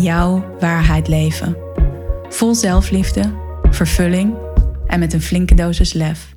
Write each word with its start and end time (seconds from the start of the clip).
jouw 0.00 0.56
waarheid 0.58 1.08
leven. 1.08 1.56
Vol 2.28 2.54
zelfliefde, 2.54 3.32
vervulling 3.70 4.36
en 4.86 4.98
met 4.98 5.12
een 5.12 5.20
flinke 5.20 5.54
dosis 5.54 5.92
lef. 5.92 6.34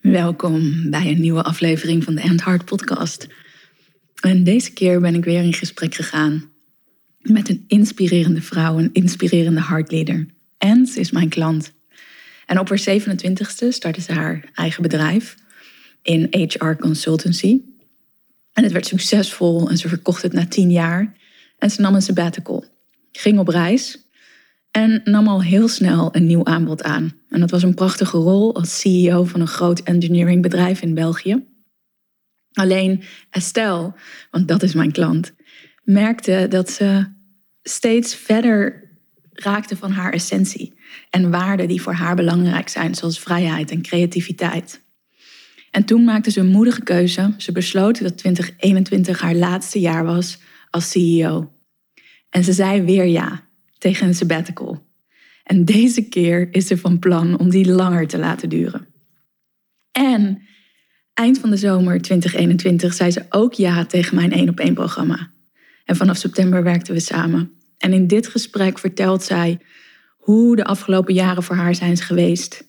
Welkom 0.00 0.90
bij 0.90 1.10
een 1.10 1.20
nieuwe 1.20 1.42
aflevering 1.42 2.04
van 2.04 2.14
de 2.14 2.20
End 2.20 2.44
Heart 2.44 2.64
Podcast. 2.64 3.26
En 4.20 4.44
deze 4.44 4.72
keer 4.72 5.00
ben 5.00 5.14
ik 5.14 5.24
weer 5.24 5.42
in 5.42 5.52
gesprek 5.52 5.94
gegaan 5.94 6.50
met 7.20 7.48
een 7.48 7.64
inspirerende 7.66 8.42
vrouw, 8.42 8.78
een 8.78 8.92
inspirerende 8.92 9.62
heartleader. 9.62 10.26
En 10.58 10.86
ze 10.86 11.00
is 11.00 11.10
mijn 11.10 11.28
klant. 11.28 11.72
En 12.46 12.58
op 12.58 12.68
haar 12.68 12.80
27ste 12.80 13.68
startte 13.68 14.00
ze 14.00 14.12
haar 14.12 14.44
eigen 14.54 14.82
bedrijf 14.82 15.36
in 16.06 16.28
HR 16.30 16.72
consultancy. 16.72 17.60
En 18.52 18.62
het 18.62 18.72
werd 18.72 18.86
succesvol 18.86 19.68
en 19.68 19.76
ze 19.76 19.88
verkocht 19.88 20.22
het 20.22 20.32
na 20.32 20.46
tien 20.46 20.70
jaar. 20.70 21.14
En 21.58 21.70
ze 21.70 21.80
nam 21.80 21.94
een 21.94 22.02
sabbatical, 22.02 22.64
ging 23.12 23.38
op 23.38 23.48
reis 23.48 24.04
en 24.70 25.00
nam 25.04 25.28
al 25.28 25.42
heel 25.42 25.68
snel 25.68 26.14
een 26.14 26.26
nieuw 26.26 26.44
aanbod 26.44 26.82
aan. 26.82 27.12
En 27.28 27.40
dat 27.40 27.50
was 27.50 27.62
een 27.62 27.74
prachtige 27.74 28.16
rol 28.16 28.54
als 28.54 28.80
CEO 28.80 29.24
van 29.24 29.40
een 29.40 29.46
groot 29.46 29.80
engineeringbedrijf 29.80 30.82
in 30.82 30.94
België. 30.94 31.44
Alleen 32.52 33.02
Estelle, 33.30 33.92
want 34.30 34.48
dat 34.48 34.62
is 34.62 34.74
mijn 34.74 34.92
klant, 34.92 35.32
merkte 35.82 36.46
dat 36.48 36.70
ze 36.70 37.06
steeds 37.62 38.14
verder 38.14 38.90
raakte 39.32 39.76
van 39.76 39.90
haar 39.90 40.12
essentie 40.12 40.78
en 41.10 41.30
waarden 41.30 41.68
die 41.68 41.82
voor 41.82 41.92
haar 41.92 42.16
belangrijk 42.16 42.68
zijn, 42.68 42.94
zoals 42.94 43.20
vrijheid 43.20 43.70
en 43.70 43.82
creativiteit. 43.82 44.84
En 45.76 45.84
toen 45.84 46.04
maakte 46.04 46.30
ze 46.30 46.40
een 46.40 46.46
moedige 46.46 46.82
keuze. 46.82 47.34
Ze 47.36 47.52
besloot 47.52 48.02
dat 48.02 48.18
2021 48.18 49.20
haar 49.20 49.34
laatste 49.34 49.80
jaar 49.80 50.04
was 50.04 50.38
als 50.70 50.90
CEO. 50.90 51.52
En 52.30 52.44
ze 52.44 52.52
zei 52.52 52.82
weer 52.82 53.04
ja 53.04 53.42
tegen 53.78 54.06
een 54.06 54.14
sabbatical. 54.14 54.86
En 55.44 55.64
deze 55.64 56.08
keer 56.08 56.48
is 56.50 56.66
ze 56.66 56.78
van 56.78 56.98
plan 56.98 57.38
om 57.38 57.50
die 57.50 57.72
langer 57.72 58.06
te 58.06 58.18
laten 58.18 58.48
duren. 58.48 58.86
En 59.92 60.42
eind 61.14 61.38
van 61.38 61.50
de 61.50 61.56
zomer 61.56 62.02
2021 62.02 62.94
zei 62.94 63.10
ze 63.10 63.24
ook 63.28 63.52
ja 63.52 63.84
tegen 63.84 64.16
mijn 64.16 64.32
één 64.32 64.48
op 64.48 64.60
één 64.60 64.74
programma. 64.74 65.30
En 65.84 65.96
vanaf 65.96 66.16
september 66.16 66.62
werkten 66.62 66.94
we 66.94 67.00
samen. 67.00 67.52
En 67.78 67.92
in 67.92 68.06
dit 68.06 68.26
gesprek 68.26 68.78
vertelt 68.78 69.22
zij 69.22 69.58
hoe 70.16 70.56
de 70.56 70.64
afgelopen 70.64 71.14
jaren 71.14 71.42
voor 71.42 71.56
haar 71.56 71.74
zijn 71.74 71.96
geweest 71.96 72.65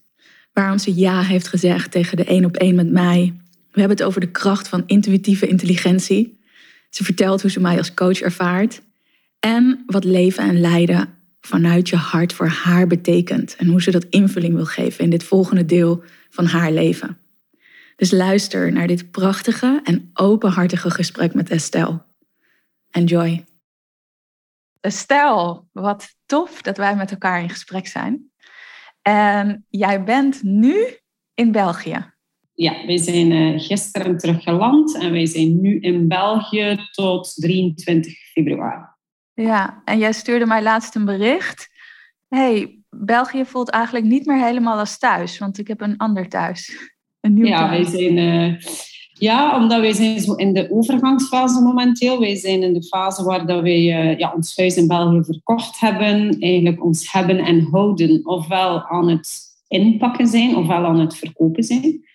waarom 0.58 0.78
ze 0.78 0.96
ja 0.96 1.22
heeft 1.22 1.48
gezegd 1.48 1.92
tegen 1.92 2.18
de 2.18 2.24
één 2.24 2.46
op 2.46 2.56
één 2.56 2.76
met 2.76 2.92
mij. 2.92 3.34
We 3.72 3.80
hebben 3.80 3.98
het 3.98 4.06
over 4.06 4.22
de 4.22 4.32
kracht 4.32 4.68
van 4.68 4.84
intuïtieve 4.86 5.48
intelligentie. 5.48 6.40
Ze 6.90 7.04
vertelt 7.04 7.42
hoe 7.42 7.52
ze 7.52 7.60
mij 7.60 7.78
als 7.78 7.94
coach 7.94 8.22
ervaart. 8.22 8.82
En 9.40 9.84
wat 9.86 10.04
leven 10.04 10.44
en 10.44 10.60
lijden 10.60 11.14
vanuit 11.42 11.90
je 11.90 11.96
hart 11.96 12.34
voor 12.34 12.48
haar 12.48 12.88
betekent. 12.88 13.56
En 13.56 13.68
hoe 13.68 13.82
ze 13.82 13.92
dat 13.92 14.06
invulling 14.10 14.54
wil 14.56 14.66
geven 14.66 15.04
in 15.04 15.10
dit 15.10 15.24
volgende 15.24 15.66
deel 15.66 16.04
van 16.30 16.46
haar 16.46 16.72
leven. 16.72 17.18
Dus 17.96 18.12
luister 18.12 18.72
naar 18.72 18.88
dit 18.88 19.12
prachtige 19.12 19.82
en 19.84 20.10
openhartige 20.14 20.92
gesprek 20.92 21.34
met 21.34 21.50
Estelle. 21.50 22.04
Enjoy. 22.92 23.46
Estelle, 24.82 25.64
wat 25.72 26.16
tof 26.26 26.62
dat 26.62 26.78
wij 26.78 26.96
met 26.96 27.12
elkaar 27.12 27.42
in 27.42 27.50
gesprek 27.50 27.88
zijn. 27.88 28.32
En 29.08 29.66
jij 29.70 30.04
bent 30.04 30.44
nu 30.44 30.98
in 31.34 31.52
België. 31.52 32.14
Ja, 32.54 32.86
wij 32.86 32.98
zijn 32.98 33.32
uh, 33.32 33.60
gisteren 33.60 34.18
teruggeland 34.18 34.98
en 34.98 35.12
wij 35.12 35.26
zijn 35.26 35.62
nu 35.62 35.80
in 35.80 36.08
België 36.08 36.78
tot 36.92 37.34
23 37.36 38.14
februari. 38.32 38.86
Ja, 39.34 39.82
en 39.86 39.98
jij 39.98 40.14
stuurde 40.14 40.46
mij 40.46 40.64
laatst 40.64 40.96
een 40.96 41.06
bericht. 41.06 41.70
hey, 42.28 42.80
België 42.90 43.46
voelt 43.46 43.70
eigenlijk 43.70 44.06
niet 44.06 44.26
meer 44.26 44.44
helemaal 44.44 44.80
als 44.80 44.98
thuis, 44.98 45.38
want 45.38 45.58
ik 45.58 45.68
heb 45.68 45.82
een 45.82 45.98
ander 45.98 46.30
thuis. 46.30 46.92
Een 47.20 47.34
nieuw 47.34 47.46
ja, 47.46 47.58
thuis. 47.58 47.92
wij 47.92 48.00
zijn 48.00 48.18
uh, 48.18 48.60
ja, 49.20 49.62
omdat 49.62 49.82
wij 49.82 49.94
zijn 49.94 50.38
in 50.38 50.54
de 50.54 50.72
overgangsfase 50.72 51.62
momenteel. 51.62 52.20
Wij 52.20 52.36
zijn 52.36 52.64
in 52.64 52.74
de 52.74 52.84
fase 52.84 53.24
waar 53.24 53.46
dat 53.46 53.62
wij 53.62 54.12
uh, 54.12 54.18
ja, 54.18 54.34
ons 54.36 54.58
huis 54.58 54.76
in 54.78 54.88
België 54.88 55.24
verkocht 55.24 55.80
hebben. 55.80 56.40
Eigenlijk 56.40 56.84
ons 56.84 57.12
hebben 57.12 57.38
en 57.40 57.68
houden 57.72 58.26
ofwel 58.26 58.82
aan 58.82 59.10
het 59.10 59.46
inpakken 59.68 60.28
zijn 60.28 60.56
ofwel 60.56 60.86
aan 60.86 61.00
het 61.00 61.16
verkopen 61.16 61.64
zijn. 61.64 62.06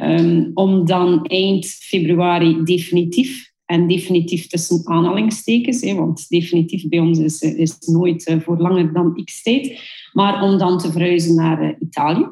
Um, 0.00 0.50
om 0.54 0.86
dan 0.86 1.24
eind 1.24 1.66
februari 1.66 2.62
definitief, 2.64 3.52
en 3.66 3.88
definitief 3.88 4.46
tussen 4.46 4.80
aanhalingstekens, 4.84 5.80
hè, 5.80 5.94
want 5.94 6.28
definitief 6.28 6.88
bij 6.88 6.98
ons 6.98 7.18
is, 7.18 7.40
is 7.40 7.78
nooit 7.78 8.28
uh, 8.28 8.40
voor 8.40 8.56
langer 8.56 8.92
dan 8.92 9.24
x 9.24 9.42
tijd, 9.42 9.80
maar 10.12 10.42
om 10.42 10.58
dan 10.58 10.78
te 10.78 10.92
verhuizen 10.92 11.34
naar 11.34 11.76
Italië. 11.80 12.26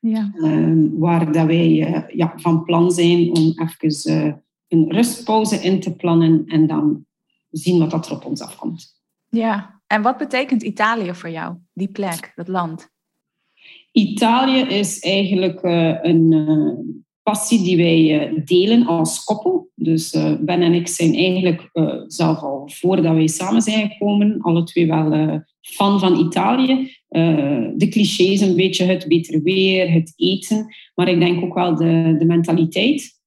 Ja. 0.00 0.32
Uh, 0.34 0.88
waar 0.92 1.32
dat 1.32 1.46
wij 1.46 1.68
uh, 1.68 2.02
ja, 2.08 2.32
van 2.36 2.64
plan 2.64 2.90
zijn 2.90 3.36
om 3.36 3.52
even 3.56 4.12
uh, 4.12 4.32
een 4.68 4.92
rustpauze 4.92 5.56
in 5.56 5.80
te 5.80 5.96
plannen 5.96 6.46
en 6.46 6.66
dan 6.66 7.06
zien 7.50 7.78
wat 7.78 7.90
dat 7.90 8.06
er 8.06 8.12
op 8.12 8.24
ons 8.24 8.40
afkomt. 8.40 8.98
Ja, 9.28 9.80
en 9.86 10.02
wat 10.02 10.16
betekent 10.16 10.62
Italië 10.62 11.14
voor 11.14 11.30
jou, 11.30 11.56
die 11.72 11.90
plek, 11.90 12.32
dat 12.34 12.48
land? 12.48 12.88
Italië 13.92 14.60
is 14.60 14.98
eigenlijk 14.98 15.62
een 16.02 17.04
passie 17.22 17.62
die 17.62 17.76
wij 17.76 18.32
delen 18.44 18.86
als 18.86 19.24
koppel. 19.24 19.70
Dus 19.74 20.10
Ben 20.40 20.62
en 20.62 20.74
ik 20.74 20.88
zijn 20.88 21.14
eigenlijk 21.14 21.70
zelf 22.06 22.42
al 22.42 22.70
voordat 22.72 23.14
wij 23.14 23.26
samen 23.26 23.62
zijn 23.62 23.90
gekomen, 23.90 24.40
alle 24.40 24.64
twee 24.64 24.86
wel 24.86 25.40
fan 25.60 26.00
van 26.00 26.18
Italië. 26.18 26.90
De 27.76 27.86
clichés 27.90 28.40
een 28.40 28.56
beetje, 28.56 28.84
het 28.84 29.08
beter 29.08 29.42
weer, 29.42 29.92
het 29.92 30.12
eten. 30.16 30.66
Maar 30.94 31.08
ik 31.08 31.20
denk 31.20 31.44
ook 31.44 31.54
wel 31.54 31.74
de, 31.74 32.14
de 32.18 32.24
mentaliteit. 32.24 33.18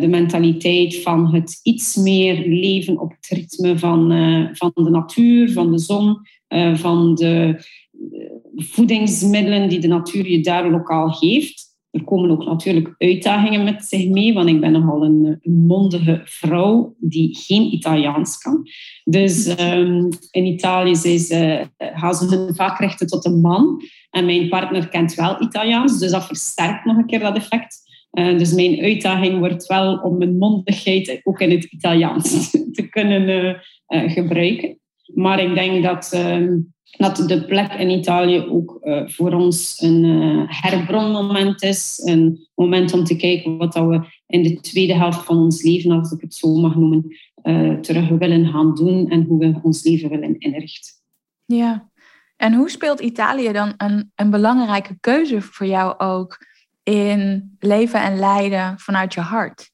De 0.00 0.08
mentaliteit 0.08 1.02
van 1.02 1.34
het 1.34 1.60
iets 1.62 1.96
meer 1.96 2.46
leven 2.46 3.00
op 3.00 3.10
het 3.10 3.26
ritme 3.38 3.78
van, 3.78 4.10
van 4.52 4.70
de 4.74 4.90
natuur, 4.90 5.52
van 5.52 5.72
de 5.72 5.78
zon, 5.78 6.16
van 6.74 7.14
de 7.14 7.64
voedingsmiddelen 8.56 9.68
die 9.68 9.78
de 9.78 9.88
natuur 9.88 10.30
je 10.30 10.40
daar 10.40 10.70
lokaal 10.70 11.08
geeft 11.08 11.67
er 11.98 12.04
komen 12.04 12.30
ook 12.30 12.44
natuurlijk 12.44 12.94
uitdagingen 12.98 13.64
met 13.64 13.84
zich 13.84 14.08
mee, 14.08 14.34
want 14.34 14.48
ik 14.48 14.60
ben 14.60 14.72
nogal 14.72 15.04
een, 15.04 15.38
mondige 15.42 16.20
vrouw 16.24 16.94
die 16.98 17.36
geen 17.36 17.72
Italiaans 17.72 18.38
kan. 18.38 18.68
Dus 19.04 19.60
um, 19.60 20.08
in 20.30 20.46
Italië 20.46 20.94
ze, 20.94 21.66
gaan 21.78 22.14
ze 22.14 22.26
hun 22.26 22.54
vaak 22.54 22.78
richten 22.78 23.06
tot 23.06 23.24
een 23.24 23.40
man. 23.40 23.82
En 24.10 24.24
mijn 24.24 24.48
partner 24.48 24.88
kent 24.88 25.14
wel 25.14 25.42
Italiaans, 25.42 25.98
dus 25.98 26.10
dat 26.10 26.26
versterkt 26.26 26.84
nog 26.84 26.96
een 26.96 27.06
keer 27.06 27.20
dat 27.20 27.36
effect. 27.36 27.86
Uh, 28.12 28.38
dus 28.38 28.52
mijn 28.52 28.80
uitdaging 28.80 29.38
wordt 29.38 29.66
wel 29.66 29.96
om 29.96 30.18
mijn 30.18 30.38
mondigheid 30.38 31.20
ook 31.24 31.40
in 31.40 31.50
het 31.50 31.64
Italiaans 31.64 32.50
te 32.76 32.88
kunnen 32.90 33.56
uh, 33.88 34.12
gebruiken. 34.12 34.78
Maar 35.14 35.42
ik 35.42 35.54
denk 35.54 35.82
dat... 35.82 36.10
Dat 36.90 37.16
de 37.16 37.44
plek 37.44 37.72
in 37.72 37.90
Italië 37.90 38.40
ook 38.40 38.78
uh, 38.82 39.08
voor 39.08 39.32
ons 39.32 39.82
een 39.82 40.04
uh, 40.04 40.42
herbronmoment 40.46 41.62
is. 41.62 42.00
Een 42.04 42.48
moment 42.54 42.92
om 42.92 43.04
te 43.04 43.16
kijken 43.16 43.56
wat 43.56 43.74
we 43.74 44.00
in 44.26 44.42
de 44.42 44.60
tweede 44.60 44.94
helft 44.94 45.24
van 45.24 45.36
ons 45.36 45.62
leven, 45.62 45.90
als 45.90 46.12
ik 46.12 46.20
het 46.20 46.34
zo 46.34 46.54
mag 46.54 46.74
noemen, 46.74 47.16
uh, 47.42 47.80
terug 47.80 48.08
willen 48.08 48.46
gaan 48.46 48.74
doen 48.74 49.08
en 49.08 49.24
hoe 49.24 49.38
we 49.38 49.60
ons 49.62 49.84
leven 49.84 50.10
willen 50.10 50.38
inrichten. 50.38 50.92
Ja, 51.44 51.90
en 52.36 52.54
hoe 52.54 52.70
speelt 52.70 53.00
Italië 53.00 53.52
dan 53.52 53.74
een, 53.76 54.12
een 54.14 54.30
belangrijke 54.30 54.96
keuze 55.00 55.40
voor 55.40 55.66
jou 55.66 55.98
ook 55.98 56.46
in 56.82 57.56
leven 57.58 58.02
en 58.02 58.18
lijden 58.18 58.78
vanuit 58.78 59.14
je 59.14 59.20
hart? 59.20 59.70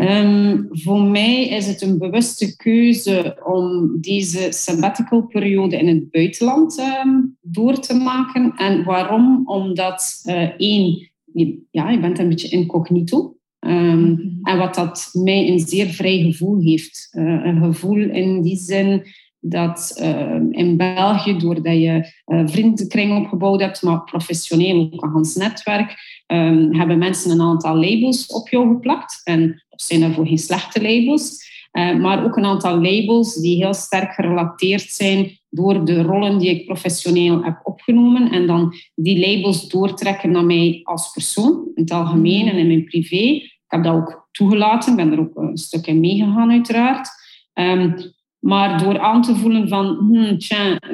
Um, 0.00 0.68
voor 0.70 1.02
mij 1.02 1.48
is 1.48 1.66
het 1.66 1.82
een 1.82 1.98
bewuste 1.98 2.56
keuze 2.56 3.40
om 3.44 3.96
deze 4.00 4.46
sabbatical 4.52 5.22
periode 5.22 5.76
in 5.76 5.88
het 5.88 6.10
buitenland 6.10 6.78
um, 6.78 7.36
door 7.40 7.78
te 7.78 7.94
maken. 7.94 8.52
En 8.56 8.84
waarom? 8.84 9.42
Omdat 9.44 10.22
uh, 10.26 10.42
één, 10.56 11.10
je, 11.32 11.58
ja, 11.70 11.90
je 11.90 12.00
bent 12.00 12.18
een 12.18 12.28
beetje 12.28 12.48
incognito. 12.48 13.36
Ehm, 13.58 14.10
mhm. 14.10 14.28
En 14.42 14.58
wat 14.58 14.74
dat 14.74 15.10
mij 15.12 15.48
een 15.48 15.58
zeer 15.58 15.86
vrij 15.86 16.18
gevoel 16.18 16.60
heeft. 16.60 17.08
een 17.12 17.62
gevoel 17.62 17.98
in 17.98 18.42
die 18.42 18.56
zin 18.56 19.02
dat 19.40 19.98
uh, 20.00 20.40
in 20.50 20.76
België, 20.76 21.36
doordat 21.36 21.74
je 21.74 22.12
uh, 22.26 22.42
vriendenkring 22.46 23.18
opgebouwd 23.18 23.60
hebt, 23.60 23.82
maar 23.82 24.04
professioneel 24.04 24.90
ook 24.92 25.02
een 25.02 25.10
Hans 25.10 25.34
netwerk, 25.34 25.96
um, 26.26 26.74
hebben 26.74 26.98
mensen 26.98 27.30
een 27.30 27.40
aantal 27.40 27.74
labels 27.74 28.26
op 28.26 28.48
jou 28.48 28.68
geplakt. 28.68 29.20
En 29.24 29.64
zijn 29.82 30.00
daarvoor 30.00 30.26
geen 30.26 30.38
slechte 30.38 30.82
labels. 30.82 31.48
Uh, 31.72 31.96
maar 31.96 32.24
ook 32.24 32.36
een 32.36 32.44
aantal 32.44 32.80
labels 32.80 33.34
die 33.34 33.56
heel 33.56 33.74
sterk 33.74 34.12
gerelateerd 34.12 34.90
zijn 34.90 35.38
door 35.50 35.84
de 35.84 36.02
rollen 36.02 36.38
die 36.38 36.50
ik 36.50 36.66
professioneel 36.66 37.42
heb 37.44 37.60
opgenomen. 37.62 38.30
En 38.30 38.46
dan 38.46 38.74
die 38.94 39.18
labels 39.18 39.68
doortrekken 39.68 40.30
naar 40.30 40.44
mij 40.44 40.80
als 40.82 41.10
persoon, 41.12 41.70
in 41.74 41.82
het 41.82 41.90
algemeen 41.90 42.48
en 42.48 42.56
in 42.56 42.66
mijn 42.66 42.84
privé. 42.84 43.16
Ik 43.16 43.62
heb 43.66 43.84
dat 43.84 43.94
ook 43.94 44.28
toegelaten, 44.30 44.96
ben 44.96 45.12
er 45.12 45.20
ook 45.20 45.36
een 45.36 45.56
stuk 45.56 45.86
in 45.86 46.00
meegegaan 46.00 46.50
uiteraard. 46.50 47.08
Um, 47.54 47.94
maar 48.38 48.82
door 48.82 48.98
aan 48.98 49.22
te 49.22 49.36
voelen 49.36 49.68
van, 49.68 49.96
hmm, 49.96 50.36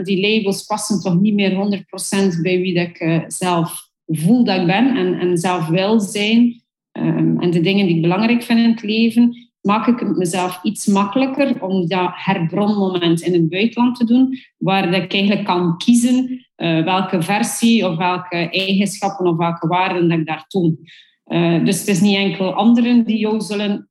die 0.05 0.21
labels 0.21 0.63
passen 0.63 1.01
toch 1.01 1.21
niet 1.21 1.35
meer 1.35 1.51
100% 1.51 2.43
bij 2.43 2.61
wie 2.61 2.75
dat 2.75 2.87
ik 2.87 3.01
uh, 3.01 3.23
zelf 3.27 3.91
voel 4.07 4.45
dat 4.45 4.61
ik 4.61 4.67
ben 4.67 4.97
en, 4.97 5.19
en 5.19 5.39
zelf 5.39 5.67
wil 5.67 6.01
zijn. 6.01 6.63
Um, 6.99 7.41
en 7.41 7.51
de 7.51 7.61
dingen 7.61 7.87
die 7.87 7.97
ik 7.97 8.03
belangrijk 8.03 8.43
vind 8.43 8.59
in 8.59 8.71
het 8.71 8.83
leven, 8.83 9.49
maak 9.61 9.87
ik 9.87 9.99
het 9.99 10.17
mezelf 10.17 10.61
iets 10.63 10.87
makkelijker 10.87 11.63
om 11.63 11.87
dat 11.87 12.11
herbronmoment 12.13 13.21
in 13.21 13.33
het 13.33 13.49
buitenland 13.49 13.97
te 13.97 14.05
doen, 14.05 14.39
waar 14.57 14.93
ik 14.93 15.13
eigenlijk 15.13 15.45
kan 15.45 15.77
kiezen 15.77 16.47
uh, 16.57 16.85
welke 16.85 17.23
versie 17.23 17.89
of 17.89 17.97
welke 17.97 18.37
eigenschappen 18.51 19.27
of 19.27 19.37
welke 19.37 19.67
waarden 19.67 20.09
dat 20.09 20.19
ik 20.19 20.27
daar 20.27 20.45
toon. 20.47 20.79
Uh, 21.27 21.65
dus 21.65 21.79
het 21.79 21.89
is 21.89 22.01
niet 22.01 22.17
enkel 22.17 22.53
anderen 22.53 23.05
die 23.05 23.19
jou 23.19 23.41
zullen 23.41 23.89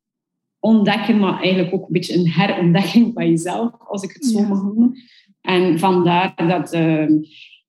ontdekken, 0.60 1.19
maar 1.19 1.42
eigenlijk 1.42 1.74
ook 1.74 1.86
een 1.86 1.94
beetje 1.94 2.16
een 2.16 2.30
herontdekking 2.30 3.13
van 3.13 3.30
jezelf, 3.30 3.72
als 3.88 4.04
ik 4.04 4.12
het 4.13 4.25
zo 4.25 4.42
mag 4.42 4.63
noemen. 4.63 4.98
En 5.42 5.80
vandaar 5.80 6.48
dat 6.48 6.74
uh, 6.74 7.10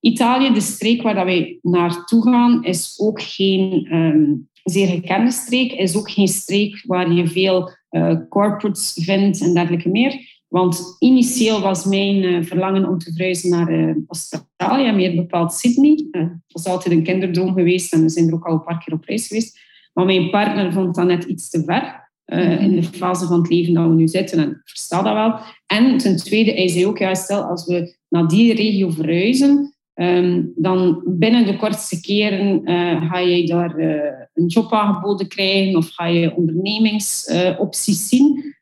Italië, 0.00 0.52
de 0.52 0.60
streek 0.60 1.02
waar 1.02 1.14
dat 1.14 1.24
wij 1.24 1.58
naartoe 1.62 2.22
gaan, 2.22 2.64
is 2.64 2.94
ook 3.00 3.22
geen 3.22 3.94
um, 3.94 4.48
zeer 4.70 4.86
gekende 4.86 5.30
streek, 5.30 5.72
is 5.72 5.96
ook 5.96 6.10
geen 6.10 6.28
streek 6.28 6.82
waar 6.86 7.12
je 7.12 7.26
veel 7.26 7.70
uh, 7.90 8.16
corporates 8.28 9.00
vindt 9.02 9.40
en 9.40 9.54
dergelijke 9.54 9.88
meer. 9.88 10.34
Want 10.48 10.96
initieel 10.98 11.60
was 11.60 11.84
mijn 11.84 12.22
uh, 12.22 12.44
verlangen 12.44 12.88
om 12.88 12.98
te 12.98 13.12
verhuizen 13.12 13.50
naar 13.50 13.70
uh, 13.70 13.94
Australië, 14.08 14.92
meer 14.92 15.14
bepaald 15.14 15.52
Sydney. 15.52 16.06
Het 16.10 16.30
was 16.48 16.66
altijd 16.66 16.94
een 16.94 17.02
kinderdroom 17.02 17.54
geweest 17.54 17.92
en 17.92 18.02
we 18.02 18.08
zijn 18.08 18.28
er 18.28 18.34
ook 18.34 18.46
al 18.46 18.52
een 18.52 18.64
paar 18.64 18.84
keer 18.84 18.94
op 18.94 19.04
reis 19.04 19.26
geweest. 19.26 19.58
Maar 19.92 20.04
mijn 20.04 20.30
partner 20.30 20.72
vond 20.72 20.94
dat 20.94 21.06
net 21.06 21.24
iets 21.24 21.50
te 21.50 21.62
ver. 21.64 22.04
Uh, 22.26 22.62
in 22.62 22.74
de 22.74 22.82
fase 22.82 23.26
van 23.26 23.38
het 23.38 23.50
leven 23.50 23.74
dat 23.74 23.88
we 23.88 23.94
nu 23.94 24.08
zitten. 24.08 24.38
En 24.38 24.50
ik 24.50 24.60
versta 24.64 25.02
dat 25.02 25.12
wel. 25.12 25.38
En 25.66 25.96
ten 25.96 26.16
tweede, 26.16 26.50
hij 26.50 26.68
zei 26.68 26.86
ook, 26.86 26.98
ja, 26.98 27.14
stel 27.14 27.42
als 27.42 27.66
we 27.66 27.96
naar 28.08 28.28
die 28.28 28.54
regio 28.54 28.90
verhuizen, 28.90 29.74
um, 29.94 30.52
dan 30.56 31.02
binnen 31.06 31.46
de 31.46 31.56
kortste 31.56 32.00
keren 32.00 32.70
uh, 32.70 33.10
ga 33.10 33.18
je 33.18 33.46
daar 33.46 33.78
uh, 33.78 34.00
een 34.36 34.46
job 34.46 34.72
aangeboden 34.72 35.28
krijgen 35.28 35.76
of 35.76 35.88
ga 35.88 36.06
je 36.06 36.36
ondernemingsopties 36.36 38.08
zien, 38.08 38.54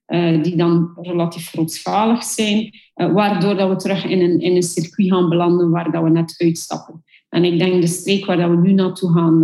die 0.42 0.56
dan 0.56 0.90
relatief 1.00 1.48
grootschalig 1.48 2.22
zijn, 2.22 2.70
waardoor 2.94 3.56
dat 3.56 3.68
we 3.68 3.76
terug 3.76 4.04
in 4.04 4.20
een, 4.20 4.40
in 4.40 4.56
een 4.56 4.62
circuit 4.62 5.08
gaan 5.08 5.28
belanden 5.28 5.70
waar 5.70 5.90
dat 5.90 6.02
we 6.02 6.10
net 6.10 6.34
uitstappen. 6.38 7.04
En 7.28 7.44
ik 7.44 7.58
denk 7.58 7.80
de 7.80 7.86
streek 7.86 8.24
waar 8.24 8.36
dat 8.36 8.50
we 8.50 8.56
nu 8.56 8.72
naartoe 8.72 9.12
gaan, 9.12 9.42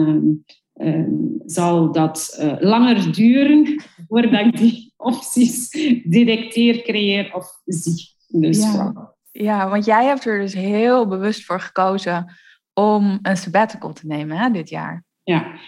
ehm, 0.73 1.07
zal 1.47 1.93
dat 1.93 2.45
langer 2.61 3.13
duren 3.13 3.83
voordat 4.09 4.47
ik 4.47 4.57
die 4.57 4.93
opties 4.97 5.71
directeer, 6.05 6.83
creëer 6.83 7.35
of 7.35 7.61
zie. 7.65 8.09
Dus, 8.29 8.59
ja. 8.59 9.15
ja, 9.31 9.69
want 9.69 9.85
jij 9.85 10.05
hebt 10.05 10.25
er 10.25 10.41
dus 10.41 10.55
heel 10.55 11.07
bewust 11.07 11.45
voor 11.45 11.61
gekozen 11.61 12.35
om 12.73 13.19
een 13.23 13.37
sabbatical 13.37 13.93
te 13.93 14.07
nemen 14.07 14.37
hè, 14.37 14.51
dit 14.51 14.69
jaar. 14.69 15.05
Ja, 15.23 15.59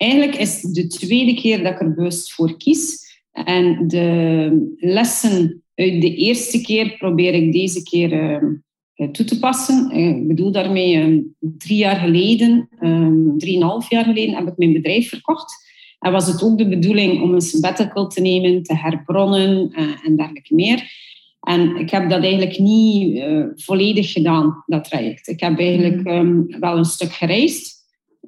eigenlijk 0.00 0.36
is 0.36 0.62
het 0.62 0.74
de 0.74 0.86
tweede 0.86 1.34
keer 1.34 1.62
dat 1.62 1.72
ik 1.72 1.80
er 1.80 1.94
bewust 1.94 2.32
voor 2.32 2.56
kies. 2.56 3.08
En 3.32 3.88
de 3.88 4.74
lessen 4.76 5.62
uit 5.74 6.00
de 6.00 6.14
eerste 6.14 6.60
keer 6.60 6.96
probeer 6.98 7.34
ik 7.34 7.52
deze 7.52 7.82
keer 7.82 8.12
uh, 8.96 9.08
toe 9.08 9.24
te 9.24 9.38
passen. 9.38 9.90
Ik 9.90 10.28
bedoel 10.28 10.52
daarmee, 10.52 10.94
uh, 10.94 11.22
drie 11.38 11.76
jaar 11.76 11.96
geleden, 11.96 12.68
uh, 12.80 13.36
drieënhalf 13.36 13.90
jaar 13.90 14.04
geleden, 14.04 14.34
heb 14.34 14.46
ik 14.46 14.56
mijn 14.56 14.72
bedrijf 14.72 15.08
verkocht. 15.08 15.68
En 15.98 16.12
was 16.12 16.26
het 16.26 16.42
ook 16.42 16.58
de 16.58 16.68
bedoeling 16.68 17.22
om 17.22 17.34
een 17.34 17.40
sabbatical 17.40 18.08
te 18.08 18.20
nemen, 18.20 18.62
te 18.62 18.76
herbronnen 18.76 19.72
uh, 19.72 20.06
en 20.06 20.16
dergelijke 20.16 20.54
meer. 20.54 20.92
En 21.40 21.76
ik 21.76 21.90
heb 21.90 22.10
dat 22.10 22.22
eigenlijk 22.22 22.58
niet 22.58 23.22
volledig 23.54 24.12
gedaan, 24.12 24.64
dat 24.66 24.84
traject. 24.84 25.28
Ik 25.28 25.40
heb 25.40 25.58
eigenlijk 25.58 26.06
um, 26.08 26.46
wel 26.60 26.76
een 26.76 26.84
stuk 26.84 27.12
gereisd 27.12 27.79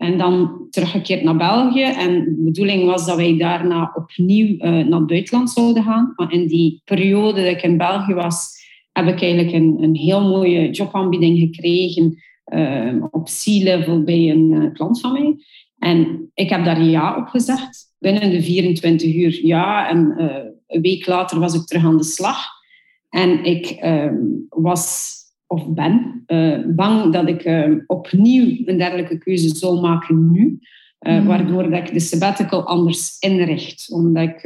en 0.03 0.19
dan 0.19 0.67
teruggekeerd 0.71 1.23
naar 1.23 1.37
België. 1.37 1.83
En 1.83 2.25
de 2.25 2.43
bedoeling 2.45 2.85
was 2.85 3.07
dat 3.07 3.17
wij 3.17 3.37
daarna 3.37 3.93
opnieuw 3.95 4.47
uh, 4.47 4.59
naar 4.61 4.99
het 4.99 5.07
buitenland 5.07 5.51
zouden 5.51 5.83
gaan. 5.83 6.13
Maar 6.17 6.33
in 6.33 6.47
die 6.47 6.81
periode 6.85 7.43
dat 7.43 7.51
ik 7.51 7.63
in 7.63 7.77
België 7.77 8.15
was, 8.15 8.51
heb 8.93 9.07
ik 9.07 9.23
eigenlijk 9.23 9.53
een, 9.53 9.77
een 9.81 9.95
heel 9.95 10.21
mooie 10.21 10.71
jobaanbieding 10.71 11.39
gekregen 11.39 12.23
uh, 12.53 13.05
op 13.11 13.25
C-level 13.25 14.03
bij 14.03 14.31
een 14.31 14.71
klant 14.73 15.01
van 15.01 15.13
mij. 15.13 15.37
En 15.79 16.31
ik 16.35 16.51
heb 16.51 16.65
daar 16.65 16.83
ja 16.83 17.17
op 17.17 17.27
gezegd, 17.27 17.95
binnen 17.99 18.31
de 18.31 18.43
24 18.43 19.15
uur 19.15 19.47
ja. 19.47 19.89
En 19.89 20.15
uh, 20.19 20.37
een 20.67 20.83
week 20.83 21.07
later 21.07 21.39
was 21.39 21.55
ik 21.55 21.65
terug 21.65 21.85
aan 21.85 21.97
de 21.97 22.05
slag. 22.05 22.47
En 23.09 23.45
ik 23.45 23.79
uh, 23.85 24.13
was 24.49 25.15
of 25.53 25.75
ben 25.75 26.25
uh, 26.27 26.59
bang 26.67 27.13
dat 27.13 27.29
ik 27.29 27.71
opnieuw 27.87 28.57
een 28.65 28.79
dergelijke 28.79 29.19
keuze 29.19 29.49
zou 29.49 29.81
maken 29.81 30.31
nu. 30.31 30.59
Mm. 31.01 31.27
Waardoor 31.27 31.71
dat 31.71 31.89
ik 31.89 31.93
de 31.93 32.01
sabbatical 32.01 32.67
anders 32.67 33.17
inricht. 33.19 33.93
Omdat 33.93 34.23
ik 34.23 34.43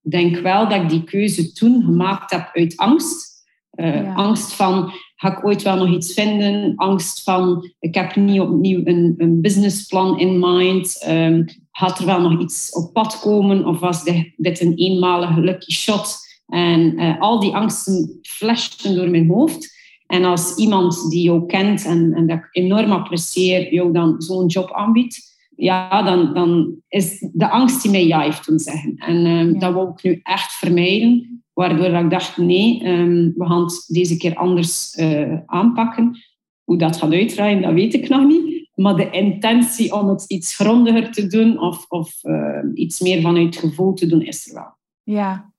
denk 0.00 0.38
wel 0.38 0.68
dat 0.68 0.82
ik 0.82 0.88
die 0.88 1.04
keuze 1.04 1.52
toen 1.52 1.82
gemaakt 1.82 2.30
heb 2.30 2.50
uit 2.52 2.76
angst. 2.76 3.28
Ja. 3.70 4.12
Angst 4.12 4.54
van 4.54 4.92
Ga 5.20 5.36
ik 5.36 5.44
ooit 5.44 5.62
wel 5.62 5.76
nog 5.76 5.94
iets 5.94 6.12
vinden? 6.12 6.72
Angst 6.76 7.22
van, 7.22 7.72
ik 7.78 7.94
heb 7.94 8.16
niet 8.16 8.40
opnieuw 8.40 8.80
een, 8.84 9.14
een 9.16 9.40
businessplan 9.40 10.18
in 10.18 10.38
mind. 10.38 11.04
Um, 11.08 11.44
gaat 11.70 11.98
er 11.98 12.06
wel 12.06 12.20
nog 12.20 12.40
iets 12.40 12.72
op 12.72 12.92
pad 12.92 13.20
komen? 13.20 13.66
Of 13.66 13.80
was 13.80 14.04
dit, 14.36 14.60
een 14.60 14.74
eenmalige 14.74 15.40
lucky 15.40 15.72
shot? 15.72 16.16
En 16.46 17.00
uh, 17.00 17.20
al 17.20 17.40
die 17.40 17.54
angsten 17.54 18.18
flashten 18.22 18.94
door 18.94 19.08
mijn 19.08 19.28
hoofd. 19.28 19.79
En 20.10 20.24
als 20.24 20.56
iemand 20.56 21.10
die 21.10 21.22
jou 21.22 21.46
kent 21.46 21.84
en, 21.84 22.12
en 22.14 22.26
dat 22.26 22.36
ik 22.36 22.48
enorm 22.50 22.92
apprecieer, 22.92 23.74
jou 23.74 23.92
dan 23.92 24.20
zo'n 24.20 24.46
job 24.46 24.72
aanbiedt, 24.72 25.38
ja, 25.56 26.02
dan, 26.02 26.34
dan 26.34 26.74
is 26.88 27.28
de 27.32 27.50
angst 27.50 27.82
die 27.82 27.90
mij 27.90 28.06
ja 28.06 28.20
heeft 28.20 28.46
doen 28.46 28.58
zeggen. 28.58 28.94
En 28.96 29.26
um, 29.26 29.52
ja. 29.52 29.58
dat 29.58 29.72
wil 29.72 29.92
ik 29.96 30.02
nu 30.02 30.20
echt 30.22 30.52
vermijden. 30.52 31.42
Waardoor 31.52 31.94
ik 31.94 32.10
dacht, 32.10 32.36
nee, 32.36 32.86
um, 32.88 33.34
we 33.36 33.46
gaan 33.46 33.62
het 33.62 33.84
deze 33.86 34.16
keer 34.16 34.34
anders 34.34 34.96
uh, 34.96 35.38
aanpakken. 35.46 36.18
Hoe 36.64 36.78
dat 36.78 36.96
gaat 36.96 37.12
uitdraaien, 37.12 37.62
dat 37.62 37.72
weet 37.72 37.94
ik 37.94 38.08
nog 38.08 38.26
niet. 38.26 38.68
Maar 38.74 38.96
de 38.96 39.10
intentie 39.10 39.94
om 39.94 40.08
het 40.08 40.24
iets 40.26 40.56
grondiger 40.56 41.12
te 41.12 41.26
doen 41.26 41.60
of, 41.60 41.84
of 41.88 42.24
uh, 42.24 42.58
iets 42.74 43.00
meer 43.00 43.20
vanuit 43.20 43.56
gevoel 43.56 43.94
te 43.94 44.06
doen, 44.06 44.22
is 44.22 44.48
er 44.48 44.54
wel. 44.54 44.76
Ja. 45.02 45.52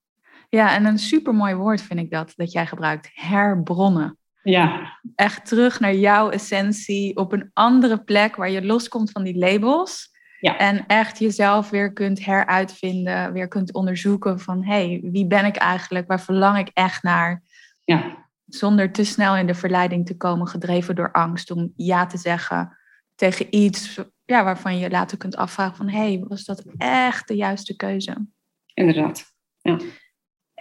ja, 0.50 0.76
en 0.76 0.86
een 0.86 1.00
supermooi 1.00 1.56
woord 1.56 1.82
vind 1.82 2.00
ik 2.00 2.10
dat, 2.10 2.34
dat 2.36 2.52
jij 2.52 2.66
gebruikt. 2.66 3.10
Herbronnen. 3.14 4.16
Ja. 4.44 4.98
Echt 5.16 5.46
terug 5.46 5.80
naar 5.80 5.96
jouw 5.96 6.30
essentie 6.30 7.16
op 7.16 7.32
een 7.32 7.50
andere 7.54 8.04
plek 8.04 8.36
waar 8.36 8.50
je 8.50 8.66
loskomt 8.66 9.12
van 9.12 9.24
die 9.24 9.38
labels. 9.38 10.10
Ja. 10.40 10.58
En 10.58 10.86
echt 10.88 11.20
jezelf 11.20 11.70
weer 11.70 11.94
kunt 11.94 12.26
heruitvinden, 12.26 13.34
weer 13.34 13.48
kunt 13.48 13.74
onderzoeken 13.74 14.40
van 14.40 14.64
hé, 14.64 14.90
hey, 14.90 15.10
wie 15.12 15.28
ben 15.28 15.46
ik 15.46 15.56
eigenlijk? 15.56 16.08
Waar 16.08 16.22
verlang 16.22 16.58
ik 16.58 16.70
echt 16.74 17.04
naar? 17.04 17.44
Ja. 17.84 18.28
Zonder 18.46 18.92
te 18.92 19.04
snel 19.04 19.36
in 19.36 19.48
de 19.48 19.54
verleiding 19.54 20.06
te 20.06 20.18
komen, 20.18 20.48
gedreven 20.48 20.96
door 20.96 21.12
angst 21.12 21.52
om 21.52 21.74
ja 21.76 22.06
te 22.06 22.18
zeggen 22.18 22.78
tegen 23.16 23.56
iets 23.56 24.00
ja, 24.26 24.44
waarvan 24.44 24.78
je 24.78 24.90
later 24.90 25.18
kunt 25.18 25.36
afvragen 25.36 25.76
van 25.76 25.90
hé, 25.90 25.98
hey, 25.98 26.26
was 26.28 26.44
dat 26.44 26.64
echt 26.78 27.28
de 27.28 27.36
juiste 27.36 27.76
keuze? 27.76 28.28
Inderdaad, 28.74 29.24
ja. 29.62 29.78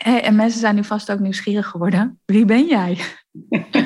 Hey, 0.02 0.23
en 0.23 0.35
mensen 0.35 0.61
zijn 0.61 0.75
nu 0.75 0.85
vast 0.85 1.11
ook 1.12 1.19
nieuwsgierig 1.19 1.66
geworden. 1.66 2.21
Wie 2.25 2.45
ben 2.45 2.66
jij? 2.66 2.99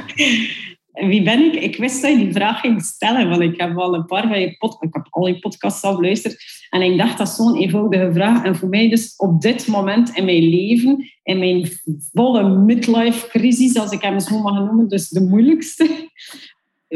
wie 1.10 1.22
ben 1.22 1.44
ik? 1.44 1.54
Ik 1.54 1.76
wist 1.76 2.02
dat 2.02 2.10
je 2.10 2.16
die 2.16 2.32
vraag 2.32 2.60
ging 2.60 2.82
stellen, 2.82 3.28
want 3.28 3.42
ik 3.42 3.60
heb 3.60 3.78
al 3.78 3.94
een 3.94 4.04
paar 4.04 4.28
van 4.28 4.40
je 4.40 4.56
podcasts, 4.56 4.86
ik 4.86 4.94
heb 4.94 5.06
al 5.10 5.26
je 5.26 5.38
podcasts 5.38 5.82
al 5.82 5.96
beluisterd. 5.96 6.36
En 6.70 6.82
ik 6.82 6.98
dacht, 6.98 7.18
dat 7.18 7.28
is 7.28 7.34
zo'n 7.34 7.56
eenvoudige 7.56 8.12
vraag. 8.12 8.44
En 8.44 8.56
voor 8.56 8.68
mij 8.68 8.88
dus 8.88 9.16
op 9.16 9.40
dit 9.40 9.66
moment 9.66 10.16
in 10.16 10.24
mijn 10.24 10.48
leven, 10.48 11.10
in 11.22 11.38
mijn 11.38 11.68
volle 12.12 12.58
midlife 12.58 13.28
crisis, 13.28 13.78
als 13.78 13.90
ik 13.90 14.02
hem 14.02 14.20
zo 14.20 14.38
mag 14.38 14.58
noemen, 14.58 14.88
dus 14.88 15.08
de 15.08 15.20
moeilijkste, 15.20 16.10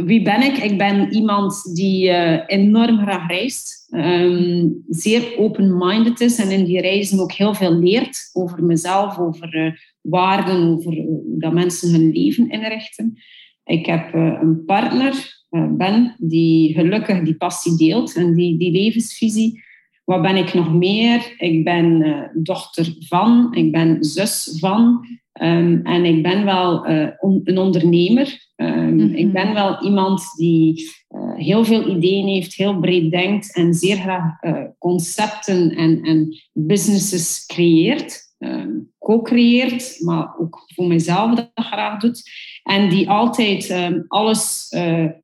wie 0.05 0.23
ben 0.23 0.43
ik? 0.43 0.57
Ik 0.57 0.79
ben 0.79 1.13
iemand 1.13 1.75
die 1.75 2.09
uh, 2.09 2.39
enorm 2.47 2.99
graag 2.99 3.29
reist, 3.29 3.89
um, 3.91 4.85
zeer 4.89 5.39
open-minded 5.39 6.21
is 6.21 6.39
en 6.39 6.51
in 6.51 6.65
die 6.65 6.81
reizen 6.81 7.21
ook 7.21 7.33
heel 7.33 7.55
veel 7.55 7.79
leert 7.79 8.31
over 8.33 8.65
mezelf, 8.65 9.19
over 9.19 9.57
uh, 9.57 9.73
waarden, 10.01 10.69
over 10.69 10.95
hoe 10.95 11.23
dat 11.39 11.53
mensen 11.53 11.91
hun 11.91 12.11
leven 12.11 12.51
inrichten. 12.51 13.19
Ik 13.65 13.87
heb 13.87 14.15
een 14.15 14.65
partner, 14.67 15.37
Ben, 15.77 16.15
die 16.19 16.75
gelukkig 16.75 17.23
die 17.23 17.37
passie 17.37 17.77
deelt 17.77 18.17
en 18.17 18.35
die, 18.35 18.59
die 18.59 18.71
levensvisie. 18.71 19.63
Wat 20.05 20.23
ben 20.23 20.37
ik 20.37 20.55
nog 20.55 20.75
meer? 20.75 21.35
Ik 21.39 21.65
ben 21.65 22.31
dochter 22.43 22.95
van, 22.99 23.55
ik 23.55 23.73
ben 23.73 24.05
zus 24.05 24.57
van 24.59 25.07
um, 25.41 25.81
en 25.85 26.05
ik 26.05 26.23
ben 26.23 26.45
wel 26.45 26.87
on 27.19 27.41
een 27.45 27.59
ondernemer. 27.59 28.47
Um, 28.57 29.01
Ik 29.01 29.25
mhm. 29.25 29.33
ben 29.33 29.55
wel 29.55 29.85
iemand 29.85 30.23
die 30.37 30.91
uh, 31.11 31.35
heel 31.35 31.65
veel 31.65 31.97
ideeën 31.97 32.27
heeft, 32.27 32.55
heel 32.55 32.79
breed 32.79 33.11
denkt 33.11 33.55
en 33.55 33.75
zeer 33.75 33.97
graag 33.97 34.43
uh, 34.43 34.65
concepten 34.79 35.71
en, 35.71 36.03
en 36.03 36.43
businesses 36.53 37.47
creëert. 37.47 38.27
Um, 38.39 38.93
co-creëert, 38.99 40.01
maar 40.01 40.39
ook 40.39 40.65
voor 40.75 40.87
mezelf 40.87 41.35
dat 41.35 41.51
graag 41.55 42.01
doet. 42.01 42.31
En 42.63 42.89
die 42.89 43.11
altijd 43.11 43.93
alles 44.09 44.69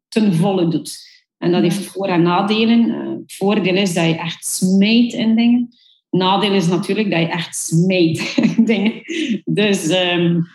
ten 0.09 0.35
volle 0.35 0.69
doet. 0.69 0.99
En 1.39 1.53
dat 1.53 1.63
heeft 1.63 1.85
voor- 1.85 2.07
en 2.07 2.23
nadelen. 2.23 2.91
het 2.91 3.35
voordeel 3.35 3.75
is 3.75 3.95
dat 3.95 4.05
je 4.05 4.17
echt 4.17 4.47
smijt 4.47 5.13
in 5.13 5.37
dingen. 5.37 5.69
Nadeel 6.17 6.53
is 6.53 6.69
natuurlijk 6.69 7.11
dat 7.11 7.21
je 7.21 7.27
echt 7.27 7.71
in 7.89 8.65
dingen. 8.65 9.03
Dus... 9.45 9.91
Um, 9.91 10.47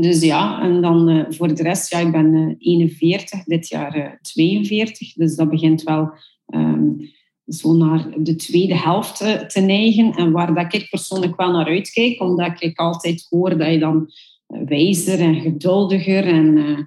dus 0.00 0.20
ja, 0.20 0.62
en 0.62 0.80
dan 0.80 1.10
uh, 1.10 1.24
voor 1.28 1.54
de 1.54 1.62
rest, 1.62 1.90
ja, 1.90 1.98
ik 1.98 2.12
ben 2.12 2.34
uh, 2.34 2.54
41, 2.58 3.44
dit 3.44 3.68
jaar 3.68 3.96
uh, 3.96 4.10
42. 4.20 5.12
Dus 5.12 5.36
dat 5.36 5.50
begint 5.50 5.82
wel 5.82 6.12
um, 6.54 7.10
zo 7.46 7.72
naar 7.72 8.08
de 8.16 8.34
tweede 8.34 8.76
helft 8.76 9.20
eh, 9.20 9.32
te 9.32 9.60
neigen. 9.60 10.12
En 10.12 10.32
waar 10.32 10.54
dat 10.54 10.74
ik 10.74 10.90
persoonlijk 10.90 11.36
wel 11.36 11.52
naar 11.52 11.66
uitkijk, 11.66 12.20
omdat 12.20 12.62
ik 12.62 12.78
altijd 12.78 13.26
hoor 13.30 13.58
dat 13.58 13.70
je 13.70 13.78
dan 13.78 14.10
eh, 14.46 14.60
wijzer 14.64 15.20
en 15.20 15.40
geduldiger 15.40 16.24
en, 16.24 16.86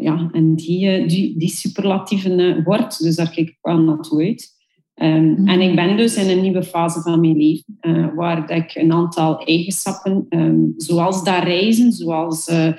ja, 0.00 0.28
en 0.32 0.54
die, 0.54 1.06
die, 1.06 1.38
die 1.38 1.50
superlatieven 1.50 2.64
wordt. 2.64 3.02
Dus 3.02 3.16
daar 3.16 3.30
kijk 3.30 3.48
ik 3.48 3.58
wel 3.60 3.78
naartoe 3.78 4.24
uit. 4.24 4.55
Um, 5.02 5.48
En 5.48 5.60
ik 5.60 5.74
ben 5.74 5.96
dus 5.96 6.16
in 6.16 6.30
een 6.30 6.42
nieuwe 6.42 6.62
fase 6.62 7.00
van 7.00 7.20
mijn 7.20 7.36
leven, 7.36 7.78
uh, 7.80 8.14
waar 8.14 8.50
ik 8.50 8.74
een 8.74 8.92
aantal 8.92 9.44
eigenschappen, 9.44 10.26
um, 10.28 10.74
zoals 10.76 11.24
dat 11.24 11.42
reizen, 11.42 11.92
zoals 11.92 12.48
uh, 12.48 12.72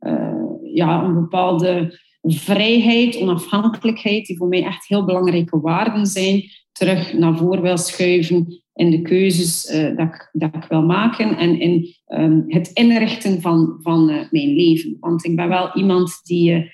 uh, 0.00 0.32
ja, 0.74 1.02
een 1.02 1.14
bepaalde 1.14 1.98
vrijheid, 2.22 3.20
onafhankelijkheid, 3.20 4.26
die 4.26 4.36
voor 4.36 4.48
mij 4.48 4.64
echt 4.64 4.88
heel 4.88 5.04
belangrijke 5.04 5.60
waarden 5.60 6.06
zijn, 6.06 6.42
terug 6.72 7.12
naar 7.12 7.36
voren 7.36 7.62
wil 7.62 7.76
schuiven 7.76 8.62
in 8.74 8.90
de 8.90 9.02
keuzes 9.02 9.66
dat, 9.96 10.06
ik, 10.06 10.28
dat 10.32 10.54
ik 10.54 10.64
wil 10.68 10.82
maken 10.82 11.36
en 11.36 11.60
in 11.60 11.94
um, 12.08 12.44
het 12.46 12.70
inrichten 12.72 13.40
van, 13.40 13.78
van 13.82 14.06
mijn 14.06 14.54
leven. 14.54 14.96
Want 15.00 15.24
ik 15.24 15.36
ben 15.36 15.48
wel 15.48 15.74
iemand 15.74 16.20
die 16.24 16.72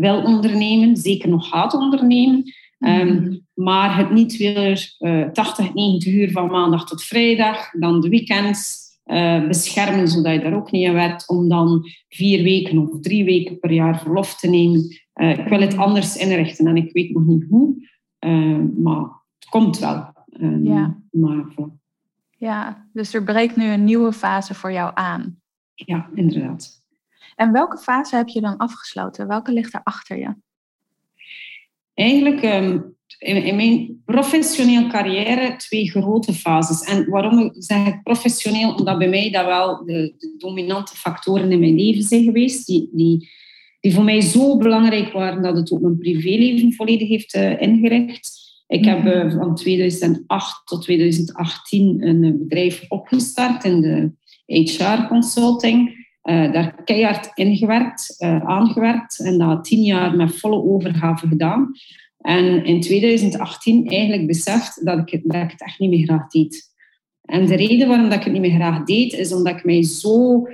wil 0.00 0.22
ondernemen, 0.22 0.96
zeker 0.96 1.28
nog 1.28 1.48
gaat 1.48 1.74
ondernemen. 1.74 2.44
Um, 2.80 3.46
maar 3.54 3.96
het 3.96 4.10
niet 4.10 4.36
weer 4.36 4.96
uh, 4.98 5.28
80, 5.28 5.74
90 5.74 6.12
uur 6.12 6.30
van 6.30 6.50
maandag 6.50 6.86
tot 6.86 7.02
vrijdag, 7.02 7.70
dan 7.70 8.00
de 8.00 8.08
weekends 8.08 8.88
uh, 9.04 9.46
beschermen, 9.46 10.08
zodat 10.08 10.32
je 10.32 10.40
daar 10.40 10.54
ook 10.54 10.70
niet 10.70 10.88
aan 10.88 10.94
werkt, 10.94 11.28
om 11.28 11.48
dan 11.48 11.88
vier 12.08 12.42
weken 12.42 12.78
of 12.78 13.00
drie 13.00 13.24
weken 13.24 13.58
per 13.58 13.72
jaar 13.72 14.00
verlof 14.00 14.36
te 14.36 14.48
nemen. 14.48 14.96
Uh, 15.14 15.38
ik 15.38 15.48
wil 15.48 15.60
het 15.60 15.76
anders 15.76 16.16
inrichten 16.16 16.66
en 16.66 16.76
ik 16.76 16.92
weet 16.92 17.14
nog 17.14 17.24
niet 17.24 17.44
hoe, 17.48 17.88
maar 18.76 19.02
het 19.38 19.48
komt 19.48 19.78
wel. 19.78 20.12
Um, 20.40 20.64
ja. 20.64 20.98
Maar, 21.10 21.44
ja, 22.40 22.88
dus 22.92 23.14
er 23.14 23.24
breekt 23.24 23.56
nu 23.56 23.64
een 23.64 23.84
nieuwe 23.84 24.12
fase 24.12 24.54
voor 24.54 24.72
jou 24.72 24.90
aan. 24.94 25.40
Ja, 25.74 26.10
inderdaad. 26.14 26.82
En 27.36 27.52
welke 27.52 27.78
fase 27.78 28.16
heb 28.16 28.28
je 28.28 28.40
dan 28.40 28.56
afgesloten? 28.56 29.28
Welke 29.28 29.52
ligt 29.52 29.74
er 29.74 29.80
achter 29.82 30.18
je? 30.18 30.34
Eigenlijk 32.00 32.42
um, 32.42 32.96
in, 33.18 33.44
in, 33.44 33.56
mijn 33.56 34.02
professionele 34.04 34.86
carrière 34.86 35.56
twee 35.56 35.90
grote 35.90 36.32
fases. 36.32 36.88
En 36.88 37.10
waarom 37.10 37.52
zeg 37.54 37.86
ik 37.86 38.02
professioneel? 38.02 38.74
Omdat 38.74 38.98
bij 38.98 39.08
mij 39.08 39.30
dat 39.30 39.44
wel 39.44 39.84
de, 39.84 40.14
de 40.18 40.34
dominante 40.38 40.96
factoren 40.96 41.52
in 41.52 41.60
mijn 41.60 41.74
leven 41.74 42.02
zijn 42.02 42.24
geweest, 42.24 42.66
die, 42.66 42.88
die, 42.92 43.28
die 43.80 43.94
voor 43.94 44.04
mij 44.04 44.20
zo 44.20 44.56
belangrijk 44.56 45.12
waren 45.12 45.42
dat 45.42 45.56
het 45.56 45.72
ook 45.72 45.80
mijn 45.80 45.98
privéleven 45.98 46.72
volledig 46.72 47.08
heeft 47.08 47.34
uh, 47.34 47.60
ingericht. 47.60 48.38
Ik 48.66 48.84
heb 48.84 49.04
uh, 49.04 49.32
van 49.32 49.54
2008 49.54 50.66
tot 50.66 50.82
2018 50.82 52.06
een 52.06 52.38
bedrijf 52.38 52.84
opgestart 52.88 53.64
in 53.64 53.80
de 53.80 54.12
HR 54.46 55.06
consulting. 55.08 55.99
Uh, 56.22 56.52
daar 56.52 56.74
keihard 56.84 57.30
ingewerkt, 57.34 58.16
uh, 58.18 58.44
aangewerkt 58.44 59.20
en 59.20 59.38
dat 59.38 59.64
tien 59.64 59.82
jaar 59.82 60.16
met 60.16 60.38
volle 60.38 60.62
overgave 60.62 61.26
gedaan. 61.26 61.72
En 62.18 62.64
in 62.64 62.80
2018 62.80 63.88
eigenlijk 63.88 64.26
beseft 64.26 64.84
dat 64.84 64.98
ik, 64.98 65.20
dat 65.24 65.42
ik 65.42 65.50
het 65.50 65.62
echt 65.62 65.78
niet 65.78 65.90
meer 65.90 66.04
graag 66.04 66.28
deed. 66.28 66.68
En 67.22 67.46
de 67.46 67.56
reden 67.56 67.88
waarom 67.88 68.08
dat 68.08 68.18
ik 68.18 68.24
het 68.24 68.32
niet 68.32 68.42
meer 68.42 68.54
graag 68.54 68.84
deed, 68.84 69.12
is 69.12 69.32
omdat 69.32 69.56
ik 69.56 69.64
mij 69.64 69.82
zo 69.82 70.46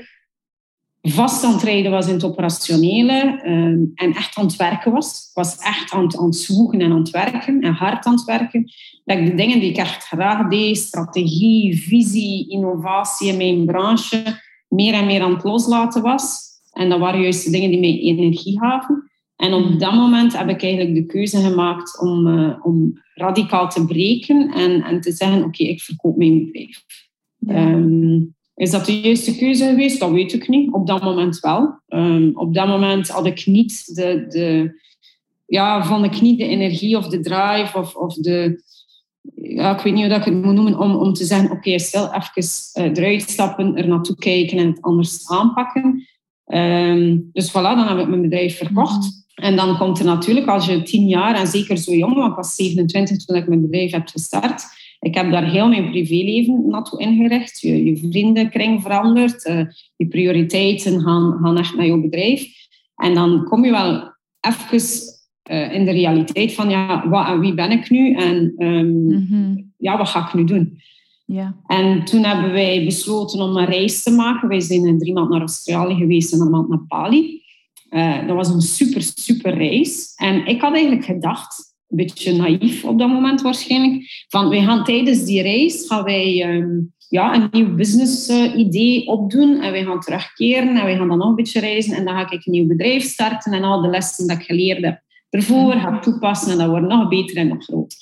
vast 1.03 1.45
aan 1.45 1.53
het 1.53 1.63
rijden 1.63 1.91
was 1.91 2.07
in 2.07 2.15
het 2.15 2.25
operationele 2.25 3.43
um, 3.47 3.93
en 3.95 4.13
echt 4.13 4.37
aan 4.37 4.47
het 4.47 4.57
werken 4.57 4.93
was. 4.93 5.27
Ik 5.29 5.35
was 5.35 5.57
echt 5.59 5.93
aan 5.93 6.03
het, 6.03 6.19
aan 6.19 6.25
het 6.25 6.37
zoeken 6.37 6.81
en 6.81 6.93
aan 6.93 6.99
het 6.99 7.11
werken 7.11 7.61
en 7.61 7.73
hard 7.73 8.05
aan 8.05 8.15
het 8.15 8.25
werken. 8.25 8.71
Dat 9.05 9.19
ik 9.19 9.27
de 9.27 9.35
dingen 9.35 9.61
die 9.61 9.71
ik 9.71 9.77
echt 9.77 10.05
graag 10.05 10.49
deed, 10.49 10.77
strategie, 10.77 11.83
visie, 11.83 12.51
innovatie 12.51 13.29
in 13.29 13.37
mijn 13.37 13.67
branche, 13.67 14.23
meer 14.69 14.95
en 14.95 15.07
meer 15.07 15.21
aan 15.21 15.35
het 15.35 15.45
loslaten 15.45 16.03
was. 16.03 16.45
En 16.73 16.89
dat 16.89 16.99
waren 16.99 17.21
juist 17.21 17.45
de 17.45 17.51
dingen 17.51 17.71
die 17.71 17.81
mij 17.81 17.99
energie 17.99 18.59
gaven. 18.59 19.11
En 19.37 19.53
op 19.53 19.81
dat 19.81 19.95
moment 19.95 20.39
heb 20.39 20.49
ik 20.49 20.63
eigenlijk 20.63 20.95
de 20.95 21.07
keuze 21.07 21.41
gemaakt 21.41 22.01
om, 22.01 22.27
uh, 22.27 22.55
om 22.63 23.03
radicaal 23.15 23.69
te 23.69 23.87
breken 23.87 24.53
en, 24.53 24.83
en 24.83 25.01
te 25.01 25.13
zeggen, 25.13 25.39
oké, 25.39 25.47
okay, 25.47 25.67
ik 25.67 25.81
verkoop 25.81 26.17
mijn 26.17 26.45
bedrijf. 26.45 26.85
Ja. 27.39 27.73
Um, 27.73 28.35
is 28.55 28.71
dat 28.71 28.87
de 28.87 29.01
juiste 29.01 29.37
keuze 29.37 29.65
geweest? 29.65 30.01
Dat 30.01 30.11
weet 30.11 30.33
ik 30.33 30.49
niet. 30.49 30.73
Op 30.73 30.87
dat 30.87 31.03
moment 31.03 31.41
wel. 31.41 31.81
Um, 31.89 32.31
op 32.35 32.55
dat 32.55 32.67
moment 32.67 33.09
had 33.09 33.27
ik 33.27 33.47
niet 33.47 33.95
de, 33.95 34.27
de 34.29 34.79
ja, 35.47 35.85
van 35.85 36.05
ik 36.05 36.21
niet 36.21 36.39
de 36.39 36.47
energie 36.47 36.97
of 36.97 37.09
de 37.09 37.21
drive 37.21 37.79
of, 37.79 37.95
of 37.95 38.15
de, 38.15 38.63
ja, 39.35 39.77
ik 39.77 39.83
weet 39.83 39.93
niet 39.93 40.03
hoe 40.03 40.13
dat 40.13 40.27
ik 40.27 40.33
het 40.33 40.45
moet 40.45 40.55
noemen, 40.55 40.79
om, 40.79 40.95
om 40.95 41.13
te 41.13 41.25
zeggen, 41.25 41.51
oké, 41.51 41.57
okay, 41.57 41.79
stel 41.79 42.13
even 42.15 42.93
uh, 42.93 43.05
eruit 43.05 43.31
stappen, 43.31 43.77
er 43.77 43.89
naartoe 43.89 44.17
kijken 44.17 44.59
en 44.59 44.67
het 44.67 44.83
anders 44.83 45.29
aanpakken. 45.31 46.07
Um, 46.47 47.31
dus 47.33 47.51
voilà, 47.51 47.53
dan 47.53 47.87
heb 47.89 47.99
ik 47.99 48.09
mijn 48.09 48.23
bedrijf 48.23 48.57
verkocht. 48.57 48.95
Mm 48.95 49.01
-hmm. 49.01 49.25
En 49.35 49.57
dan 49.57 49.79
komt 49.79 49.99
er 49.99 50.05
natuurlijk, 50.05 50.47
als 50.47 50.67
je 50.67 50.83
tien 50.83 51.09
jaar, 51.09 51.35
en 51.35 51.47
zeker 51.47 51.77
zo 51.79 51.93
jong, 51.93 52.15
want 52.15 52.31
ik 52.31 52.37
was 52.37 52.55
27 52.55 53.25
toen 53.25 53.37
ik 53.37 53.49
mijn 53.49 53.61
bedrijf 53.61 53.91
heb 53.91 54.09
gestart, 54.09 54.65
ik 55.01 55.15
heb 55.15 55.31
daar 55.31 55.51
heel 55.51 55.69
mijn 55.69 55.91
privéleven 55.91 56.69
naartoe 56.69 57.01
ingericht. 57.01 57.61
Je, 57.61 57.85
je 57.85 57.97
vriendenkring 57.97 58.83
verandert, 58.83 59.47
uh, 59.47 59.61
je 59.97 60.07
prioriteiten 60.09 61.01
gaan, 61.01 61.39
gaan 61.43 61.59
echt 61.59 61.77
naar 61.77 61.87
je 61.87 62.01
bedrijf. 62.01 62.47
En 62.97 63.15
dan 63.15 63.45
kom 63.45 63.65
je 63.65 63.71
wel 63.71 64.15
even 64.41 64.67
uh, 65.51 65.73
in 65.73 65.85
de 65.85 65.91
realiteit 65.91 66.55
van, 66.55 66.71
ja, 66.71 67.09
wat 67.09 67.27
en 67.27 67.41
wie 67.41 67.55
ben 67.55 67.71
ik 67.71 67.91
nu? 67.91 68.15
En 68.15 68.55
um, 68.59 69.05
mm 69.05 69.27
-hmm. 69.31 69.73
ja, 69.79 69.99
wat 69.99 70.09
ga 70.09 70.27
ik 70.27 70.35
nu 70.35 70.45
doen? 70.45 70.81
Ja. 71.25 71.57
En 71.67 72.05
toen 72.05 72.25
hebben 72.25 72.53
wij 72.53 72.85
besloten 72.85 73.41
om 73.41 73.57
een 73.57 73.65
reis 73.65 74.03
te 74.03 74.11
maken. 74.11 74.49
Wij 74.49 74.61
zijn 74.61 74.99
drie 74.99 75.13
maanden 75.13 75.33
naar 75.33 75.41
Australië 75.41 75.95
geweest 75.95 76.33
en 76.33 76.41
een 76.41 76.51
maand 76.51 76.69
naar 76.69 76.87
Bali. 76.87 77.45
Uh, 77.91 78.27
dat 78.27 78.37
was 78.37 78.49
een 78.49 78.61
super, 78.61 79.03
super 79.03 79.55
reis. 79.55 80.13
En 80.17 80.47
ik 80.47 80.61
had 80.61 80.73
eigenlijk 80.73 81.05
gedacht, 81.05 81.75
een 81.89 81.97
beetje 81.97 82.37
naïef 82.37 82.85
op 82.85 82.99
dat 82.99 83.09
moment 83.09 83.43
waarschijnlijk, 83.43 84.25
van 84.29 84.49
wij 84.49 84.63
gaan 84.63 84.85
tijdens 84.85 85.25
die 85.25 85.43
reis 85.43 85.87
gaan 85.87 86.05
wij 86.05 86.57
um, 86.57 86.95
ja, 87.09 87.35
een 87.35 87.49
nieuw 87.51 87.75
business 87.75 88.29
uh, 88.29 88.59
idee 88.59 89.07
opdoen 89.07 89.61
en 89.61 89.73
wij 89.73 89.85
gaan 89.85 90.01
terugkeren 90.01 90.77
en 90.77 90.85
wij 90.85 90.97
gaan 90.97 91.09
dan 91.09 91.19
nog 91.19 91.29
een 91.29 91.35
beetje 91.35 91.61
reizen 91.61 91.97
en 91.97 92.05
dan 92.05 92.15
ga 92.15 92.31
ik 92.31 92.47
een 92.47 92.53
nieuw 92.53 92.67
bedrijf 92.67 93.03
starten 93.03 93.53
en 93.53 93.63
al 93.63 93.83
de 93.83 93.89
lessen 93.89 94.27
dat 94.27 94.39
ik 94.39 94.45
geleerd 94.45 94.85
heb 94.85 95.05
ervoor 95.31 95.73
ga 95.73 95.99
toepassen 95.99 96.53
en 96.53 96.59
dat 96.59 96.69
wordt 96.69 96.87
nog 96.87 97.09
beter 97.09 97.37
en 97.37 97.49
nog 97.49 97.65
groter. 97.65 97.99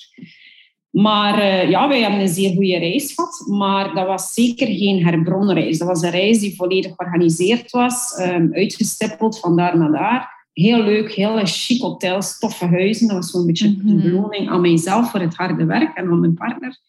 Maar 0.95 1.37
uh, 1.37 1.69
ja, 1.69 1.87
wij 1.87 2.01
hebben 2.01 2.19
een 2.19 2.27
zeer 2.27 2.53
goede 2.53 2.77
reis 2.77 3.13
gehad, 3.13 3.45
maar 3.47 3.93
dat 3.93 4.07
was 4.07 4.33
zeker 4.33 4.67
geen 4.67 5.05
herbronnen 5.05 5.55
reis. 5.55 5.77
Dat 5.77 5.87
was 5.87 6.01
een 6.01 6.09
reis 6.09 6.39
die 6.39 6.55
volledig 6.55 6.93
georganiseerd 6.95 7.71
was, 7.71 8.19
um, 8.19 8.53
uitgestippeld 8.53 9.39
van 9.39 9.55
daar 9.55 9.77
naar 9.77 9.91
daar. 9.91 10.47
Heel 10.53 10.83
leuk, 10.83 11.11
heel 11.11 11.39
chic 11.43 11.81
hotels, 11.81 12.39
toffe 12.39 12.65
huizen. 12.65 13.07
Dat 13.07 13.17
was 13.17 13.31
zo'n 13.31 13.45
beetje 13.45 13.67
mm 13.67 13.79
-hmm. 13.79 13.89
een 13.89 14.01
beloning 14.01 14.49
aan 14.49 14.61
mijzelf 14.61 15.11
voor 15.11 15.19
het 15.19 15.35
harde 15.35 15.65
werk 15.65 15.97
en 15.97 16.07
aan 16.07 16.19
mijn 16.19 16.33
partner. 16.33 16.79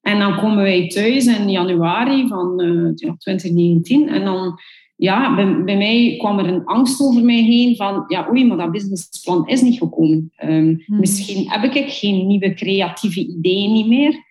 En 0.00 0.18
dan 0.18 0.36
komen 0.36 0.62
wij 0.62 0.88
thuis 0.88 1.26
in 1.26 1.50
januari 1.50 2.28
van 2.28 2.62
uh, 2.62 2.94
2019 2.94 4.08
en 4.08 4.24
dan 4.24 4.58
ja, 5.00 5.34
bij, 5.34 5.64
bij, 5.64 5.76
mij 5.76 6.14
kwam 6.18 6.38
er 6.38 6.46
een 6.46 6.64
angst 6.64 7.00
over 7.00 7.24
mij 7.24 7.42
heen 7.42 7.76
van, 7.76 8.04
ja, 8.06 8.28
oei, 8.30 8.46
maar 8.46 8.56
dat 8.56 8.72
businessplan 8.72 9.48
is 9.48 9.62
niet 9.62 9.78
gekomen. 9.78 10.32
Ehm, 10.36 10.74
hmm. 10.84 10.98
Misschien 10.98 11.50
heb 11.50 11.74
ik 11.74 11.92
geen 11.92 12.26
nieuwe 12.26 12.54
creatieve 12.54 13.20
ideeën 13.20 13.72
niet 13.72 13.86
meer. 13.86 14.24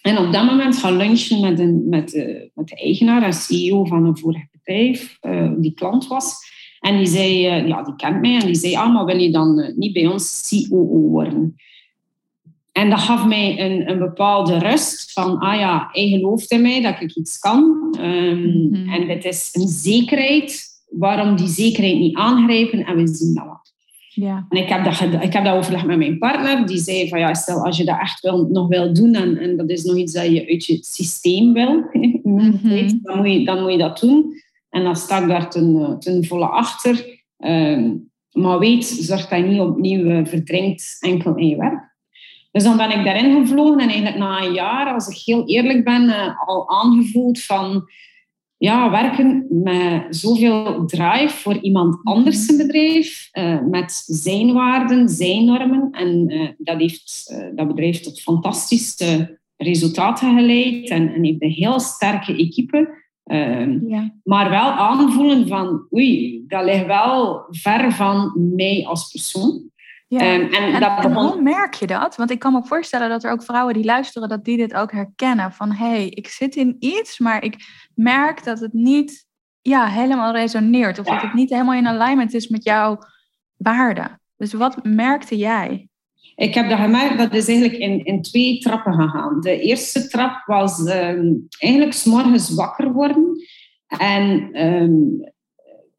En 0.00 0.18
op 0.18 0.32
dat 0.32 0.44
moment 0.44 0.76
gaan 0.76 0.96
lunchen 0.96 1.40
met, 1.40 1.58
een, 1.58 1.88
met, 1.88 2.10
de, 2.10 2.50
met 2.54 2.68
de 2.68 2.76
eigenaar 2.76 3.22
en 3.22 3.32
CEO 3.32 3.84
van 3.84 4.04
een 4.04 4.18
vorig 4.18 4.42
bedrijf, 4.50 5.18
uh, 5.22 5.52
die 5.56 5.74
klant 5.74 6.06
was. 6.06 6.34
En 6.80 6.96
die 6.96 7.06
zei, 7.06 7.60
uh, 7.60 7.68
ja, 7.68 7.82
die 7.82 7.96
kent 7.96 8.20
mij, 8.20 8.40
en 8.40 8.46
die 8.46 8.54
zei, 8.54 8.74
ah, 8.74 8.94
maar 8.94 9.04
wil 9.04 9.18
je 9.18 9.30
dan 9.30 9.72
niet 9.76 9.92
bij 9.92 10.06
ons 10.06 10.48
COO 10.68 11.08
worden? 11.08 11.54
En 12.74 12.90
dat 12.90 13.00
gaf 13.00 13.26
mij 13.26 13.60
een, 13.60 13.90
een 13.90 13.98
bepaalde 13.98 14.58
rust 14.58 15.12
van, 15.12 15.38
ah 15.38 15.58
ja, 15.58 15.88
hij 15.92 16.08
gelooft 16.08 16.50
in 16.50 16.62
mij 16.62 16.82
dat 16.82 17.00
ik 17.00 17.16
iets 17.16 17.38
kan. 17.38 17.62
Um, 18.00 18.38
mm-hmm. 18.38 18.92
En 18.92 19.06
dit 19.06 19.24
is 19.24 19.48
een 19.52 19.68
zekerheid. 19.68 20.62
Waarom 20.88 21.36
die 21.36 21.48
zekerheid 21.48 21.98
niet 21.98 22.16
aangrijpen? 22.16 22.84
En 22.84 22.96
we 22.96 23.06
zien 23.06 23.34
dat 23.34 23.44
wel. 23.44 23.60
Ja. 24.08 24.46
En 24.48 24.58
ik 24.58 24.68
heb, 24.68 24.84
dat, 24.84 25.22
ik 25.22 25.32
heb 25.32 25.44
dat 25.44 25.54
overlegd 25.54 25.86
met 25.86 25.98
mijn 25.98 26.18
partner. 26.18 26.66
Die 26.66 26.78
zei 26.78 27.08
van, 27.08 27.18
ja, 27.18 27.34
stel 27.34 27.64
als 27.64 27.76
je 27.76 27.84
dat 27.84 28.00
echt 28.00 28.20
wel, 28.20 28.48
nog 28.50 28.68
wil 28.68 28.94
doen 28.94 29.14
en, 29.14 29.38
en 29.38 29.56
dat 29.56 29.70
is 29.70 29.84
nog 29.84 29.96
iets 29.96 30.12
dat 30.12 30.26
je 30.26 30.48
uit 30.48 30.66
je 30.66 30.78
systeem 30.80 31.52
wil, 31.52 31.84
mm-hmm. 32.22 33.00
dan, 33.02 33.16
moet 33.16 33.32
je, 33.32 33.44
dan 33.44 33.62
moet 33.62 33.72
je 33.72 33.78
dat 33.78 34.00
doen. 34.00 34.32
En 34.70 34.82
dan 34.82 34.96
sta 34.96 35.22
ik 35.22 35.28
daar 35.28 35.50
ten, 35.50 35.96
ten 35.98 36.24
volle 36.24 36.46
achter. 36.46 37.22
Um, 37.38 38.10
maar 38.32 38.58
weet, 38.58 38.84
zorg 38.84 39.28
dat 39.28 39.38
je 39.38 39.44
niet 39.44 39.60
opnieuw 39.60 40.24
verdrinkt 40.24 40.96
enkel 41.00 41.36
in 41.36 41.48
je 41.48 41.56
werk. 41.56 41.83
Dus 42.54 42.62
dan 42.62 42.76
ben 42.76 42.98
ik 42.98 43.04
daarin 43.04 43.40
gevlogen 43.40 43.78
en 43.78 43.88
eigenlijk 43.88 44.16
na 44.16 44.42
een 44.42 44.52
jaar, 44.52 44.94
als 44.94 45.08
ik 45.08 45.16
heel 45.24 45.46
eerlijk 45.46 45.84
ben, 45.84 46.02
uh, 46.02 46.48
al 46.48 46.68
aangevoeld 46.68 47.42
van 47.42 47.84
ja, 48.56 48.90
werken 48.90 49.46
met 49.50 50.06
zoveel 50.16 50.86
drive 50.86 51.36
voor 51.36 51.58
iemand 51.58 51.98
anders 52.02 52.44
zijn 52.44 52.58
bedrijf, 52.58 53.28
uh, 53.32 53.60
met 53.70 54.02
zijn 54.06 54.52
waarden, 54.52 55.08
zijn 55.08 55.44
normen. 55.44 55.88
En 55.90 56.30
uh, 56.30 56.48
dat 56.58 56.78
heeft 56.78 57.34
dat 57.54 57.66
bedrijf 57.66 58.00
tot 58.00 58.20
fantastische 58.20 59.38
resultaten 59.56 60.38
geleid 60.38 60.88
en, 60.88 61.14
en 61.14 61.24
heeft 61.24 61.42
een 61.42 61.50
heel 61.50 61.80
sterke 61.80 62.36
equipe. 62.36 63.02
Ehm, 63.24 63.88
ja. 63.88 64.14
Maar 64.24 64.50
wel 64.50 64.70
aanvoelen 64.70 65.48
van, 65.48 65.86
oei, 65.92 66.44
dat 66.46 66.64
ligt 66.64 66.86
wel 66.86 67.46
ver 67.50 67.92
van 67.92 68.32
mij 68.56 68.84
als 68.86 69.10
persoon. 69.10 69.72
Ja. 70.14 70.20
Ehm, 70.20 70.52
en, 70.52 70.80
dat 70.80 71.12
hoe 71.12 71.42
merk 71.42 71.74
je 71.74 71.86
dat? 71.86 72.16
Want 72.16 72.30
ik 72.30 72.38
kan 72.38 72.52
me 72.52 72.64
voorstellen 72.64 73.08
dat 73.08 73.24
er 73.24 73.30
ook 73.30 73.42
vrouwen 73.42 73.74
die 73.74 73.84
luisteren, 73.84 74.28
dat 74.28 74.44
die 74.44 74.56
dit 74.56 74.74
ook 74.74 74.92
herkennen. 74.92 75.52
Van 75.52 75.72
hé, 75.72 75.86
hey, 75.86 76.08
ik 76.08 76.28
zit 76.28 76.56
in 76.56 76.76
iets, 76.78 77.18
maar 77.18 77.42
ik 77.42 77.56
merk 77.94 78.44
dat 78.44 78.60
het 78.60 78.72
niet 78.72 79.26
ja, 79.62 79.86
helemaal 79.86 80.32
resoneert. 80.32 80.98
Of 80.98 81.06
dat 81.06 81.22
het 81.22 81.34
niet 81.34 81.50
helemaal 81.50 81.74
in 81.74 81.86
alignment 81.86 82.34
is 82.34 82.48
met 82.48 82.64
jouw 82.64 82.98
waarden. 83.56 84.20
Dus 84.36 84.52
wat 84.52 84.84
merkte 84.84 85.36
jij? 85.36 85.88
Ik 86.36 86.54
heb 86.54 86.68
dat 86.68 86.78
gemerkt, 86.78 87.18
dat 87.18 87.34
is 87.34 87.48
eigenlijk 87.48 87.78
in, 87.78 88.04
in 88.04 88.22
twee 88.22 88.58
trappen 88.58 88.92
gegaan. 88.92 89.40
De 89.40 89.60
eerste 89.60 90.08
trap 90.08 90.42
was 90.46 90.78
um, 90.78 91.46
eigenlijk 91.58 91.92
s'morgens 91.92 92.54
wakker 92.54 92.92
worden. 92.92 93.36
En 93.86 94.50
um, 94.64 95.32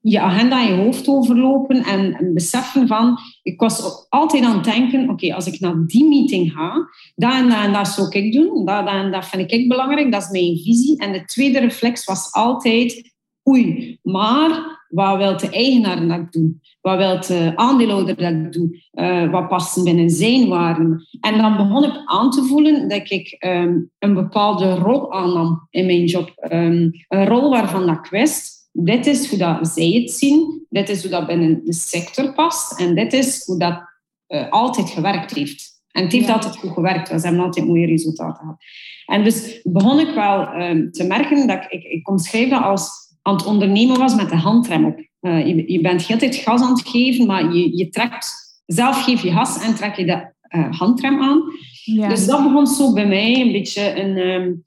je 0.01 0.19
agenda 0.19 0.62
in 0.62 0.75
je 0.75 0.84
hoofd 0.84 1.07
overlopen 1.07 1.84
en, 1.84 2.13
en, 2.13 2.34
beseffen 2.34 2.88
van... 2.88 3.17
Ik 3.46 3.60
was 3.60 4.06
altijd 4.10 4.44
aan 4.44 4.56
het 4.56 4.64
denken, 4.64 5.10
oké, 5.10 5.34
als 5.34 5.48
ik 5.48 5.60
naar 5.60 5.86
die 5.86 6.08
meeting 6.08 6.52
ga, 6.52 6.90
dat 7.16 7.34
en 7.34 7.74
dat 7.74 7.88
zou 7.88 8.08
ik 8.10 8.34
doen. 8.34 8.66
Dat, 8.66 8.88
en 8.88 9.12
dat 9.12 9.25
vind 9.25 9.52
ik 9.52 9.68
belangrijk, 9.68 10.12
dat 10.12 10.22
is 10.22 10.30
mijn 10.30 10.58
visie. 10.58 10.98
En 10.98 11.12
de 11.12 11.25
tweede 11.25 11.60
reflex 11.60 12.06
was 12.06 12.34
altijd, 12.34 13.14
oei, 13.50 13.98
maar 14.02 14.84
wat 14.90 15.18
wil 15.18 15.38
de 15.38 15.50
eigenaar 15.50 16.08
dat 16.08 16.18
ik 16.18 16.32
doe? 16.32 16.54
Wat 16.82 16.98
wil 16.98 17.20
de 17.20 17.52
aandeelhouder 17.56 18.16
dat 18.16 18.32
ik 18.32 18.54
doe? 18.54 18.84
Uh, 18.94 19.32
wat 19.32 19.48
past 19.48 19.84
binnen 19.84 20.10
zijn 20.10 20.48
waarden? 20.48 21.08
En 21.20 21.38
dan 21.38 21.58
begon 21.58 21.84
ik 21.84 22.02
aan 22.06 22.32
te 22.32 22.44
voelen 22.44 22.90
dat 22.90 23.12
ik 23.12 23.36
um, 23.46 23.92
een 24.00 24.14
bepaalde 24.14 24.75
rol 24.75 25.14
aannam 25.14 25.68
in 25.70 25.86
mijn 25.86 26.06
job. 26.06 26.34
Um, 26.52 26.92
een 27.08 27.27
rol 27.27 27.50
waarvan 27.50 27.90
ik 27.90 28.05
wist 28.10 28.54
dit 28.77 29.05
is 29.05 29.29
hoe 29.29 29.38
dat 29.38 29.68
zij 29.68 29.90
het 29.90 30.11
zien, 30.11 30.66
dit 30.70 30.90
is 30.90 31.01
hoe 31.01 31.11
dat 31.11 31.27
binnen 31.27 31.61
de 31.66 31.74
sector 31.74 32.33
past 32.33 32.79
en 32.79 32.96
dit 32.96 33.14
is 33.14 33.46
hoe 33.46 33.59
dat 33.59 33.81
uh, 34.27 34.50
altijd 34.50 34.90
gewerkt 34.90 35.33
heeft. 35.33 35.74
En 35.92 36.03
het 36.03 36.11
heeft 36.11 36.29
altijd 36.29 36.57
goed 36.57 36.72
gewerkt, 36.72 37.09
we 37.09 37.20
hebben 37.20 37.44
altijd 37.44 37.66
mooie 37.66 37.85
resultaten 37.85 38.35
gehad. 38.35 38.57
En 39.05 39.24
dus 39.24 39.61
begon 39.64 40.00
ik 40.00 40.14
wel 40.14 40.42
uh, 40.42 40.90
te 40.92 41.03
merken 41.03 41.48
dat 41.48 41.64
ik, 41.64 41.72
ik, 41.72 41.83
ik 41.83 42.09
omschrijf 42.09 42.50
dat 42.50 42.64
als 42.64 42.90
aan 43.22 43.35
het 43.35 43.46
ondernemen 43.46 43.98
was 43.98 44.16
met 44.16 44.29
de 44.29 44.35
handrem 44.35 44.85
op. 44.85 45.00
Uh, 45.22 45.48
je, 45.48 45.72
je, 45.72 45.81
bent 45.81 46.05
heel 46.05 46.18
tijd 46.18 46.35
gas 46.35 46.61
aan 46.61 46.70
het 46.70 46.88
geven, 46.88 47.25
maar 47.25 47.53
je, 47.53 47.77
je 47.77 47.90
trekt, 47.90 48.61
zelf 48.66 49.03
geef 49.03 49.22
je 49.22 49.31
gas 49.31 49.64
en 49.64 49.75
trek 49.75 49.96
je 49.96 50.05
de 50.05 50.33
handrem 50.70 51.22
aan. 51.22 51.44
Ja. 51.83 52.07
Dus 52.07 52.25
dat 52.25 52.44
begon 52.44 52.68
zo 52.68 52.94
bij 52.94 53.07
mij 53.07 53.42
een 53.42 53.51
beetje 53.51 54.01
een, 54.01 54.18
um, 54.18 54.64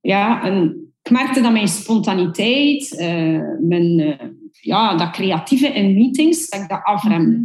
ja, 0.00 0.44
een 0.44 0.89
ik 1.10 1.16
merkte 1.16 1.40
dat 1.40 1.52
mijn 1.52 1.68
spontaniteit, 1.68 2.92
uh, 2.92 3.42
mijn, 3.60 3.98
uh, 3.98 4.14
ja, 4.50 4.96
dat 4.96 5.10
creatieve 5.10 5.66
in 5.66 5.94
meetings, 5.94 6.48
dat 6.48 6.60
ik 6.60 6.68
dat 6.68 6.82
afremde. 6.82 7.36
Mhm. 7.36 7.44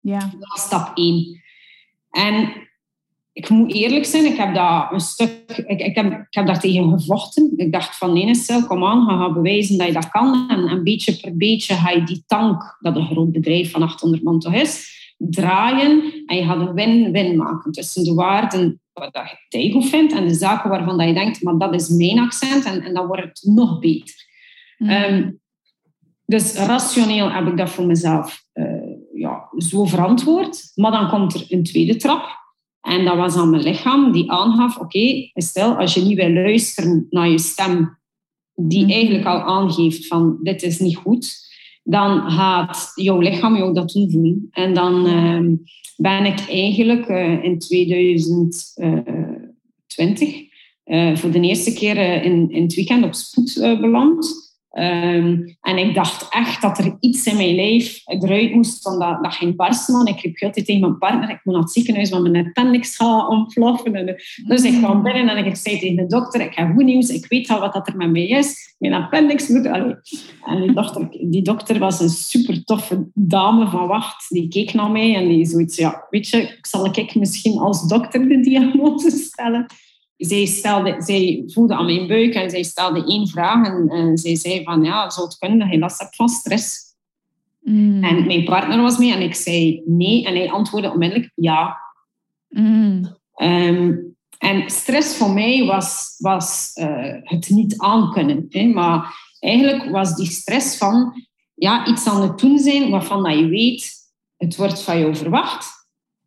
Ja. 0.00 0.18
Dat 0.18 0.48
was 0.48 0.62
stap 0.62 0.96
één. 0.96 1.42
En 2.10 2.52
ik 3.32 3.48
moet 3.48 3.72
eerlijk 3.72 4.04
zijn, 4.04 4.24
ik 4.24 4.36
heb 4.36 4.54
dat 4.54 4.92
een 4.92 5.00
stuk, 5.00 5.64
ik, 5.66 5.80
ik, 5.80 5.94
heb, 5.94 6.12
ik 6.12 6.34
heb 6.34 6.46
daar 6.46 6.60
tegen 6.60 6.90
gevochten. 6.90 7.52
Ik 7.56 7.72
dacht 7.72 7.96
van 7.96 8.12
nee, 8.12 8.34
Stel, 8.34 8.66
kom 8.66 8.84
aan, 8.84 9.06
ga 9.06 9.32
bewijzen 9.32 9.78
dat 9.78 9.86
je 9.86 9.92
dat 9.92 10.08
kan. 10.08 10.48
En, 10.48 10.68
en 10.68 10.84
beetje 10.84 11.20
per 11.20 11.36
beetje 11.36 11.74
ga 11.74 11.90
je 11.90 12.04
die 12.04 12.24
tank, 12.26 12.78
dat 12.80 12.96
een 12.96 13.06
groot 13.06 13.32
bedrijf 13.32 13.70
van 13.70 13.82
800 13.82 14.22
man 14.22 14.38
toch 14.38 14.54
is, 14.54 14.92
draaien. 15.16 16.22
En 16.26 16.36
je 16.36 16.44
gaat 16.44 16.60
een 16.60 16.74
win-win 16.74 17.36
maken 17.36 17.72
tussen 17.72 18.04
de 18.04 18.14
waarden 18.14 18.82
wat 18.94 19.36
je 19.48 19.72
goed 19.72 19.88
vindt 19.88 20.12
en 20.12 20.28
de 20.28 20.34
zaken 20.34 20.70
waarvan 20.70 20.98
dat 20.98 21.06
je 21.06 21.14
denkt, 21.14 21.42
maar 21.42 21.58
dat 21.58 21.74
is 21.74 21.88
mijn 21.88 22.18
accent 22.18 22.64
en, 22.64 22.82
en 22.82 22.94
dan 22.94 23.06
wordt 23.06 23.22
het 23.22 23.42
nog 23.42 23.78
beter. 23.78 24.14
Mm. 24.78 24.88
Ehm, 24.88 25.30
dus 26.26 26.54
rationeel 26.54 27.30
heb 27.30 27.46
ik 27.46 27.56
dat 27.56 27.70
voor 27.70 27.86
mezelf 27.86 28.44
uh, 28.54 28.64
ja, 29.14 29.48
zo 29.56 29.84
verantwoord. 29.84 30.72
Maar 30.74 30.90
dan 30.90 31.08
komt 31.08 31.34
er 31.34 31.44
een 31.48 31.62
tweede 31.62 31.96
trap. 31.96 32.42
En 32.80 33.04
dat 33.04 33.16
was 33.16 33.36
aan 33.36 33.50
mijn 33.50 33.62
lichaam 33.62 34.12
die 34.12 34.30
aangaf, 34.30 34.76
oké, 34.76 34.84
okay, 34.84 35.30
stel, 35.34 35.76
als 35.76 35.94
je 35.94 36.00
niet 36.00 36.16
wil 36.16 36.32
luisteren 36.32 37.06
naar 37.10 37.28
je 37.28 37.38
stem, 37.38 37.98
die 38.54 38.84
mm. 38.84 38.90
eigenlijk 38.90 39.26
al 39.26 39.40
aangeeft 39.40 40.06
van 40.06 40.38
dit 40.42 40.62
is 40.62 40.78
niet 40.78 40.96
goed, 40.96 41.43
dan 41.84 42.30
gaat 42.30 42.92
jouw 42.94 43.20
lichaam 43.20 43.56
jou 43.56 43.74
dat 43.74 43.92
doen 43.92 44.10
voelen. 44.10 44.48
En 44.50 44.74
dan 44.74 45.06
ehm, 45.06 45.54
ben 45.96 46.24
ik 46.24 46.48
eigenlijk 46.48 47.08
uh, 47.08 47.44
in 47.44 47.58
2020 47.58 50.42
uh, 50.84 51.16
voor 51.16 51.30
de 51.30 51.40
eerste 51.40 51.72
keer 51.72 52.22
in, 52.22 52.50
in 52.50 52.62
het 52.62 52.74
weekend 52.74 53.04
op 53.04 53.14
spoed 53.14 53.54
beland. 53.80 54.53
Um, 54.78 55.56
en 55.60 55.78
ik 55.78 55.94
dacht 55.94 56.26
echt 56.30 56.62
dat 56.62 56.78
er 56.78 56.96
iets 57.00 57.26
in 57.26 57.36
mijn 57.36 57.54
lijf 57.54 58.02
eruit 58.04 58.54
moest, 58.54 58.82
van 58.82 58.98
dat, 58.98 59.22
dat 59.22 59.34
ging 59.34 59.56
barsten. 59.56 60.06
Ik 60.06 60.20
riep 60.20 60.38
heel 60.38 60.50
tegen 60.50 60.80
mijn 60.80 60.98
partner, 60.98 61.30
ik 61.30 61.40
moet 61.42 61.54
naar 61.54 61.62
het 61.62 61.72
ziekenhuis, 61.72 62.10
want 62.10 62.30
mijn 62.30 62.46
appendix 62.46 62.96
gaat 62.96 63.28
ontploffen. 63.28 63.94
En, 63.94 64.16
dus 64.46 64.62
ik 64.62 64.78
kwam 64.78 65.02
binnen 65.02 65.36
en 65.36 65.44
ik 65.44 65.56
zei 65.56 65.78
tegen 65.78 65.96
de 65.96 66.06
dokter, 66.06 66.40
ik 66.40 66.54
heb 66.54 66.72
goed 66.74 66.84
nieuws, 66.84 67.08
ik 67.08 67.26
weet 67.28 67.50
al 67.50 67.60
wat 67.60 67.72
dat 67.72 67.88
er 67.88 67.96
met 67.96 68.10
mij 68.10 68.26
is. 68.26 68.74
Mijn 68.78 68.92
appendix 68.92 69.48
moet... 69.48 69.66
Allee. 69.66 69.94
En 70.44 70.62
die 70.62 70.72
dokter, 70.72 71.08
die 71.10 71.42
dokter 71.42 71.78
was 71.78 72.00
een 72.00 72.08
super 72.08 72.64
toffe 72.64 73.08
dame 73.14 73.68
van 73.68 73.86
wacht. 73.86 74.28
Die 74.28 74.48
keek 74.48 74.74
naar 74.74 74.90
mij 74.90 75.14
en 75.14 75.28
die 75.28 75.46
zoiets, 75.46 75.76
ja, 75.76 76.06
weet 76.10 76.28
je, 76.28 76.58
zal 76.60 76.86
ik 76.86 77.14
misschien 77.14 77.58
als 77.58 77.88
dokter 77.88 78.28
de 78.28 78.40
diagnose 78.40 79.10
stellen? 79.10 79.66
Zij, 80.24 80.46
stelde, 80.46 80.94
zij 80.98 81.42
voelde 81.46 81.74
aan 81.74 81.84
mijn 81.84 82.06
buik 82.06 82.34
en 82.34 82.50
zij 82.50 82.62
stelde 82.62 83.04
één 83.06 83.28
vraag. 83.28 83.66
En, 83.66 83.88
en 83.88 84.18
zij 84.18 84.36
zei 84.36 84.62
van, 84.62 84.84
ja, 84.84 85.10
zou 85.10 85.26
het 85.26 85.38
kunnen 85.38 85.58
dat 85.58 85.70
je 85.70 85.78
last 85.78 85.98
hebt 85.98 86.16
van 86.16 86.28
stress? 86.28 86.78
Mm. 87.60 88.04
En 88.04 88.26
mijn 88.26 88.44
partner 88.44 88.82
was 88.82 88.98
mee 88.98 89.12
en 89.12 89.22
ik 89.22 89.34
zei 89.34 89.82
nee. 89.86 90.24
En 90.24 90.34
hij 90.34 90.50
antwoordde 90.50 90.92
onmiddellijk 90.92 91.30
ja. 91.34 91.76
Mm. 92.48 93.16
Um, 93.36 94.16
en 94.38 94.70
stress 94.70 95.16
voor 95.16 95.30
mij 95.30 95.64
was, 95.64 96.14
was 96.18 96.70
uh, 96.74 97.14
het 97.22 97.48
niet 97.48 97.78
aankunnen. 97.78 98.46
Hè? 98.48 98.64
Maar 98.64 99.14
eigenlijk 99.40 99.90
was 99.90 100.16
die 100.16 100.26
stress 100.26 100.76
van 100.76 101.24
ja, 101.54 101.86
iets 101.86 102.06
aan 102.06 102.22
het 102.22 102.38
doen 102.38 102.58
zijn 102.58 102.90
waarvan 102.90 103.22
dat 103.22 103.38
je 103.38 103.46
weet, 103.46 103.92
het 104.36 104.56
wordt 104.56 104.82
van 104.82 104.98
jou 104.98 105.16
verwacht. 105.16 105.83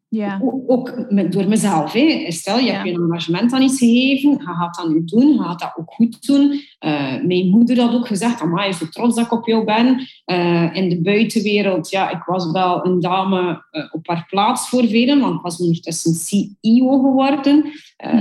Ja. 0.10 0.42
Ook 0.68 1.06
met, 1.10 1.32
door 1.32 1.48
mezelf. 1.48 1.94
Hè. 1.94 2.26
Stel, 2.32 2.58
je 2.58 2.72
hebt 2.72 2.88
je 2.88 2.94
een 2.94 3.12
engagement 3.12 3.54
aan 3.54 3.62
iets 3.62 3.78
gegeven, 3.78 4.32
je 4.32 4.38
gaat 4.40 4.76
dat 4.76 4.90
nu 4.90 5.04
doen, 5.06 5.34
je 5.34 5.40
gaat 5.40 5.60
dat 5.60 5.74
ook 5.76 5.94
goed 5.94 6.28
doen. 6.28 6.42
Uh, 6.86 7.24
mijn 7.24 7.50
moeder 7.50 7.80
had 7.80 7.94
ook 7.94 8.08
gezegd, 8.08 8.42
amai, 8.42 8.74
zo 8.74 8.86
trots 8.86 9.16
dat 9.16 9.26
ik 9.26 9.32
op 9.32 9.48
jou 9.48 9.64
ben. 9.64 10.08
Uh, 10.26 10.76
in 10.76 10.90
de 10.90 11.02
buitenwereld, 11.02 11.90
ja, 11.90 12.10
ik 12.10 12.24
was 12.24 12.52
wel 12.52 12.86
een 12.86 13.00
dame 13.00 13.66
uh, 13.72 13.84
op 13.92 14.08
haar 14.08 14.26
plaats 14.30 14.70
voor 14.70 14.88
velen, 14.88 15.20
want 15.20 15.36
ik 15.36 15.42
was 15.42 15.60
ondertussen 15.60 16.14
CEO 16.14 17.00
geworden 17.00 17.66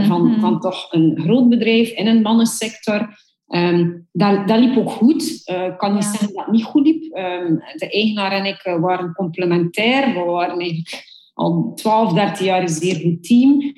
van, 0.06 0.30
mhm. 0.30 0.40
van 0.40 0.60
toch 0.60 0.92
een 0.92 1.20
groot 1.22 1.48
bedrijf 1.48 1.90
in 1.90 2.06
een 2.06 2.22
mannensector. 2.22 3.24
Ehm, 3.46 3.90
dat, 4.12 4.48
dat, 4.48 4.58
liep 4.58 4.76
ook 4.76 4.90
goed. 4.90 5.42
Eh, 5.44 5.64
ik 5.64 5.78
kan 5.78 5.94
niet 5.94 6.04
zeggen 6.04 6.34
dat 6.34 6.44
het 6.44 6.54
niet 6.54 6.64
goed 6.64 6.86
liep. 6.86 7.12
Ehm, 7.12 7.54
de 7.54 7.90
eigenaar 7.90 8.32
en 8.32 8.44
ik 8.44 8.60
eh, 8.62 8.80
waren 8.80 9.12
complementair. 9.12 10.14
We 10.14 10.20
waren 10.20 10.58
eigenlijk 10.58 11.14
al 11.36 11.72
12, 11.74 12.12
13 12.12 12.46
jaar 12.46 12.62
een 12.62 12.68
zeer 12.68 13.00
goed 13.00 13.22
team. 13.22 13.72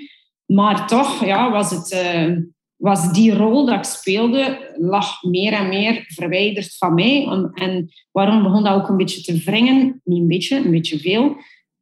Maar 0.47 0.87
toch 0.87 1.25
ja, 1.25 1.51
was, 1.51 1.71
het, 1.71 1.92
uh, 1.92 2.37
was 2.77 3.12
die 3.12 3.35
rol 3.35 3.66
dat 3.66 3.75
ik 3.75 3.85
speelde, 3.85 4.73
lag 4.77 5.23
meer 5.23 5.53
en 5.53 5.68
meer 5.68 6.05
verwijderd 6.07 6.77
van 6.77 6.94
mij. 6.94 7.27
En, 7.27 7.51
en 7.55 7.88
waarom 8.11 8.42
begon 8.42 8.64
dat 8.64 8.75
ook 8.75 8.88
een 8.88 8.97
beetje 8.97 9.21
te 9.21 9.42
wringen? 9.44 10.01
Niet 10.05 10.21
een 10.21 10.29
beetje, 10.29 10.57
een 10.57 10.71
beetje 10.71 10.99
veel. 10.99 11.37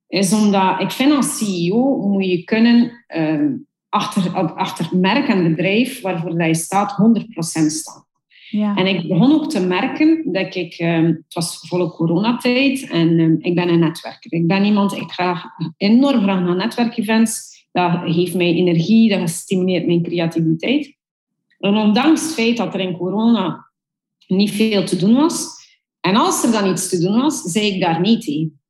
Is 0.09 0.33
omdat 0.33 0.81
ik 0.81 0.91
vind 0.91 1.13
als 1.13 1.39
CEO 1.39 2.09
moet 2.09 2.27
je 2.27 2.45
kunnen 2.45 3.05
ehm, 3.07 3.53
achter, 3.89 4.31
achter 4.55 4.99
merk 4.99 5.29
en 5.29 5.43
bedrijf 5.43 6.01
waarvoor 6.01 6.43
je 6.43 6.55
staat 6.55 6.97
100% 7.01 7.67
staan. 7.67 8.06
Ja. 8.51 8.77
En 8.77 8.87
ik 8.87 9.09
begon 9.09 9.33
ook 9.33 9.51
te 9.51 9.61
merken 9.61 10.33
dat 10.33 10.55
ik, 10.55 10.75
ehm, 10.75 11.05
het 11.05 11.35
was 11.35 11.59
volle 11.69 11.91
coronatijd 11.91 12.91
en 12.91 13.21
um, 13.21 13.39
ik 13.41 13.55
ben 13.55 13.69
een 13.69 13.79
netwerker. 13.79 14.33
Ik 14.33 14.47
ben 14.47 14.65
iemand, 14.65 14.93
ik 14.93 15.11
ga 15.11 15.55
enorm 15.77 16.23
graag 16.23 16.41
naar 16.41 16.57
netwerkevents. 16.57 17.65
Dat 17.73 18.01
geeft 18.05 18.35
mij 18.35 18.53
energie, 18.55 19.19
dat 19.19 19.29
stimuleert 19.29 19.87
mijn 19.87 20.03
creativiteit. 20.03 20.97
En 21.59 21.75
ondanks 21.75 22.23
het 22.23 22.35
feit 22.35 22.57
dat 22.57 22.75
er 22.75 22.81
in 22.81 22.97
corona 22.97 23.71
niet 24.27 24.51
veel 24.51 24.85
te 24.85 24.97
doen 24.97 25.15
was, 25.15 25.55
en 26.01 26.17
als 26.17 26.45
er 26.45 26.53
dan 26.53 26.71
iets 26.71 26.89
te 26.89 26.99
doen 26.99 27.21
was, 27.21 27.41
zei 27.41 27.67
ik 27.67 27.81
daar 27.81 28.01
niet 28.01 28.25
tegen. 28.25 28.61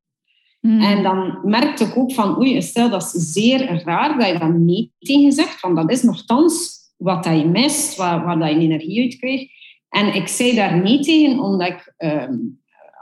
Hmm. 0.60 0.80
En 0.80 1.02
dan 1.02 1.38
merkte 1.42 1.84
ik 1.84 1.96
ook 1.96 2.12
van, 2.12 2.38
oei, 2.38 2.62
stel 2.62 2.90
dat 2.90 3.02
is 3.02 3.32
zeer 3.32 3.82
raar 3.84 4.18
dat 4.18 4.28
je 4.28 4.38
dat 4.38 4.54
niet 4.54 4.90
tegen 4.98 5.32
zegt, 5.32 5.60
want 5.60 5.76
dat 5.76 5.90
is 5.90 6.02
nogthans 6.02 6.76
wat 6.96 7.24
dat 7.24 7.38
je 7.38 7.46
mist, 7.46 7.96
waar, 7.96 8.24
waar 8.24 8.38
dat 8.38 8.50
je 8.50 8.58
energie 8.58 9.02
uit 9.02 9.16
krijgt. 9.16 9.55
En 9.88 10.14
ik 10.14 10.28
zei 10.28 10.54
daar 10.54 10.80
niet 10.82 11.04
tegen, 11.04 11.40
omdat 11.40 11.68
ik 11.68 11.94
ehm, 11.96 12.34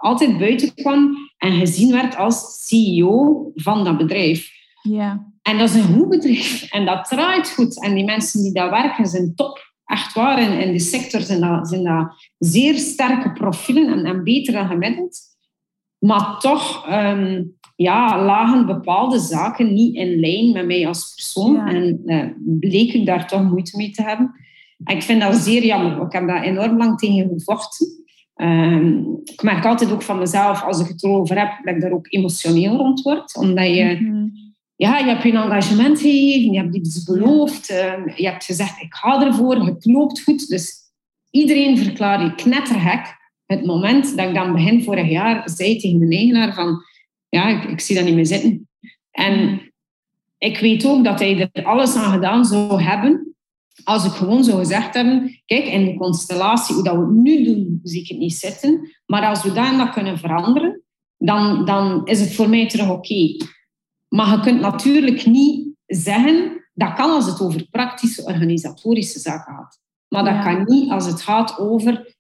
altijd 0.01 0.39
buiten 0.39 0.75
kwam 0.75 1.17
en 1.39 1.53
gezien 1.53 1.93
werd 1.93 2.17
als 2.17 2.67
CEO 2.67 3.51
van 3.55 3.85
dat 3.85 3.97
bedrijf. 3.97 4.51
Ja. 4.83 5.33
En 5.43 5.59
dat 5.59 5.69
is 5.69 5.75
een 5.75 5.95
goed 5.95 6.09
bedrijf 6.09 6.71
en 6.71 6.85
dat 6.85 7.05
draait 7.05 7.51
goed. 7.51 7.83
En 7.83 7.95
die 7.95 8.05
mensen 8.05 8.43
die 8.43 8.53
daar 8.53 8.71
werken 8.71 9.07
zijn 9.07 9.35
top. 9.35 9.73
Echt 9.85 10.15
waar. 10.15 10.61
In 10.61 10.71
die 10.71 10.81
sector 10.81 11.21
zijn 11.21 11.41
dat, 11.41 11.69
zijn 11.69 11.85
dat 11.85 12.31
zeer 12.39 12.75
sterke 12.75 13.33
profielen 13.33 13.93
en, 13.93 14.05
en 14.05 14.25
beter 14.25 14.53
dan 14.53 14.67
gemiddeld. 14.67 15.19
Maar 15.99 16.39
toch 16.39 16.91
um, 16.91 17.57
ja, 17.77 18.25
lagen 18.25 18.67
bepaalde 18.67 19.19
zaken 19.19 19.73
niet 19.75 19.95
in 19.95 20.21
lijn 20.21 20.53
met 20.53 20.67
mij 20.67 20.87
als 20.87 21.15
persoon. 21.15 21.69
En 21.69 22.01
uh, 22.05 22.27
bleek 22.61 22.93
ik 22.93 23.07
daar 23.07 23.29
toch 23.29 23.43
moeite 23.43 23.77
mee 23.77 23.91
te 23.91 24.03
hebben. 24.03 24.35
En 24.85 24.97
ik 24.97 25.03
vind 25.03 25.21
dat 25.21 25.35
zeer 25.35 25.65
jammer. 25.65 26.07
Ik 26.07 26.13
heb 26.13 26.27
daar 26.27 26.43
enorm 26.43 26.77
lang 26.77 26.99
tegen 26.99 27.29
gevochten. 27.29 28.05
Um, 28.37 29.21
ik 29.25 29.43
merk 29.43 29.65
altijd 29.65 29.93
ook 29.93 30.03
van 30.03 30.19
mezelf, 30.19 30.63
als 30.63 30.81
ik 30.81 30.87
het 30.87 31.05
erover 31.05 31.39
heb, 31.39 31.51
dat 31.63 31.75
ik 31.75 31.81
daar 31.81 31.93
ook 31.93 32.07
emotioneel 32.09 32.77
rond 32.77 33.03
word. 33.03 33.37
Omdat 33.37 33.67
je, 33.67 33.99
mm 34.01 34.25
ja, 34.77 34.99
je 34.99 35.05
hebt 35.05 35.23
je 35.23 35.33
engagement 35.33 36.01
gegeven, 36.01 36.53
je 36.53 36.59
hebt 36.59 36.75
iets 36.75 37.05
beloofd, 37.05 37.71
um, 37.71 38.13
je 38.17 38.29
hebt 38.29 38.45
gezegd, 38.45 38.83
ik 38.83 38.95
ga 38.95 39.27
ervoor, 39.27 39.57
het 39.57 39.85
loopt 39.85 40.23
goed. 40.23 40.49
Dus 40.49 40.75
iedereen 41.31 41.79
verklaart 41.79 42.21
je 42.23 42.35
knetterhek. 42.35 43.23
Het 43.47 43.67
moment 43.67 44.17
dat 44.17 44.29
ik 44.29 44.35
dan 44.35 44.53
begin 44.53 44.83
vorig 44.83 45.11
jaar 45.11 45.43
zei 45.51 45.79
tegen 45.79 45.99
de 45.99 46.17
eigenaar 46.17 46.55
van, 46.55 46.83
ja, 47.29 47.49
ik, 47.49 47.65
ik 47.71 47.81
zie 47.81 47.97
dat 47.97 48.05
niet 48.05 48.15
meer 48.15 48.27
zitten. 48.27 48.69
En 49.11 49.61
ik 50.39 50.59
weet 50.59 50.87
ook 50.87 51.05
dat 51.05 51.19
hij 51.19 51.51
er 51.53 51.65
alles 51.65 51.97
aan 51.97 52.13
gedaan 52.13 52.45
zou 52.45 52.83
hebben 52.83 53.34
als 53.85 54.05
ik 54.05 54.13
gewoon 54.13 54.45
zou 54.45 54.59
gezegd 54.59 54.95
hebben, 54.95 55.41
kijk, 55.47 55.65
in 55.65 55.85
de 55.85 55.95
constellatie, 55.95 56.75
hoe 56.75 56.85
dat 56.85 56.97
we 56.97 57.01
het 57.01 57.15
nu 57.15 57.45
doen, 57.45 57.81
zie 57.83 58.01
ik 58.01 58.09
het 58.09 58.19
niet 58.19 58.35
zitten. 58.35 58.95
Maar 59.07 59.27
als 59.27 59.43
we 59.43 59.53
dan 59.53 59.79
dat 59.79 59.91
kunnen 59.91 60.19
veranderen, 60.19 60.83
dan, 61.17 61.65
dan 61.65 62.07
is 62.07 62.21
het 62.21 62.35
voor 62.35 62.49
mij 62.49 62.69
terug 62.69 62.91
oké. 62.91 63.37
Maar 64.09 64.31
je 64.31 64.41
kunt 64.41 64.61
natuurlijk 64.61 65.27
niet 65.27 65.69
zeggen, 65.87 66.65
dat 66.75 66.93
kan 66.93 67.11
als 67.11 67.27
het 67.27 67.41
over 67.41 67.69
praktische, 67.71 68.25
organisatorische 68.25 69.19
zaken 69.19 69.55
gaat. 69.55 69.79
Maar 70.09 70.25
dat 70.25 70.45
kan 70.45 70.65
niet 70.65 70.91
als 70.91 71.07
het 71.07 71.23
gaat 71.23 71.59
over, 71.59 72.15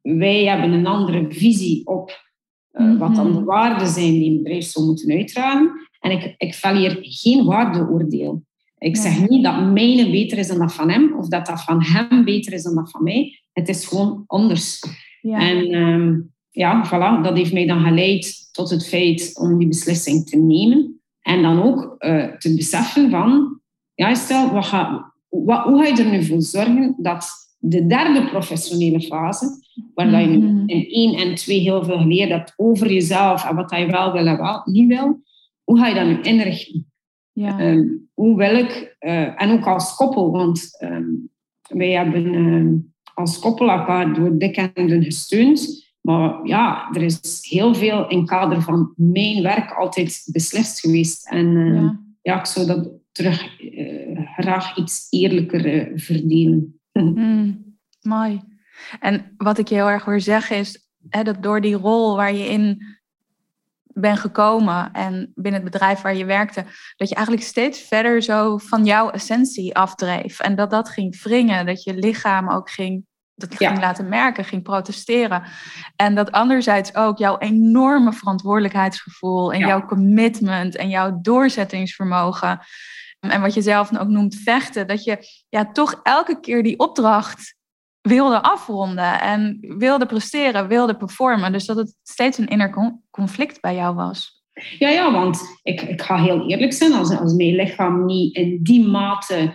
wij 0.00 0.44
hebben 0.44 0.72
een 0.72 0.86
andere 0.86 1.26
visie 1.28 1.86
op 1.86 2.28
uh, 2.72 2.98
wat 2.98 3.14
dan 3.14 3.32
de 3.32 3.38
mhm. 3.38 3.44
waarden 3.44 3.88
zijn 3.88 4.12
die 4.12 4.30
een 4.30 4.42
bedrijf 4.42 4.64
zou 4.64 4.86
moeten 4.86 5.10
uitdragen. 5.10 5.88
En 6.00 6.10
ik, 6.10 6.34
ik 6.36 6.54
vel 6.54 6.74
hier 6.74 6.98
geen 7.00 7.44
waardeoordeel. 7.44 8.42
Ik 8.80 8.96
zeg 8.96 9.28
niet 9.28 9.44
dat 9.44 9.72
mijne 9.72 10.10
beter 10.10 10.38
is 10.38 10.48
dan 10.48 10.58
dat 10.58 10.74
van 10.74 10.90
hem, 10.90 11.14
of 11.16 11.28
dat 11.28 11.46
dat 11.46 11.62
van 11.62 11.82
hem 11.82 12.24
beter 12.24 12.52
is 12.52 12.62
dan 12.62 12.74
dat 12.74 12.90
van 12.90 13.02
mij. 13.02 13.40
Het 13.52 13.68
is 13.68 13.86
gewoon 13.86 14.24
anders. 14.26 14.82
Ja. 15.20 15.38
En 15.38 15.74
um, 15.74 16.32
ja, 16.50 16.86
voilà, 16.86 17.22
dat 17.22 17.36
heeft 17.36 17.52
mij 17.52 17.66
dan 17.66 17.80
geleid 17.80 18.48
tot 18.52 18.70
het 18.70 18.88
feit 18.88 19.38
om 19.40 19.58
die 19.58 19.68
beslissing 19.68 20.26
te 20.26 20.36
nemen. 20.36 21.00
En 21.20 21.42
dan 21.42 21.62
ook 21.62 21.96
uh, 21.98 22.24
te 22.24 22.54
beseffen 22.54 23.10
van, 23.10 23.60
ja, 23.94 24.14
stel, 24.14 24.50
wat 24.50 24.64
ga, 24.64 25.12
wat, 25.28 25.64
hoe 25.64 25.78
ga 25.78 25.86
je 25.86 26.02
er 26.02 26.10
nu 26.10 26.24
voor 26.24 26.42
zorgen 26.42 26.94
dat 26.98 27.28
de 27.58 27.86
derde 27.86 28.28
professionele 28.28 29.00
fase, 29.00 29.46
waar 29.94 30.20
je 30.20 30.38
mhm. 30.38 30.68
in 30.68 30.86
één 30.88 31.14
en 31.14 31.34
twee 31.34 31.58
heel 31.58 31.84
veel 31.84 31.98
geleerd 31.98 32.30
hebt 32.30 32.52
over 32.56 32.92
jezelf 32.92 33.44
en 33.44 33.56
wat 33.56 33.70
je 33.70 33.86
wel 33.86 34.12
wil 34.12 34.26
en 34.26 34.38
wat 34.38 34.66
niet 34.66 34.88
wil, 34.88 35.22
hoe 35.64 35.78
ga 35.78 35.86
je 35.86 35.94
dat 35.94 36.06
nu 36.06 36.20
inrichten? 36.20 36.89
Ja. 37.40 37.60
Um, 37.60 38.08
hoe 38.14 38.36
wil 38.36 38.56
ik, 38.56 38.96
uh, 39.00 39.42
en 39.42 39.50
ook 39.50 39.66
als 39.66 39.94
koppel, 39.94 40.30
want 40.30 40.82
um, 40.82 41.30
wij 41.68 41.90
hebben 41.90 42.34
um, 42.34 42.92
als 43.14 43.38
koppel 43.38 43.70
elkaar 43.70 44.14
door 44.14 44.38
dik 44.38 44.56
en 44.56 44.86
dun 44.86 45.04
gesteund. 45.04 45.88
Maar 46.00 46.40
ja, 46.46 46.90
er 46.92 47.02
is 47.02 47.38
heel 47.48 47.74
veel 47.74 48.08
in 48.08 48.26
kader 48.26 48.62
van 48.62 48.92
mijn 48.96 49.42
werk 49.42 49.72
altijd 49.72 50.28
beslist 50.32 50.80
geweest. 50.80 51.28
En 51.28 51.74
ja. 51.74 52.00
ja. 52.22 52.38
ik 52.38 52.46
zou 52.46 52.66
dat 52.66 52.90
terug 53.12 53.60
uh, 53.60 54.20
graag 54.36 54.76
iets 54.76 55.06
eerlijker 55.10 55.74
uh, 55.74 55.98
verdelen. 55.98 56.74
Mm, 57.00 57.76
mooi. 58.00 58.40
En 59.00 59.34
wat 59.36 59.58
ik 59.58 59.68
je 59.68 59.74
heel 59.74 59.88
erg 59.88 60.04
hoor 60.04 60.20
zeggen 60.20 60.56
is 60.56 60.90
hè, 61.08 61.22
dat 61.22 61.42
door 61.42 61.60
die 61.60 61.74
rol 61.74 62.16
waar 62.16 62.34
je 62.34 62.44
in 62.44 62.82
ben 64.00 64.16
gekomen 64.16 64.92
en 64.92 65.32
binnen 65.34 65.62
het 65.62 65.70
bedrijf 65.70 66.00
waar 66.00 66.14
je 66.14 66.24
werkte, 66.24 66.64
dat 66.96 67.08
je 67.08 67.14
eigenlijk 67.14 67.46
steeds 67.46 67.80
verder 67.80 68.22
zo 68.22 68.58
van 68.58 68.84
jouw 68.84 69.10
essentie 69.10 69.76
afdreef. 69.76 70.40
En 70.40 70.54
dat 70.54 70.70
dat 70.70 70.88
ging 70.88 71.22
wringen, 71.22 71.66
dat 71.66 71.82
je 71.82 71.94
lichaam 71.94 72.50
ook 72.50 72.70
ging, 72.70 73.04
dat 73.34 73.54
ging 73.54 73.80
laten 73.80 74.08
merken, 74.08 74.44
ging 74.44 74.62
protesteren. 74.62 75.42
En 75.96 76.14
dat 76.14 76.32
anderzijds 76.32 76.94
ook 76.94 77.18
jouw 77.18 77.38
enorme 77.38 78.12
verantwoordelijkheidsgevoel 78.12 79.52
en 79.52 79.58
jouw 79.58 79.84
commitment 79.86 80.76
en 80.76 80.88
jouw 80.88 81.18
doorzettingsvermogen. 81.20 82.60
En 83.20 83.40
wat 83.40 83.54
je 83.54 83.62
zelf 83.62 83.98
ook 83.98 84.08
noemt 84.08 84.34
vechten, 84.34 84.86
dat 84.86 85.04
je 85.04 85.44
ja, 85.48 85.72
toch 85.72 86.00
elke 86.02 86.40
keer 86.40 86.62
die 86.62 86.78
opdracht 86.78 87.58
wilde 88.00 88.42
afronden 88.42 89.20
en 89.20 89.58
wilde 89.60 90.06
presteren, 90.06 90.68
wilde 90.68 90.96
performen. 90.96 91.52
Dus 91.52 91.66
dat 91.66 91.76
het 91.76 91.96
steeds 92.02 92.38
een 92.38 92.48
inner 92.48 92.98
conflict 93.10 93.60
bij 93.60 93.74
jou 93.74 93.94
was. 93.94 94.42
Ja, 94.78 94.88
ja 94.88 95.12
want 95.12 95.40
ik, 95.62 95.80
ik 95.80 96.02
ga 96.02 96.22
heel 96.22 96.50
eerlijk 96.50 96.72
zijn, 96.72 96.92
als, 96.92 97.10
als 97.18 97.34
mijn 97.34 97.54
lichaam 97.54 98.04
niet 98.04 98.36
in 98.36 98.58
die 98.62 98.88
mate 98.88 99.52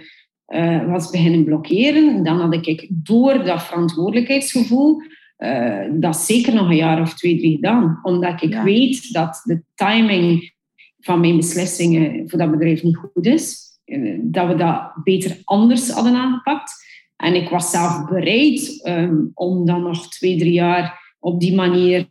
uh, 0.48 0.86
was 0.86 1.10
beginnen 1.10 1.44
blokkeren, 1.44 2.24
dan 2.24 2.40
had 2.40 2.68
ik 2.68 2.88
door 2.90 3.44
dat 3.44 3.64
verantwoordelijkheidsgevoel 3.64 5.02
uh, 5.38 5.86
dat 5.92 6.18
zeker 6.18 6.54
nog 6.54 6.70
een 6.70 6.76
jaar 6.76 7.02
of 7.02 7.14
twee, 7.14 7.38
drie 7.38 7.56
gedaan. 7.56 8.00
Omdat 8.02 8.42
ik 8.42 8.56
weet 8.56 9.14
dat 9.14 9.42
de 9.44 9.64
timing 9.76 10.54
van 11.00 11.20
mijn 11.20 11.36
beslissingen 11.36 12.30
voor 12.30 12.40
dat 12.40 12.52
bedrijf 12.52 12.84
niet 12.84 12.96
goed 12.96 13.26
is. 13.26 13.64
Uh, 13.86 14.20
dat 14.22 14.48
we 14.48 14.56
dat 14.56 14.92
beter 15.04 15.42
anders 15.44 15.90
hadden 15.90 16.16
aangepakt. 16.16 16.74
En 17.16 17.36
ik 17.36 17.50
was 17.50 17.72
zelf 17.72 18.06
bereid 18.06 18.82
um, 18.88 19.32
om 19.34 19.66
dan 19.66 19.84
nog 19.84 20.10
twee, 20.10 20.38
drie 20.38 20.54
jaar 20.54 21.16
op 21.20 21.40
die 21.40 21.56
manier 21.56 22.08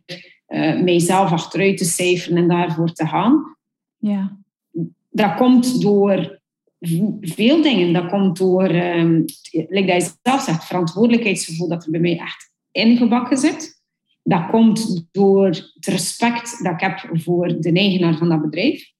uh, 0.47 0.81
mijzelf 0.81 1.31
achteruit 1.31 1.77
te 1.77 1.85
cijferen 1.85 2.37
en 2.37 2.47
daarvoor 2.47 2.93
te 2.93 3.07
gaan. 3.07 3.57
Ja. 3.97 4.37
Dat 5.09 5.35
komt 5.35 5.81
door 5.81 6.39
veel 7.21 7.61
dingen. 7.61 7.93
Dat 7.93 8.09
komt 8.09 8.37
door, 8.37 8.75
um, 8.75 9.25
like 9.51 9.85
dat 9.85 10.03
je 10.03 10.11
zelf 10.23 10.41
zegt, 10.41 10.65
verantwoordelijkheidsgevoel 10.65 11.67
dat 11.67 11.85
er 11.85 11.91
bij 11.91 11.99
mij 11.99 12.19
echt 12.19 12.51
ingebakken 12.71 13.37
zit. 13.37 13.81
Dat 14.23 14.49
komt 14.49 15.07
door 15.11 15.47
het 15.47 15.85
respect 15.85 16.63
dat 16.63 16.73
ik 16.73 16.79
heb 16.79 17.09
voor 17.13 17.61
de 17.61 17.71
eigenaar 17.71 18.17
van 18.17 18.29
dat 18.29 18.41
bedrijf. 18.41 18.91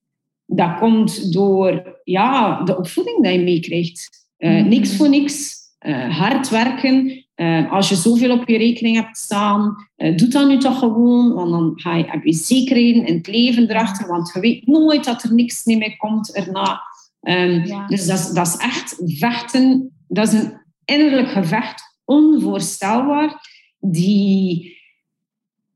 Dat 0.45 0.77
komt 0.79 1.33
door 1.33 1.99
ja, 2.03 2.63
de 2.63 2.77
opvoeding 2.77 3.23
die 3.23 3.31
je 3.31 3.43
meekrijgt. 3.43 4.27
Uh, 4.37 4.65
Niks 4.65 4.95
voor 4.95 5.09
niks 5.09 5.64
uh, 5.85 6.17
hard 6.17 6.49
werken. 6.49 7.25
Uh, 7.35 7.71
als 7.71 7.89
je 7.89 7.95
zoveel 7.95 8.31
op 8.31 8.47
je 8.47 8.57
rekening 8.57 8.95
hebt 8.95 9.17
staan, 9.17 9.75
uh, 9.97 10.17
doe 10.17 10.27
dat 10.27 10.47
nu 10.47 10.57
toch 10.57 10.79
gewoon, 10.79 11.33
want 11.33 11.49
dan 11.49 11.71
ga 11.75 11.95
je, 11.95 12.03
heb 12.07 12.23
je 12.23 12.33
zekerheden 12.33 13.05
in 13.05 13.15
het 13.15 13.27
leven 13.27 13.69
erachter, 13.69 14.07
want 14.07 14.31
je 14.33 14.39
weet 14.39 14.67
nooit 14.67 15.03
dat 15.03 15.23
er 15.23 15.33
niks 15.33 15.65
meer 15.65 15.97
komt 15.97 16.35
erna. 16.35 16.81
Um, 17.21 17.87
Dus 17.87 18.05
dat, 18.05 18.31
dat 18.33 18.47
is 18.47 18.57
echt 18.57 19.01
vechten, 19.05 19.91
dat 20.07 20.27
is 20.27 20.33
een 20.33 20.61
innerlijk 20.85 21.29
gevecht 21.29 21.99
onvoorstelbaar. 22.05 23.41
Die, 23.79 24.77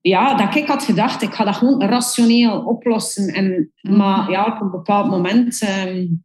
ja, 0.01 0.35
dat 0.35 0.55
ik 0.55 0.67
had 0.67 0.83
gedacht, 0.83 1.21
ik 1.21 1.33
ga 1.33 1.43
dat 1.43 1.55
gewoon 1.55 1.81
rationeel 1.81 2.59
oplossen. 2.59 3.33
En, 3.33 3.71
Maar 3.81 4.21
mhm. 4.21 4.31
ja, 4.31 4.45
op 4.45 4.61
een 4.61 4.71
bepaald 4.71 5.09
moment 5.09 5.61
um, 5.85 6.23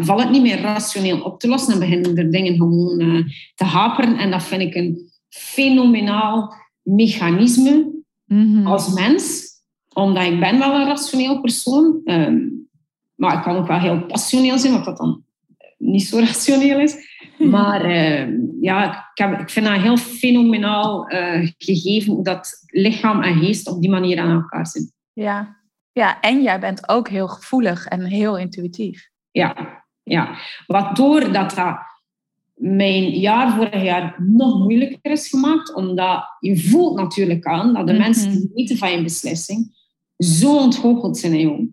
valt 0.00 0.20
het 0.20 0.30
niet 0.30 0.42
meer 0.42 0.60
rationeel 0.60 1.20
op 1.20 1.40
te 1.40 1.48
lossen 1.48 1.72
en 1.72 1.78
beginnen 1.78 2.16
er 2.16 2.30
dingen 2.30 2.56
gewoon 2.56 3.00
uh, 3.00 3.26
te 3.54 3.64
haperen. 3.64 4.18
En 4.18 4.30
dat 4.30 4.42
vind 4.42 4.62
ik 4.62 4.74
een 4.74 5.10
fenomenaal 5.28 6.54
mechanisme 6.82 8.02
mhm. 8.24 8.66
als 8.66 8.92
mens. 8.92 9.50
Omdat 9.94 10.24
ik 10.24 10.40
ben 10.40 10.58
wel 10.58 10.74
een 10.74 10.86
rationeel 10.86 11.40
persoon. 11.40 12.00
Um, 12.04 12.68
maar 13.14 13.36
ik 13.36 13.42
kan 13.42 13.56
ook 13.56 13.66
wel 13.66 13.78
heel 13.78 14.06
passioneel 14.06 14.58
zijn, 14.58 14.72
wat 14.72 14.84
dat 14.84 14.96
dan 14.96 15.24
niet 15.78 16.02
zo 16.02 16.18
rationeel 16.26 16.80
is. 16.80 16.96
Maar 17.38 17.90
uh, 17.90 18.28
ja, 18.60 18.92
ik, 18.92 19.18
heb, 19.18 19.40
ik, 19.40 19.50
vind 19.50 19.66
dat 19.66 19.80
heel 19.80 19.96
fenomenaal 19.96 21.12
uh, 21.12 21.50
gegeven 21.58 22.22
dat 22.22 22.64
lichaam 22.66 23.22
en 23.22 23.38
geest 23.38 23.68
op 23.68 23.80
die 23.80 23.90
manier 23.90 24.18
aan 24.18 24.30
elkaar 24.30 24.66
zitten. 24.66 24.92
Ja. 25.12 25.56
ja, 25.92 26.20
en 26.20 26.42
jij 26.42 26.60
bent 26.60 26.88
ook 26.88 27.08
heel 27.08 27.28
gevoelig 27.28 27.86
en 27.86 28.04
heel 28.04 28.38
intuïtief. 28.38 29.11
Ja, 29.32 29.84
ja. 30.02 30.38
waardoor 30.66 31.32
dat, 31.32 31.54
dat 31.54 31.78
mijn 32.54 33.10
jaar 33.10 33.56
vorig 33.56 33.82
jaar 33.82 34.16
nog 34.18 34.58
moeilijker 34.58 35.12
is 35.12 35.28
gemaakt, 35.28 35.74
omdat 35.74 36.36
je 36.40 36.60
voelt 36.60 36.96
natuurlijk 36.96 37.46
aan 37.46 37.74
dat 37.74 37.86
de 37.86 37.92
mhm. 37.92 38.02
mensen 38.02 38.30
die 38.30 38.50
weten 38.54 38.76
van 38.76 38.90
je 38.90 39.02
beslissing 39.02 39.80
zo 40.16 40.56
ontgoocheld 40.58 41.18
zijn 41.18 41.40
jou 41.40 41.72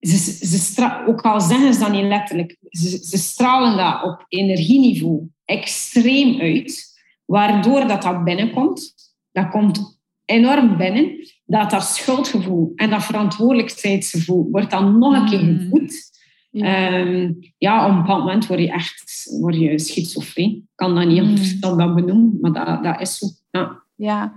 ze, 0.00 0.46
ze 0.46 1.04
ook 1.06 1.20
al 1.20 1.40
zeggen 1.40 1.74
ze 1.74 1.80
dat 1.80 1.92
niet 1.92 2.04
letterlijk, 2.04 2.56
ze, 2.70 2.88
ze 2.88 3.18
stralen 3.18 3.76
dat 3.76 4.02
op 4.02 4.24
energieniveau 4.28 5.28
extreem 5.44 6.40
uit, 6.40 7.00
waardoor 7.24 7.86
dat, 7.86 8.02
dat 8.02 8.24
binnenkomt. 8.24 8.94
Dat 9.32 9.48
komt 9.48 10.00
enorm 10.24 10.76
binnen. 10.76 11.28
Dat 11.44 11.70
dat 11.70 11.84
schuldgevoel 11.84 12.72
en 12.74 12.90
dat 12.90 13.04
verantwoordelijkheidsgevoel 13.04 14.48
wordt 14.50 14.70
dan 14.70 14.98
nog 14.98 15.14
een 15.14 15.28
keer 15.28 15.44
mm. 15.44 15.58
gevoed. 15.58 16.18
Ja. 16.50 16.98
Um, 16.98 17.38
ja, 17.58 17.84
op 17.84 17.90
een 17.90 18.00
bepaald 18.00 18.24
moment 18.24 18.46
word 18.46 18.60
je 18.60 18.72
echt 18.72 19.26
word 19.40 19.54
je 19.54 19.78
schizofreen. 19.78 20.50
Ik 20.50 20.68
kan 20.74 20.94
dat 20.94 21.06
niet 21.06 21.20
anders 21.20 21.54
mm. 21.54 21.60
dan 21.60 21.94
benoemen, 21.94 22.38
maar 22.40 22.52
dat, 22.52 22.84
dat 22.84 23.00
is 23.00 23.18
zo. 23.18 23.26
Ja. 23.50 23.82
ja. 23.94 24.34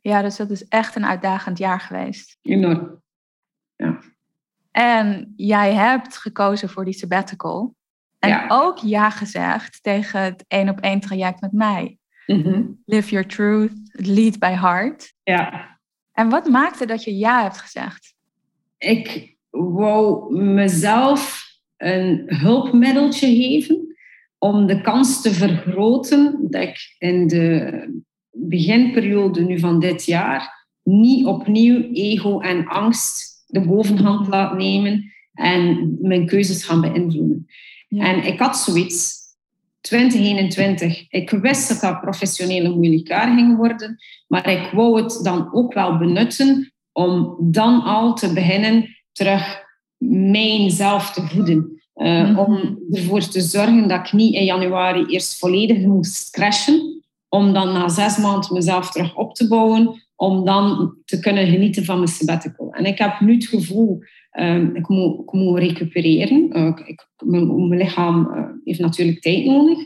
Ja, 0.00 0.22
dus 0.22 0.36
dat 0.36 0.50
is 0.50 0.68
echt 0.68 0.96
een 0.96 1.06
uitdagend 1.06 1.58
jaar 1.58 1.80
geweest. 1.80 2.38
Enorm. 2.42 3.02
Ja. 3.76 3.98
En 4.70 5.32
jij 5.36 5.74
hebt 5.74 6.16
gekozen 6.16 6.68
voor 6.68 6.84
die 6.84 6.94
sabbatical. 6.94 7.74
En 8.18 8.44
ook 8.48 8.78
ja 8.78 9.10
gezegd 9.10 9.82
tegen 9.82 10.22
het 10.22 10.44
één 10.48 10.68
op 10.68 10.80
één 10.80 11.00
traject 11.00 11.40
met 11.40 11.52
mij. 11.52 11.98
Mhm. 12.26 12.62
Live 12.84 13.10
your 13.10 13.26
truth, 13.26 13.72
lead 13.92 14.38
by 14.38 14.50
heart. 14.50 15.14
Ja. 15.22 15.78
En 16.12 16.28
wat 16.28 16.48
maakte 16.48 16.86
dat 16.86 17.04
je 17.04 17.16
ja 17.16 17.42
hebt 17.42 17.58
gezegd? 17.58 18.14
Ik 18.78 19.36
wou 19.50 20.34
mezelf 20.42 21.49
een 21.80 22.22
hulpmiddeltje 22.26 23.26
geven 23.26 23.96
om 24.38 24.66
de 24.66 24.80
kans 24.80 25.22
te 25.22 25.32
vergroten 25.32 26.46
dat 26.50 26.62
ik 26.62 26.94
in 26.98 27.26
de 27.26 27.84
beginperiode 28.30 29.40
nu 29.42 29.58
van 29.58 29.80
dit 29.80 30.04
jaar 30.04 30.66
niet 30.82 31.26
opnieuw 31.26 31.92
ego 31.92 32.40
en 32.40 32.66
angst 32.66 33.44
de 33.46 33.60
bovenhand 33.60 34.28
laat 34.28 34.56
nemen 34.56 35.12
en 35.32 35.96
mijn 36.00 36.26
keuzes 36.26 36.64
gaan 36.64 36.80
beïnvloeden. 36.80 37.46
En 37.88 38.24
ik 38.24 38.38
had 38.38 38.56
zoiets, 38.56 39.18
2021, 39.80 41.06
ik 41.08 41.30
wist 41.30 41.68
dat 41.68 41.80
dat 41.80 42.00
professionele 42.00 42.68
moeilijk 42.68 43.08
jaar 43.08 43.36
ging 43.36 43.56
worden, 43.56 43.96
maar 44.26 44.50
ik 44.50 44.70
wou 44.72 45.02
het 45.02 45.20
dan 45.22 45.54
ook 45.54 45.74
wel 45.74 45.98
benutten 45.98 46.72
om 46.92 47.36
dan 47.40 47.82
al 47.82 48.14
te 48.14 48.32
beginnen 48.32 48.96
terug 49.12 49.59
mijzelf 50.08 51.12
te 51.12 51.22
voeden. 51.22 51.82
Uh, 51.94 52.38
Om 52.38 52.78
ervoor 52.90 53.20
te 53.28 53.40
zorgen 53.40 53.88
dat 53.88 54.06
ik 54.06 54.12
niet 54.12 54.34
in 54.34 54.44
januari 54.44 55.04
eerst 55.04 55.38
volledig 55.38 55.78
moest 55.78 56.30
crashen, 56.30 57.02
om 57.28 57.52
dan 57.52 57.72
na 57.72 57.88
zes 57.88 58.18
maanden 58.18 58.52
mezelf 58.52 58.90
terug 58.90 59.16
op 59.16 59.34
te 59.34 59.48
bouwen, 59.48 60.02
om 60.16 60.44
dan 60.44 60.94
te 61.04 61.20
kunnen 61.20 61.46
genieten 61.46 61.84
van 61.84 61.96
mijn 61.96 62.08
sabbatical. 62.08 62.72
En 62.72 62.84
ik 62.84 62.98
heb 62.98 63.20
nu 63.20 63.34
het 63.34 63.46
gevoel, 63.46 64.02
um, 64.38 64.76
ik, 64.76 64.88
moet, 64.88 65.20
ik 65.20 65.32
moet 65.32 65.58
recupereren. 65.58 66.56
Uh, 66.56 66.72
ik, 66.84 67.08
mijn, 67.24 67.68
mijn, 67.68 67.80
lichaam 67.80 68.30
uh, 68.34 68.44
heeft 68.64 68.80
natuurlijk 68.80 69.20
tijd 69.20 69.44
nodig. 69.44 69.78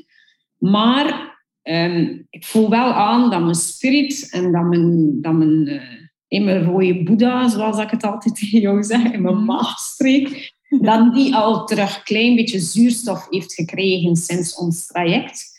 Maar 0.59 1.39
um, 1.63 2.27
ik 2.31 2.45
voel 2.45 2.71
wel 2.71 2.93
aan 2.93 3.31
dat 3.31 3.41
mijn 3.41 3.55
spirit 3.55 4.29
en 4.31 4.53
dat 4.53 4.65
mijn, 4.65 5.21
dat 5.21 5.33
mijn, 5.33 5.83
in 6.29 6.45
mijn 6.45 6.65
rode 6.65 7.03
boeddha, 7.03 7.49
zoals 7.49 7.79
ik 7.79 7.91
het 7.91 8.05
altijd 8.05 8.35
tegen 8.41 8.61
jou 8.61 8.83
zeg, 8.83 9.13
in 9.13 9.23
mijn 9.23 9.35
mhm. 9.35 9.45
maagstreek, 9.45 10.53
dat 10.81 11.15
die 11.15 11.35
al 11.35 11.65
terug 11.65 11.97
een 11.97 12.03
klein 12.03 12.37
beetje 12.37 12.59
zuurstof 12.59 13.27
heeft 13.31 13.55
gekregen 13.55 14.17
sinds 14.17 14.55
ons 14.55 14.87
traject. 14.87 15.53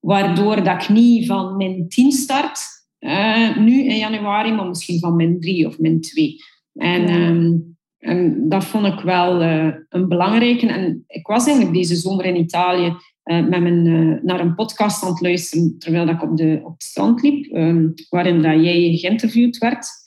Waardoor 0.00 0.64
dat 0.64 0.82
ik 0.82 0.88
niet 0.88 1.26
van 1.26 1.56
min 1.56 1.88
10 1.88 2.12
start, 2.12 2.60
uh, 3.00 3.56
nu 3.56 3.84
in 3.84 3.96
januari, 3.96 4.52
maar 4.52 4.66
misschien 4.66 4.98
van 4.98 5.16
min 5.16 5.40
3 5.40 5.66
of 5.66 5.78
min 5.78 6.00
2. 6.00 6.36
En, 6.74 7.12
um, 7.12 7.76
en 7.98 8.48
dat 8.48 8.64
vond 8.64 8.86
ik 8.86 9.00
wel 9.00 9.42
uh, 9.42 9.74
een 9.88 10.08
belangrijke. 10.08 10.66
En 10.66 11.04
ik 11.06 11.26
was 11.26 11.46
eigenlijk 11.46 11.76
deze 11.76 11.94
zomer 11.96 12.24
in 12.24 12.36
Italië 12.36 12.96
uh, 13.24 13.48
met 13.48 13.60
mijn, 13.60 14.20
naar 14.24 14.40
een 14.40 14.54
podcast 14.54 15.02
aan 15.02 15.10
het 15.10 15.20
luisteren 15.20 15.78
terwijl 15.78 16.08
ik 16.08 16.22
op, 16.22 16.36
de, 16.36 16.60
op 16.64 16.72
het 16.72 16.82
strand 16.82 17.22
liep, 17.22 17.54
um, 17.54 17.94
waarin 18.08 18.42
dat 18.42 18.64
jij 18.64 18.96
geïnterviewd 18.96 19.58
werd. 19.58 20.01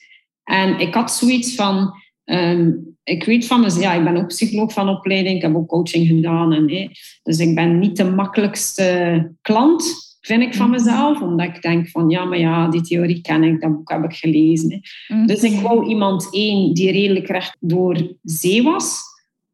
En 0.45 0.79
ik 0.79 0.93
had 0.93 1.11
zoiets 1.11 1.55
van, 1.55 1.93
um, 2.25 2.97
ik 3.03 3.23
weet 3.23 3.47
van 3.47 3.61
mezelf, 3.61 3.83
ja, 3.83 3.93
ik 3.93 4.03
ben 4.03 4.17
ook 4.17 4.27
psycholoog 4.27 4.73
van 4.73 4.89
opleiding, 4.89 5.35
ik 5.35 5.41
heb 5.41 5.55
ook 5.55 5.67
coaching 5.67 6.07
gedaan. 6.07 6.53
En, 6.53 6.91
dus 7.23 7.39
ik 7.39 7.55
ben 7.55 7.79
niet 7.79 7.97
de 7.97 8.11
makkelijkste 8.11 9.31
klant 9.41 10.03
vind 10.25 10.41
ik 10.41 10.55
van 10.55 10.69
mezelf. 10.69 11.21
Omdat 11.21 11.55
ik 11.55 11.61
denk 11.61 11.89
van, 11.89 12.09
ja, 12.09 12.25
maar 12.25 12.39
ja, 12.39 12.67
die 12.67 12.81
theorie 12.81 13.21
ken 13.21 13.43
ik, 13.43 13.61
dat 13.61 13.75
boek 13.75 13.91
heb 13.91 14.03
ik 14.03 14.13
gelezen. 14.13 14.81
Mhm. 15.07 15.25
Dus 15.25 15.43
ik 15.43 15.59
wou 15.59 15.87
iemand, 15.87 16.27
één, 16.31 16.73
die 16.73 16.91
redelijk 16.91 17.27
recht 17.27 17.57
door 17.59 18.15
zee 18.23 18.63
was. 18.63 19.01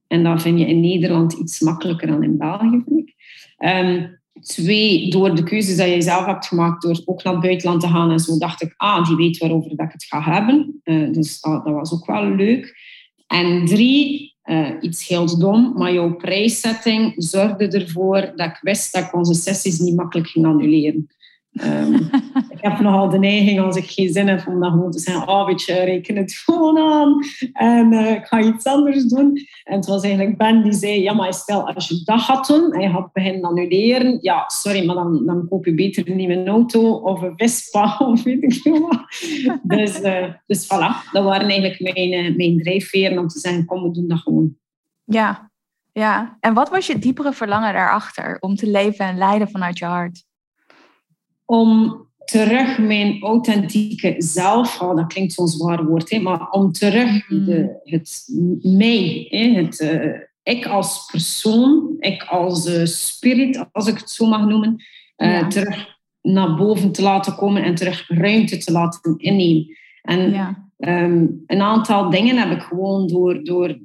En 0.08 0.24
dat 0.24 0.42
vind 0.42 0.60
je 0.60 0.68
in 0.68 0.80
Nederland 0.80 1.34
iets 1.34 1.60
makkelijker 1.60 2.08
dan 2.08 2.24
in 2.24 2.38
België, 2.38 2.82
vind 2.86 3.00
ik. 3.00 3.14
Um, 3.58 4.21
twee, 4.44 5.10
door 5.10 5.36
de 5.36 5.44
keuzes 5.44 5.76
die 5.76 5.88
je 5.88 6.02
zelf 6.02 6.26
hebt 6.26 6.48
gemaakt, 6.48 6.82
door 6.82 7.02
ook 7.06 7.24
naar 7.24 7.34
het 7.34 7.42
buitenland 7.42 7.82
te 7.82 7.88
gaan 7.88 8.12
en 8.12 8.20
zo, 8.20 8.38
dacht 8.38 8.62
ik, 8.62 8.74
ah, 8.78 9.08
die 9.08 9.16
weet 9.16 9.38
waarover 9.38 9.76
dat 9.76 9.86
ik 9.86 9.92
het 9.92 10.04
ga 10.04 10.22
hebben. 10.22 10.82
Uh, 10.84 11.12
dus 11.12 11.42
dat, 11.42 11.64
was 11.64 11.94
ook 11.94 12.06
wel 12.06 12.36
leuk. 12.36 12.76
En 13.28 13.66
drie, 13.66 14.36
uh, 14.46 14.70
iets 14.82 15.08
heel 15.08 15.40
dom, 15.40 15.74
maar 15.76 15.94
jouw 15.94 16.16
prijszetting 16.16 17.14
zorgde 17.16 17.68
ervoor 17.68 18.32
dat 18.36 18.48
ik 18.48 18.58
wist 18.62 18.94
dat 18.94 19.04
ik 19.04 19.16
onze 19.16 19.34
sessies 19.34 19.80
niet 19.80 19.96
makkelijk 19.96 20.30
ging 20.30 20.46
annuleren. 20.46 21.08
Um, 21.54 21.94
ik 22.56 22.58
heb 22.62 22.80
nogal 22.80 23.10
de 23.10 23.20
neiging 23.20 23.60
als 23.60 23.76
ik 23.76 23.90
geen 23.90 24.10
zin 24.10 24.28
heb 24.28 24.48
om 24.48 24.60
dan 24.60 24.72
gewoon 24.72 24.92
te 24.92 25.00
zeggen, 25.00 25.28
oh 25.28 25.46
weet 25.46 25.62
je, 25.64 25.74
reken 25.74 26.16
het 26.16 26.34
gewoon 26.46 26.78
aan 26.78 27.20
en 27.54 27.92
uh, 27.92 28.12
ik 28.12 28.26
ga 28.26 28.42
iets 28.42 28.66
anders 28.66 29.06
doen. 29.06 29.48
En 29.64 29.76
het 29.76 29.86
was 29.86 30.04
eigenlijk 30.04 30.38
Ben 30.38 30.64
die 30.64 30.74
zei, 30.74 31.02
ja 31.02 31.14
maar 31.14 31.34
stel 31.34 31.68
als 31.74 31.88
je 31.88 32.02
dat 32.04 32.22
gaat 32.22 32.48
doen 32.48 32.72
en 32.72 32.82
je 32.82 32.90
gaat 32.90 33.14
beginnen 33.14 33.44
annuleren, 33.44 34.18
ja 34.22 34.44
sorry, 34.48 34.86
maar 34.86 34.96
dan, 34.96 35.26
dan 35.26 35.48
koop 35.50 35.66
je 35.66 35.74
beter 35.74 36.10
een 36.10 36.16
nieuwe 36.16 36.46
auto 36.46 36.92
of 36.92 37.22
een 37.22 37.34
Vespa 37.36 37.98
of 38.12 38.24
weet 38.24 38.44
ik 38.44 38.54
veel 38.54 38.80
wat. 38.80 39.06
Dus, 39.64 40.02
uh, 40.02 40.28
dus 40.46 40.66
voilà, 40.66 41.12
dat 41.12 41.24
waren 41.24 41.50
eigenlijk 41.50 41.80
mijn, 41.80 42.36
mijn 42.36 42.58
drijfveren 42.58 43.18
om 43.18 43.28
te 43.28 43.40
zeggen, 43.40 43.66
kom 43.66 43.84
we 43.84 43.92
doen 43.92 44.08
dat 44.08 44.20
gewoon. 44.20 44.56
Ja, 45.04 45.52
ja. 45.92 46.38
En 46.40 46.54
wat 46.54 46.70
was 46.70 46.88
je 46.88 47.00
diepere 47.00 47.34
verlangen 47.34 47.74
daarachter 47.74 48.38
om 48.40 48.56
te 48.56 48.68
leven 48.68 49.06
en 49.06 49.18
leiden 49.18 49.50
vanuit 49.50 49.78
je 49.78 49.86
hart? 49.86 50.30
Om 51.46 52.00
terug 52.26 52.78
mijn 52.78 53.22
authentieke 53.22 54.16
zelf, 54.18 54.82
oh, 54.82 54.96
dat 54.96 55.14
klinkt 55.14 55.34
zo'n 55.34 55.48
zwaar 55.48 55.86
woord, 55.86 56.10
hè, 56.10 56.20
maar 56.20 56.50
om 56.50 56.72
terug 56.72 57.30
mm. 57.30 57.46
de, 57.46 57.80
het 57.84 58.30
mij, 58.62 59.28
hè, 59.30 59.62
het 59.64 59.80
uh, 59.80 60.20
ik 60.44 60.66
als 60.66 61.08
persoon, 61.12 61.96
ik 62.00 62.24
als 62.24 62.68
uh, 62.68 62.86
spirit, 62.86 63.66
als 63.72 63.88
ik 63.88 63.98
het 63.98 64.10
zo 64.10 64.26
mag 64.26 64.46
noemen, 64.46 64.84
uh, 65.18 65.48
terug 65.48 66.00
naar 66.22 66.56
boven 66.56 66.92
te 66.92 67.02
laten 67.02 67.36
komen 67.36 67.64
en 67.64 67.76
terug 67.76 68.06
ruimte 68.08 68.58
te 68.58 68.72
laten 68.72 69.18
innemen. 69.18 69.78
En 70.02 70.32
ja. 70.32 70.70
um, 70.78 71.44
een 71.46 71.62
aantal 71.62 72.10
dingen 72.10 72.38
heb 72.38 72.52
ik 72.52 72.62
gewoon 72.62 73.08
door, 73.08 73.44
door 73.44 73.80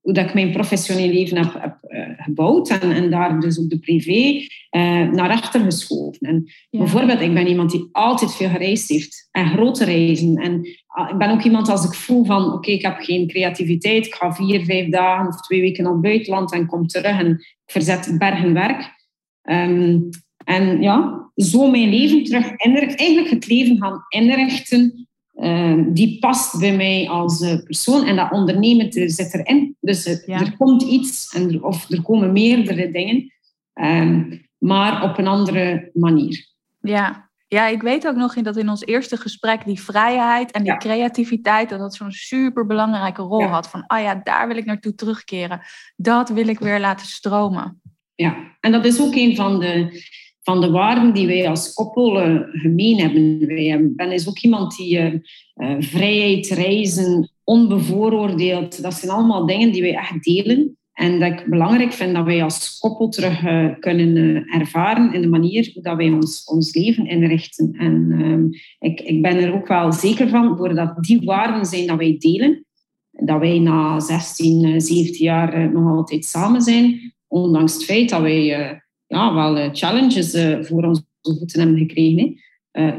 hoe 0.00 0.12
dat 0.12 0.26
ik 0.26 0.34
mijn 0.34 0.52
professioneel 0.52 1.08
leven 1.08 1.36
heb, 1.36 1.52
heb 1.58 1.76
uh, 1.88 2.06
gebouwd 2.16 2.68
en, 2.68 2.92
en, 2.92 3.10
daar 3.10 3.40
dus 3.40 3.60
ook 3.60 3.68
de 3.70 3.78
privé 3.78 4.46
uh, 4.76 5.10
naar 5.10 5.30
achter 5.30 5.60
geschoven. 5.60 6.18
En 6.20 6.52
Bijvoorbeeld, 6.70 7.20
ik 7.20 7.34
ben 7.34 7.46
iemand 7.46 7.70
die 7.70 7.88
altijd 7.92 8.34
veel 8.34 8.48
gereisd 8.48 8.88
heeft 8.88 9.28
en 9.30 9.50
grote 9.50 9.84
reizen. 9.84 10.36
En 10.36 10.52
uh, 10.52 11.10
ik 11.10 11.18
ben 11.18 11.30
ook 11.30 11.42
iemand 11.42 11.68
als 11.68 11.84
ik 11.84 11.94
voel 11.94 12.24
van 12.24 12.52
oké, 12.52 12.70
ik 12.70 12.82
heb 12.82 12.96
geen 12.98 13.28
creativiteit, 13.28 14.06
ik 14.06 14.14
ga 14.14 14.32
vier, 14.32 14.64
vijf 14.64 14.88
dagen 14.88 15.26
of 15.26 15.40
twee 15.40 15.60
weken 15.60 15.84
naar 15.84 15.92
het 15.92 16.02
buitenland 16.02 16.52
en 16.52 16.66
kom 16.66 16.86
terug 16.86 17.18
en 17.18 17.30
ik 17.30 17.72
verzet 17.72 18.14
bergen 18.18 18.52
werk. 18.52 18.98
Um, 19.42 20.08
En 20.44 20.82
ja, 20.82 21.30
zo 21.34 21.70
mijn 21.70 21.88
leven 21.88 22.24
terug 22.24 22.52
inrichten. 22.56 22.96
Eigenlijk 22.96 23.30
het 23.30 23.46
leven 23.46 23.76
gaan 23.78 24.04
inrichten. 24.08 25.08
Ehm, 25.40 25.92
die 25.92 26.18
past 26.18 26.58
bij 26.58 26.76
mij 26.76 27.08
als 27.08 27.40
uh, 27.40 27.62
persoon. 27.64 28.06
En 28.06 28.16
dat 28.16 28.30
ondernemen 28.30 28.92
zit 28.92 29.34
erin. 29.34 29.76
Dus 29.80 30.06
er 30.26 30.54
komt 30.58 30.82
iets, 30.82 31.34
en 31.34 31.62
of 31.62 31.90
er 31.90 32.02
komen 32.02 32.32
meerdere 32.32 32.90
dingen. 32.90 33.32
Ehm, 33.72 34.36
maar 34.58 35.02
op 35.02 35.18
een 35.18 35.26
andere 35.26 35.90
manier. 35.92 36.46
Ja, 36.80 37.30
ja, 37.48 37.66
ik 37.66 37.82
weet 37.82 38.06
ook 38.06 38.16
nog 38.16 38.36
in 38.36 38.42
dat 38.42 38.56
in 38.56 38.68
ons 38.68 38.84
eerste 38.84 39.16
gesprek 39.16 39.64
die 39.64 39.80
vrijheid 39.80 40.50
en 40.50 40.62
die 40.62 40.76
creativiteit, 40.76 41.68
dat 41.68 41.78
dat 41.78 41.94
zo'n 41.94 42.12
super 42.12 42.66
belangrijke 42.66 43.22
rol 43.22 43.46
had. 43.46 43.68
Van, 43.68 43.86
ah 43.86 44.02
ja, 44.02 44.20
daar 44.24 44.48
wil 44.48 44.56
ik 44.56 44.64
naartoe 44.64 44.94
terugkeren. 44.94 45.60
Dat 45.96 46.28
wil 46.28 46.48
ik 46.48 46.58
weer 46.58 46.80
laten 46.80 47.06
stromen. 47.06 47.80
Ja, 48.14 48.36
en 48.60 48.72
dat 48.72 48.84
is 48.84 49.00
ook 49.00 49.14
een 49.14 49.36
van 49.36 49.60
de, 49.60 50.02
van 50.42 50.60
de 50.60 50.70
waarden 50.70 51.14
die 51.14 51.26
wij 51.26 51.48
als 51.48 51.72
koppel 51.72 52.26
uh, 52.26 52.40
gemeen 52.52 53.00
hebben. 53.00 53.46
Wij 53.46 53.90
ben 53.96 54.12
is 54.12 54.28
ook 54.28 54.38
iemand 54.38 54.76
die 54.76 54.98
uh, 54.98 55.76
vrijheid, 55.78 56.46
reizen, 56.46 57.30
onbevooroordeeld, 57.44 58.82
dat 58.82 58.94
zijn 58.94 59.12
allemaal 59.12 59.46
dingen 59.46 59.72
die 59.72 59.82
wij 59.82 59.94
echt 59.94 60.24
delen. 60.24 60.74
En 60.92 61.20
dat 61.20 61.32
ik 61.32 61.46
belangrijk 61.50 61.92
vind 61.92 62.14
dat 62.14 62.24
wij 62.24 62.42
als 62.42 62.78
koppel 62.78 63.08
terug 63.08 63.40
kunnen 63.78 64.44
ervaren 64.46 65.12
in 65.12 65.20
de 65.20 65.28
manier 65.28 65.72
dat 65.74 65.96
wij 65.96 66.10
ons, 66.10 66.44
ons 66.44 66.74
leven 66.74 67.06
inrichten. 67.06 67.72
En 67.72 68.50
ik, 68.78 69.00
ik 69.00 69.22
ben 69.22 69.36
er 69.36 69.54
ook 69.54 69.68
wel 69.68 69.92
zeker 69.92 70.28
van, 70.28 70.56
doordat 70.56 71.04
die 71.04 71.20
waarden 71.24 71.64
zijn 71.64 71.86
dat 71.86 71.98
wij 71.98 72.16
delen, 72.18 72.64
dat 73.10 73.40
wij 73.40 73.58
na 73.58 74.00
16, 74.00 74.80
17 74.80 75.24
jaar 75.24 75.72
nog 75.72 75.96
altijd 75.96 76.24
samen 76.24 76.60
zijn, 76.60 77.14
ondanks 77.26 77.72
het 77.72 77.84
feit 77.84 78.08
dat 78.08 78.20
wij 78.20 78.80
ja, 79.10 79.34
wel 79.34 79.70
challenges 79.72 80.30
voor 80.66 80.84
onze 80.84 81.02
voeten 81.22 81.60
hebben 81.60 81.78
gekregen. 81.78 82.40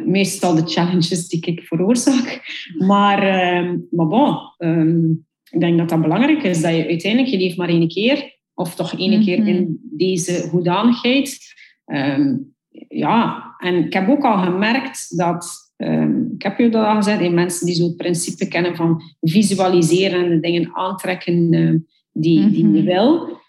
meestal 0.05 0.55
de 0.55 0.65
challenges 0.65 1.27
die 1.27 1.45
ik 1.45 1.61
veroorzaak. 1.61 2.41
Maar, 2.77 3.23
ehm, 3.23 3.77
maar 3.91 4.07
bon, 4.07 4.37
um, 4.57 5.25
ik 5.51 5.59
denk 5.59 5.77
dat 5.77 5.89
dat 5.89 6.01
belangrijk 6.01 6.43
is, 6.43 6.61
dat 6.61 6.75
je 6.75 6.87
uiteindelijk, 6.87 7.31
je 7.31 7.37
leeft 7.37 7.57
maar 7.57 7.69
één 7.69 7.87
keer, 7.87 8.39
of 8.53 8.75
toch 8.75 8.99
één 8.99 9.23
keer 9.23 9.47
in 9.47 9.61
mhm. 9.61 9.97
deze 9.97 10.47
hoedanigheid. 10.51 11.39
Um, 11.85 12.53
ja, 12.87 13.43
en 13.57 13.85
ik 13.85 13.93
heb 13.93 14.09
ook 14.09 14.23
al 14.23 14.37
gemerkt 14.37 15.17
dat, 15.17 15.73
um, 15.77 16.31
ik 16.35 16.41
heb 16.41 16.57
je 16.57 16.69
dat 16.69 16.85
al 16.85 16.95
gezegd, 16.95 17.21
in 17.21 17.33
mensen 17.33 17.65
die 17.65 17.75
zo'n 17.75 17.95
principe 17.95 18.47
kennen 18.47 18.75
van 18.75 19.01
visualiseren 19.21 20.23
en 20.23 20.29
de 20.29 20.39
dingen 20.39 20.75
aantrekken 20.75 21.53
uh, 21.53 21.79
die, 22.11 22.49
die 22.49 22.71
je 22.71 22.81
mhm. 22.81 22.83
wil. 22.83 23.39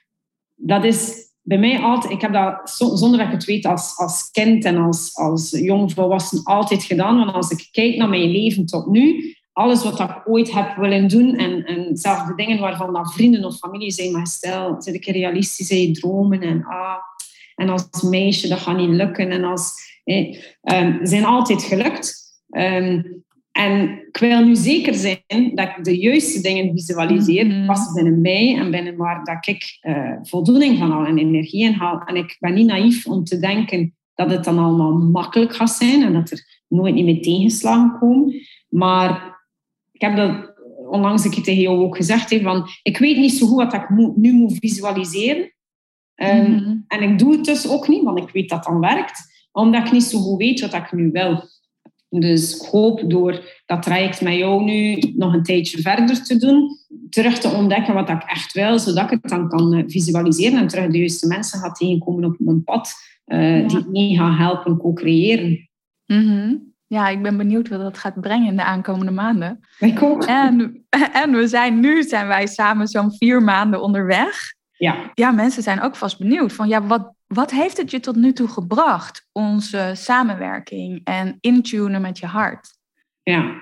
Dat 0.54 0.84
is 0.84 1.30
bij 1.42 1.58
mij 1.58 1.78
altijd, 1.78 2.12
ik 2.12 2.20
heb 2.20 2.32
dat 2.32 2.70
zonder 2.70 3.18
dat 3.18 3.26
ik 3.26 3.32
het 3.32 3.44
weet 3.44 3.66
als, 3.66 3.96
als 3.96 4.30
kind 4.30 4.64
en 4.64 4.76
als, 4.76 5.16
als 5.16 5.50
jong 5.50 5.92
volwassen 5.92 6.40
altijd 6.44 6.82
gedaan. 6.82 7.18
Want 7.18 7.32
als 7.32 7.50
ik 7.50 7.68
kijk 7.70 7.96
naar 7.96 8.08
mijn 8.08 8.30
leven 8.30 8.66
tot 8.66 8.86
nu, 8.86 9.34
alles 9.52 9.84
wat 9.84 10.00
ik 10.00 10.22
ooit 10.24 10.52
heb 10.52 10.76
willen 10.76 11.08
doen 11.08 11.36
en, 11.36 11.64
en 11.64 11.96
zelfs 11.96 12.26
de 12.26 12.34
dingen 12.34 12.60
waarvan 12.60 12.92
dat 12.92 13.12
vrienden 13.12 13.44
of 13.44 13.56
familie 13.56 13.90
zijn, 13.90 14.12
maar 14.12 14.26
stel, 14.26 14.82
zit 14.82 14.94
ik 14.94 15.06
realistisch 15.06 15.70
in 15.70 15.92
dromen 15.92 16.40
en 16.40 16.64
ah, 16.64 16.96
en 17.62 17.68
als 17.68 18.02
meisje, 18.02 18.48
dat 18.48 18.58
gaat 18.58 18.76
niet 18.76 18.88
lukken. 18.88 19.30
En 19.30 19.44
als, 19.44 19.72
eh, 20.04 20.36
zijn 21.02 21.24
altijd 21.24 21.62
gelukt. 21.62 22.20
Um, 22.50 23.24
en 23.52 24.02
ik 24.08 24.16
wil 24.16 24.44
nu 24.44 24.56
zeker 24.56 24.94
zijn 24.94 25.54
dat 25.54 25.68
ik 25.68 25.84
de 25.84 25.98
juiste 25.98 26.40
dingen 26.40 26.72
visualiseer, 26.72 27.46
mm 27.46 27.66
passen 27.66 27.94
binnen 27.94 28.20
mij 28.20 28.56
en 28.56 28.70
binnen 28.70 28.96
waar 28.96 29.24
dat 29.24 29.46
ik 29.46 29.78
uh, 29.82 30.12
voldoening 30.22 30.78
van 30.78 30.90
haal 30.90 31.04
en 31.04 31.18
energie 31.18 31.64
in 31.64 31.72
haal. 31.72 32.02
En 32.04 32.16
ik 32.16 32.36
ben 32.40 32.54
niet 32.54 32.66
naïef 32.66 33.06
om 33.06 33.24
te 33.24 33.38
denken 33.38 33.94
dat 34.14 34.30
het 34.30 34.44
dan 34.44 34.58
allemaal 34.58 34.92
makkelijk 34.92 35.54
gaat 35.54 35.70
zijn 35.70 36.02
en 36.02 36.12
dat 36.12 36.30
er 36.30 36.62
nooit 36.68 36.94
niet 36.94 37.04
meer 37.04 37.22
tegenslagen 37.22 37.98
komen. 37.98 38.34
Maar 38.68 39.40
ik 39.92 40.00
heb 40.00 40.16
dat 40.16 40.54
onlangs 40.90 41.24
een 41.24 41.30
keer 41.30 41.42
tegen 41.42 41.62
jou 41.62 41.78
ook 41.78 41.96
gezegd. 41.96 42.30
He, 42.30 42.40
van, 42.40 42.68
ik 42.82 42.98
weet 42.98 43.16
niet 43.16 43.32
zo 43.32 43.46
goed 43.46 43.56
wat 43.56 43.74
ik 43.74 43.88
nu 44.16 44.32
moet 44.32 44.56
visualiseren. 44.58 45.54
Ehm, 46.14 46.52
mhm. 46.52 46.76
En 46.86 47.02
ik 47.02 47.18
doe 47.18 47.32
het 47.32 47.44
dus 47.44 47.68
ook 47.68 47.88
niet, 47.88 48.02
want 48.02 48.18
ik 48.18 48.30
weet 48.30 48.48
dat 48.48 48.64
dan 48.64 48.80
werkt. 48.80 49.20
Omdat 49.52 49.86
ik 49.86 49.92
niet 49.92 50.02
zo 50.02 50.18
goed 50.18 50.38
weet 50.38 50.60
wat 50.60 50.74
ik 50.74 50.92
nu 50.92 51.10
wil. 51.10 51.50
Dus 52.20 52.56
ik 52.56 52.68
hoop 52.68 53.02
door 53.10 53.62
dat 53.66 53.82
traject 53.82 54.20
met 54.20 54.34
jou 54.34 54.64
nu 54.64 54.98
nog 55.16 55.32
een 55.32 55.42
tijdje 55.42 55.80
verder 55.80 56.22
te 56.22 56.36
doen, 56.36 56.68
terug 57.10 57.38
te 57.38 57.48
ontdekken 57.48 57.94
wat 57.94 58.08
ik 58.08 58.22
echt 58.22 58.52
wil, 58.52 58.78
zodat 58.78 59.04
ik 59.04 59.10
het 59.22 59.30
dan 59.30 59.48
kan 59.48 59.74
eh, 59.74 59.84
visualiseren 59.86 60.58
en 60.58 60.66
terug 60.66 60.90
de 60.90 60.98
juiste 60.98 61.26
mensen 61.26 61.58
gaat 61.58 61.76
tegenkomen 61.76 62.24
op 62.24 62.36
mijn 62.38 62.64
pad, 62.64 62.92
uh, 63.26 63.68
die 63.68 63.88
me 63.88 64.16
gaan 64.16 64.34
helpen 64.34 64.76
co-creëren. 64.76 65.68
Mm 66.06 66.72
ja, 66.92 67.08
ik 67.08 67.22
ben 67.22 67.36
benieuwd 67.36 67.68
wat 67.68 67.80
dat 67.80 67.98
gaat 67.98 68.20
brengen 68.20 68.46
in 68.46 68.56
de 68.56 68.64
aankomende 68.64 69.12
maanden. 69.12 69.60
Ik 69.78 70.02
ook. 70.02 70.24
En, 70.24 70.84
en 71.22 71.30
we 71.30 71.46
zijn 71.46 71.80
nu 71.80 72.02
zijn 72.02 72.26
wij 72.26 72.46
samen 72.46 72.86
zo'n 72.86 73.16
vier 73.16 73.42
maanden 73.42 73.82
onderweg. 73.82 74.54
Ja. 74.76 75.10
Ja, 75.14 75.30
mensen 75.30 75.62
zijn 75.62 75.80
ook 75.80 75.96
vast 75.96 76.18
benieuwd 76.18 76.52
van 76.52 76.68
ja, 76.68 76.86
wat, 76.86 77.14
wat 77.34 77.50
heeft 77.50 77.76
het 77.76 77.90
je 77.90 78.00
tot 78.00 78.16
nu 78.16 78.32
toe 78.32 78.48
gebracht? 78.48 79.28
Onze 79.32 79.92
samenwerking 79.94 81.00
en 81.04 81.36
intunen 81.40 82.00
met 82.00 82.18
je 82.18 82.26
hart. 82.26 82.68
Ja, 83.22 83.54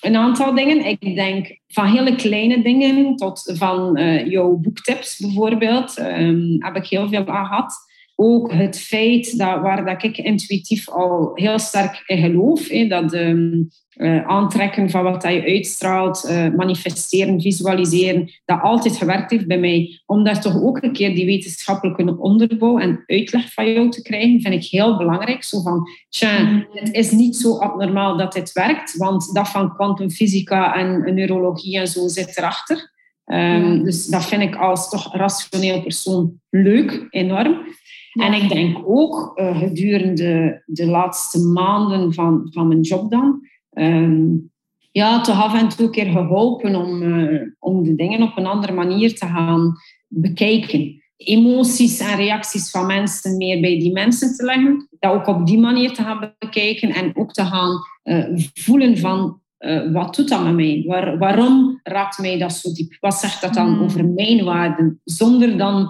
een 0.00 0.16
aantal 0.16 0.54
dingen. 0.54 0.84
Ik 0.84 1.14
denk 1.14 1.60
van 1.66 1.86
hele 1.86 2.16
kleine 2.16 2.62
dingen 2.62 3.16
tot 3.16 3.52
van 3.54 3.98
uh, 3.98 4.26
jouw 4.26 4.56
boektips 4.56 5.18
bijvoorbeeld. 5.18 5.98
Um, 5.98 6.56
heb 6.58 6.76
ik 6.76 6.86
heel 6.86 7.08
veel 7.08 7.26
aan 7.26 7.46
gehad 7.46 7.87
ook 8.20 8.52
het 8.52 8.78
feit 8.80 9.38
dat, 9.38 9.60
waar 9.60 9.84
dat 9.84 10.02
ik 10.02 10.18
intuïtief 10.18 10.88
al 10.88 11.30
heel 11.34 11.58
sterk 11.58 12.02
in 12.06 12.18
geloof, 12.18 12.66
dat 12.88 13.14
uh, 13.14 14.26
aantrekken 14.26 14.90
van 14.90 15.02
wat 15.02 15.22
dat 15.22 15.32
je 15.32 15.42
uitstraalt, 15.42 16.24
uh, 16.30 16.48
manifesteren, 16.56 17.40
visualiseren, 17.40 18.30
dat 18.44 18.60
altijd 18.62 18.96
gewerkt 18.96 19.30
heeft 19.30 19.46
bij 19.46 19.58
mij. 19.58 20.00
Om 20.06 20.24
daar 20.24 20.40
toch 20.40 20.62
ook 20.62 20.82
een 20.82 20.92
keer 20.92 21.14
die 21.14 21.26
wetenschappelijke 21.26 22.18
onderbouw 22.18 22.78
en 22.78 23.02
uitleg 23.06 23.52
van 23.52 23.72
jou 23.72 23.90
te 23.90 24.02
krijgen, 24.02 24.40
vind 24.40 24.54
ik 24.54 24.70
heel 24.70 24.96
belangrijk. 24.96 25.44
Zo 25.44 25.60
van, 25.60 25.88
tja, 26.08 26.38
mm. 26.38 26.66
het 26.70 26.94
is 26.94 27.10
niet 27.10 27.36
zo 27.36 27.58
abnormaal 27.58 28.16
dat 28.16 28.32
dit 28.32 28.52
werkt, 28.52 28.96
want 28.96 29.34
dat 29.34 29.48
van 29.48 29.74
kwantumfysica 29.74 30.74
en 30.74 31.14
neurologie 31.14 31.78
en 31.78 31.88
zo 31.88 32.08
zit 32.08 32.38
erachter. 32.38 32.96
Um, 33.32 33.84
Dus 33.84 34.06
dat 34.06 34.24
vind 34.24 34.42
ik 34.42 34.56
als 34.56 34.88
toch 34.88 35.14
rationeel 35.14 35.82
persoon 35.82 36.40
leuk, 36.50 37.06
enorm. 37.10 37.76
En 38.18 38.32
ik 38.32 38.48
denk 38.48 38.78
ook 38.84 39.32
uh, 39.36 39.58
gedurende 39.58 40.62
de 40.66 40.86
laatste 40.86 41.38
maanden 41.38 42.14
van, 42.14 42.48
van 42.50 42.68
mijn 42.68 42.80
job 42.80 43.10
dan, 43.10 43.40
um, 43.72 44.50
ja, 44.90 45.20
toch 45.20 45.42
af 45.42 45.60
en 45.60 45.68
toe 45.68 45.86
een 45.86 45.92
keer 45.92 46.10
geholpen 46.10 46.74
om, 46.74 47.02
uh, 47.02 47.40
om 47.58 47.82
de 47.82 47.94
dingen 47.94 48.22
op 48.22 48.36
een 48.36 48.46
andere 48.46 48.72
manier 48.72 49.14
te 49.14 49.26
gaan 49.26 49.74
bekijken. 50.08 51.02
Emoties 51.16 52.00
en 52.00 52.16
reacties 52.16 52.70
van 52.70 52.86
mensen 52.86 53.36
meer 53.36 53.60
bij 53.60 53.78
die 53.78 53.92
mensen 53.92 54.36
te 54.36 54.44
leggen. 54.44 54.88
Dat 54.98 55.12
ook 55.12 55.26
op 55.26 55.46
die 55.46 55.58
manier 55.58 55.92
te 55.92 56.02
gaan 56.02 56.34
bekijken 56.38 56.90
en 56.90 57.16
ook 57.16 57.32
te 57.32 57.44
gaan 57.44 57.78
uh, 58.04 58.24
voelen 58.54 58.98
van 58.98 59.40
uh, 59.58 59.92
wat 59.92 60.14
doet 60.14 60.28
dat 60.28 60.44
met 60.44 60.54
mij? 60.54 60.84
Waar, 60.86 61.18
waarom 61.18 61.80
raakt 61.82 62.18
mij 62.18 62.38
dat 62.38 62.52
zo 62.52 62.72
diep? 62.72 62.96
Wat 63.00 63.14
zegt 63.14 63.40
dat 63.40 63.54
dan 63.54 63.74
hmm. 63.74 63.82
over 63.82 64.08
mijn 64.08 64.44
waarden? 64.44 65.00
Zonder 65.04 65.58
dan 65.58 65.88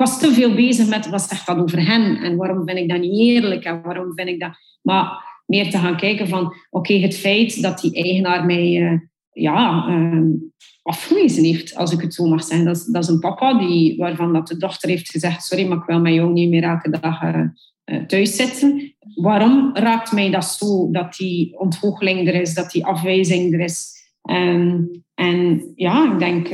was 0.00 0.20
te 0.20 0.32
veel 0.32 0.54
bezig 0.54 0.88
met 0.88 1.08
wat 1.08 1.22
zegt 1.22 1.46
dat 1.46 1.58
over 1.58 1.86
hen 1.86 2.16
en 2.16 2.36
waarom 2.36 2.66
vind 2.66 2.78
ik 2.78 2.88
dat 2.88 3.00
niet 3.00 3.18
eerlijk 3.18 3.64
en 3.64 3.82
waarom 3.82 4.12
vind 4.14 4.28
ik 4.28 4.40
dat... 4.40 4.50
Maar 4.82 5.28
meer 5.46 5.70
te 5.70 5.78
gaan 5.78 5.96
kijken 5.96 6.28
van, 6.28 6.54
oké, 6.70 6.94
het 6.94 7.16
feit 7.16 7.62
dat 7.62 7.80
die 7.80 7.94
eigenaar 7.94 8.46
mij 8.46 8.76
uh, 8.76 8.98
ja, 9.32 9.86
uh, 9.88 10.24
afgewezen 10.82 11.44
heeft, 11.44 11.76
als 11.76 11.92
ik 11.92 12.00
het 12.00 12.14
zo 12.14 12.26
mag 12.26 12.44
zeggen. 12.44 12.66
Dat 12.66 12.76
is, 12.76 12.84
dat 12.84 13.02
is 13.02 13.08
een 13.08 13.18
papa 13.18 13.58
die, 13.58 13.96
waarvan 13.96 14.32
dat 14.32 14.46
de 14.46 14.56
dochter 14.56 14.88
heeft 14.88 15.10
gezegd, 15.10 15.44
sorry, 15.44 15.66
maar 15.66 15.78
ik 15.78 15.84
wil 15.84 16.00
met 16.00 16.14
jou 16.14 16.32
niet 16.32 16.50
meer 16.50 16.62
elke 16.62 16.90
dag 17.00 17.22
uh, 17.22 18.04
thuis 18.06 18.36
zitten. 18.36 18.94
Waarom 19.14 19.70
raakt 19.76 20.12
mij 20.12 20.30
dat 20.30 20.44
zo, 20.44 20.90
dat 20.90 21.14
die 21.14 21.58
ontgoocheling 21.58 22.28
er 22.28 22.34
is, 22.34 22.54
dat 22.54 22.70
die 22.70 22.84
afwijzing 22.84 23.54
er 23.54 23.60
is? 23.60 23.98
Um, 24.30 24.90
en 25.14 25.72
ja, 25.74 26.12
ik 26.12 26.18
denk 26.18 26.48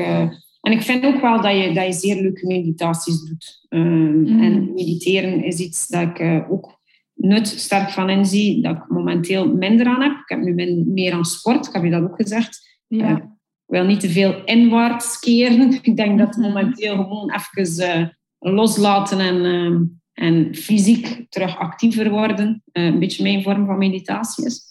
en 0.66 0.72
ik 0.72 0.82
vind 0.82 1.04
ook 1.04 1.20
wel 1.20 1.40
dat 1.40 1.56
je, 1.56 1.72
dat 1.72 1.86
je 1.86 1.92
zeer 1.92 2.22
leuke 2.22 2.46
meditaties 2.46 3.20
doet. 3.20 3.66
Um, 3.68 4.40
En 4.40 4.72
mediteren 4.74 5.44
is 5.44 5.58
iets 5.58 5.86
dat 5.86 6.02
ik 6.02 6.18
uh, 6.18 6.50
ook 6.50 6.80
nut 7.14 7.46
sterk 7.46 7.90
van 7.90 8.10
inzie, 8.10 8.62
dat 8.62 8.76
ik 8.76 8.88
momenteel 8.88 9.54
minder 9.54 9.86
aan 9.86 10.02
heb. 10.02 10.12
Ik 10.12 10.28
heb 10.28 10.38
nu 10.38 10.84
meer 10.86 11.12
aan 11.12 11.24
sport, 11.24 11.66
ik 11.66 11.72
heb 11.72 11.84
je 11.84 11.90
dat 11.90 12.02
ook 12.02 12.16
gezegd. 12.16 12.80
Ja. 12.86 13.10
Uh, 13.10 13.16
ik 13.16 13.22
wil 13.66 13.84
niet 13.84 14.00
te 14.00 14.08
veel 14.08 14.44
inwaarts 14.44 15.18
keren. 15.18 15.72
Ik 15.82 15.96
denk 15.96 16.18
dat 16.18 16.36
mhm. 16.36 16.46
momenteel 16.46 16.96
gewoon 16.96 17.32
even 17.32 17.98
uh, 17.98 18.08
loslaten 18.38 19.20
en, 19.20 19.44
ehm, 19.44 19.82
en 20.12 20.54
fysiek 20.54 21.26
terug 21.28 21.58
actiever 21.58 22.10
worden 22.10 22.62
een 22.72 22.98
beetje 22.98 23.22
mijn 23.22 23.42
vorm 23.42 23.66
van 23.66 23.78
meditatie 23.78 24.44
is. 24.44 24.62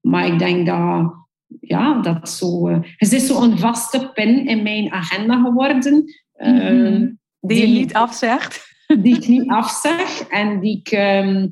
Maar 0.00 0.26
ik 0.26 0.38
denk 0.38 0.66
dat 0.66 1.14
ja, 1.60 2.00
dat 2.00 2.28
zo... 2.28 2.68
Uh, 2.68 2.78
het 2.96 3.12
is 3.12 3.26
zo'n 3.26 3.58
vaste 3.58 4.10
pin 4.14 4.46
in 4.46 4.62
mijn 4.62 4.92
agenda 4.92 5.42
geworden. 5.42 6.04
Mm 6.36 7.18
die, 7.40 7.68
je 7.68 7.78
niet 7.78 7.94
afzegt. 7.94 8.76
die 9.02 9.16
ik 9.16 9.28
niet 9.28 9.48
afzeg 9.48 10.20
en 10.28 10.60
die 10.60 10.78
ik, 10.78 10.88
ehm, 10.88 11.48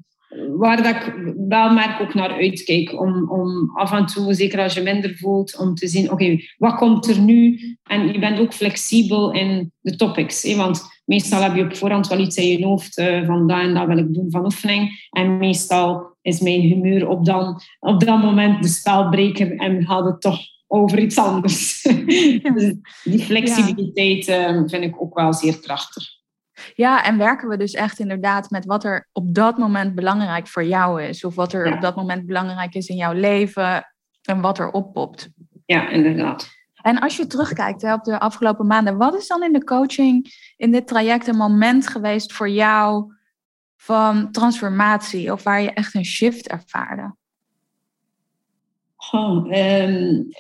waar 0.57 0.82
dat 0.82 0.94
ik 0.94 1.14
wel 1.49 1.72
merk 1.72 2.01
ook 2.01 2.14
naar 2.14 2.32
uitkijk. 2.32 3.01
Om, 3.01 3.30
om 3.30 3.70
af 3.74 3.92
en 3.92 4.07
toe, 4.07 4.34
zeker 4.34 4.61
als 4.61 4.74
je 4.74 4.82
minder 4.82 5.16
voelt, 5.16 5.59
om 5.59 5.74
te 5.74 5.88
zien, 5.88 6.11
oké, 6.11 6.36
wat 6.59 6.74
komt 6.74 7.07
er 7.07 7.20
nu? 7.20 7.61
En 7.82 8.12
je 8.12 8.18
bent 8.18 8.38
ook 8.38 8.55
flexibel 8.55 9.32
in 9.32 9.72
de 9.80 9.97
topics. 9.97 10.42
Hè? 10.42 10.57
Want 10.57 10.82
meestal 11.05 11.42
heb 11.42 11.57
je 11.57 11.64
op 11.64 11.76
voorhand 11.76 12.09
wel 12.09 12.18
iets 12.18 12.36
in 12.36 12.59
je 12.59 12.64
hoofd 12.64 12.99
uh, 12.99 13.26
van 13.26 13.47
dat 13.47 13.61
en 13.61 13.74
dat 13.74 13.86
wil 13.86 13.99
ik 13.99 14.14
doen 14.14 14.30
van 14.30 14.44
oefening. 14.44 15.09
En 15.11 15.36
meestal 15.36 16.16
is 16.27 16.41
mijn 16.41 16.61
humeur 16.61 17.09
op, 17.09 17.24
dan, 17.24 17.61
op 17.81 18.01
dat 18.01 18.22
moment 18.22 18.62
de 18.62 18.68
spelbreker 18.68 19.57
en 19.57 19.85
gaat 19.85 20.05
het 20.05 20.20
toch 20.20 20.41
over 20.66 20.99
iets 20.99 21.18
anders. 21.18 21.83
dus 22.55 22.74
die 23.05 23.18
flexibiliteit 23.18 24.29
uh, 24.29 24.62
vind 24.66 24.85
ik 24.85 25.03
ook 25.03 25.14
wel 25.14 25.33
zeer 25.33 25.61
krachtig. 25.61 26.05
Ja, 26.74 27.05
en 27.05 27.18
werken 27.18 27.49
we 27.49 27.57
dus 27.57 27.72
echt 27.72 27.99
inderdaad 27.99 28.51
met 28.51 28.64
wat 28.64 28.85
er 28.85 29.09
op 29.12 29.35
dat 29.35 29.59
moment 29.59 29.95
belangrijk 29.95 30.47
voor 30.47 30.64
jou 30.64 31.03
is. 31.03 31.24
Of 31.24 31.35
wat 31.35 31.53
er 31.53 31.74
op 31.74 31.81
dat 31.81 31.97
moment 31.97 32.27
belangrijk 32.27 32.74
is 32.74 32.89
in 32.89 32.97
jouw 32.97 33.12
leven 33.12 33.95
en 34.22 34.41
wat 34.41 34.59
er 34.59 34.70
oppopt. 34.70 35.29
Ja, 35.64 35.89
inderdaad. 35.89 36.49
En 36.83 36.99
als 36.99 37.16
je 37.16 37.27
terugkijkt 37.27 37.83
hè, 37.83 37.93
op 37.93 38.05
de 38.05 38.20
afgelopen 38.20 38.66
maanden, 38.66 38.97
wat 38.97 39.14
is 39.14 39.27
dan 39.27 39.43
in 39.43 39.53
de 39.53 39.64
coaching, 39.64 40.35
in 40.57 40.72
dit 40.72 40.87
traject, 40.87 41.27
een 41.27 41.37
moment 41.37 41.89
geweest 41.89 42.33
voor 42.33 42.49
jou 42.49 43.14
van 43.87 44.32
transformatie 44.32 45.32
of 45.32 45.43
waar 45.43 45.62
je 45.62 45.70
echt 45.70 45.95
een 45.95 46.05
shift 46.05 46.49
ervaarde? 46.49 47.14
Oh, 49.12 49.47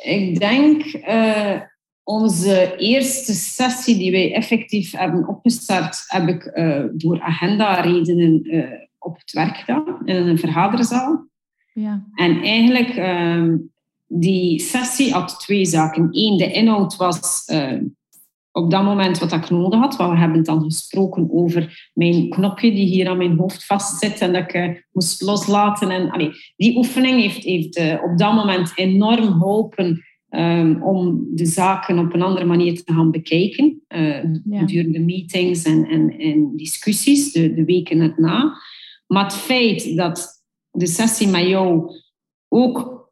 ik 0.02 0.38
denk 0.38 0.84
uh, 0.84 1.60
onze 2.02 2.76
eerste 2.76 3.34
sessie 3.34 3.98
die 3.98 4.10
wij 4.10 4.34
effectief 4.34 4.92
hebben 4.92 5.28
opgestart, 5.28 6.04
heb 6.06 6.28
ik 6.28 6.50
uh, 6.54 6.84
door 6.92 7.20
agenda-redenen 7.20 8.54
uh, 8.54 8.68
op 8.98 9.18
het 9.18 9.32
werk 9.32 9.56
gedaan, 9.56 10.00
in 10.04 10.16
een 10.26 10.38
vergaderzaal. 10.38 11.28
Ja. 11.72 12.04
En 12.14 12.42
eigenlijk, 12.42 12.96
uh, 12.96 13.54
die 14.06 14.60
sessie 14.60 15.12
had 15.12 15.40
twee 15.40 15.64
zaken. 15.64 16.08
Eén, 16.10 16.36
de 16.36 16.52
inhoud 16.52 16.96
was 16.96 17.44
op 18.56 18.70
dat 18.70 18.82
moment 18.82 19.18
wat 19.18 19.32
ik 19.32 19.50
nodig 19.50 19.80
had. 19.80 19.96
Want 19.96 20.10
we 20.10 20.18
hebben 20.18 20.44
dan 20.44 20.62
gesproken 20.62 21.28
over 21.32 21.90
mijn 21.94 22.28
knopje 22.28 22.70
die 22.70 22.86
hier 22.86 23.08
aan 23.08 23.16
mijn 23.16 23.38
hoofd 23.38 23.64
vastzit 23.64 24.18
en 24.18 24.32
dat 24.32 24.54
ik 24.54 24.86
moest 24.92 25.22
loslaten. 25.22 25.90
En, 25.90 26.10
allee, 26.10 26.30
die 26.56 26.76
oefening 26.76 27.20
heeft, 27.20 27.44
heeft 27.44 27.80
op 28.02 28.18
dat 28.18 28.34
moment 28.34 28.72
enorm 28.74 29.24
geholpen 29.24 30.04
Um, 30.30 30.82
om 30.82 31.26
de 31.34 31.46
zaken 31.46 31.98
op 31.98 32.14
een 32.14 32.22
andere 32.22 32.44
manier 32.44 32.84
te 32.84 32.92
gaan 32.92 33.10
bekijken. 33.10 33.82
Uh, 33.88 34.24
Gedurende 34.50 35.00
meetings 35.00 35.62
en, 35.62 35.88
en, 35.88 36.18
en 36.18 36.56
discussies, 36.56 37.32
de, 37.32 37.54
de 37.54 37.64
weken 37.64 38.00
erna. 38.00 38.56
Maar 39.06 39.24
het 39.24 39.34
feit 39.34 39.96
dat 39.96 40.44
de 40.70 40.86
sessie 40.86 41.28
met 41.28 41.46
jou 41.46 41.90
ook 42.48 43.10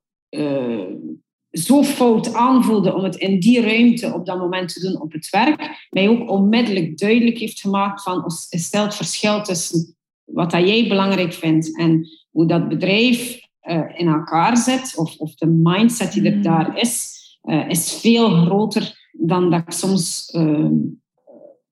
zo 1.54 1.82
fout 1.82 2.34
aanvoelde 2.34 2.94
om 2.94 3.04
het 3.04 3.16
in 3.16 3.40
die 3.40 3.60
ruimte 3.60 4.12
op 4.12 4.26
dat 4.26 4.38
moment 4.38 4.72
te 4.72 4.80
doen 4.80 5.00
op 5.00 5.12
het 5.12 5.30
werk, 5.30 5.86
mij 5.90 6.08
ook 6.08 6.30
onmiddellijk 6.30 6.98
duidelijk 6.98 7.38
heeft 7.38 7.60
gemaakt 7.60 8.02
van 8.02 8.24
stel 8.50 8.84
het 8.84 8.94
verschil 8.94 9.42
tussen 9.42 9.96
wat 10.24 10.50
dat 10.50 10.68
jij 10.68 10.88
belangrijk 10.88 11.32
vindt 11.32 11.78
en 11.78 12.08
hoe 12.30 12.46
dat 12.46 12.68
bedrijf 12.68 13.40
uh, 13.62 13.82
in 13.94 14.08
elkaar 14.08 14.56
zit, 14.56 14.92
of, 14.96 15.16
of 15.18 15.34
de 15.34 15.46
mindset 15.46 16.12
die 16.12 16.22
er 16.22 16.36
mm. 16.36 16.42
daar 16.42 16.78
is, 16.78 17.18
uh, 17.42 17.68
is 17.68 17.92
veel 17.92 18.30
groter 18.30 19.10
dan 19.12 19.50
dat 19.50 19.60
ik 19.60 19.72
soms 19.72 20.34
uh, 20.36 20.70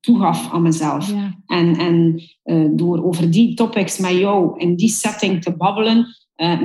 toegaf 0.01 0.53
aan 0.53 0.63
mezelf. 0.63 1.13
En, 1.47 1.77
en 1.77 2.23
uh, 2.45 2.69
door 2.73 3.05
over 3.05 3.31
die 3.31 3.55
topics 3.55 3.99
met 3.99 4.13
jou 4.13 4.59
in 4.59 4.77
die 4.77 4.89
setting 4.89 5.43
te 5.43 5.57
babbelen, 5.57 6.07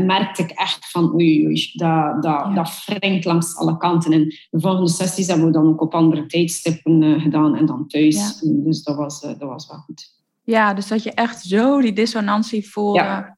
merkte 0.05 0.41
ik 0.41 0.49
echt 0.49 0.91
van 0.91 1.13
oei, 1.13 1.45
oei 1.45 1.71
dat, 1.73 2.23
dat, 2.23 2.23
ja. 2.23 2.53
dat 2.53 2.83
wringt 2.85 3.25
langs 3.25 3.55
alle 3.55 3.77
kanten. 3.77 4.11
En 4.11 4.23
de 4.49 4.59
volgende 4.59 4.89
sessies 4.89 5.27
hebben 5.27 5.45
we 5.45 5.51
dan 5.51 5.67
ook 5.67 5.81
op 5.81 5.93
andere 5.93 6.25
tijdstippen 6.25 7.21
gedaan 7.21 7.55
en 7.55 7.65
dan 7.65 7.87
thuis. 7.87 8.39
Ja. 8.41 8.49
Dus 8.63 8.83
dat 8.83 8.95
was, 8.95 9.21
dat 9.21 9.39
was 9.39 9.67
wel 9.67 9.77
goed. 9.77 10.15
Ja, 10.43 10.73
dus 10.73 10.87
dat 10.87 11.03
je 11.03 11.11
echt 11.11 11.41
zo 11.41 11.81
die 11.81 11.93
dissonantie 11.93 12.69
voelde 12.69 13.35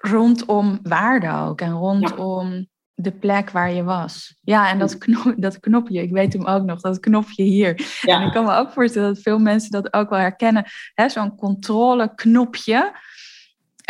rondom 0.00 0.78
waarde 0.82 1.32
ook 1.32 1.60
en 1.60 1.72
rondom 1.72 2.68
de 2.94 3.12
plek 3.12 3.50
waar 3.50 3.72
je 3.72 3.82
was. 3.82 4.36
Ja, 4.40 4.70
en 4.70 4.78
dat, 4.78 4.98
knop, 4.98 5.34
dat 5.36 5.60
knopje, 5.60 6.02
ik 6.02 6.10
weet 6.10 6.32
hem 6.32 6.46
ook 6.46 6.64
nog, 6.64 6.80
dat 6.80 7.00
knopje 7.00 7.42
hier. 7.42 7.98
Ja. 8.00 8.20
En 8.20 8.26
ik 8.26 8.32
kan 8.32 8.44
me 8.44 8.54
ook 8.54 8.72
voorstellen 8.72 9.14
dat 9.14 9.22
veel 9.22 9.38
mensen 9.38 9.70
dat 9.70 9.92
ook 9.92 10.10
wel 10.10 10.18
herkennen. 10.18 10.64
Zo'n 11.06 11.36
controleknopje. 11.36 12.92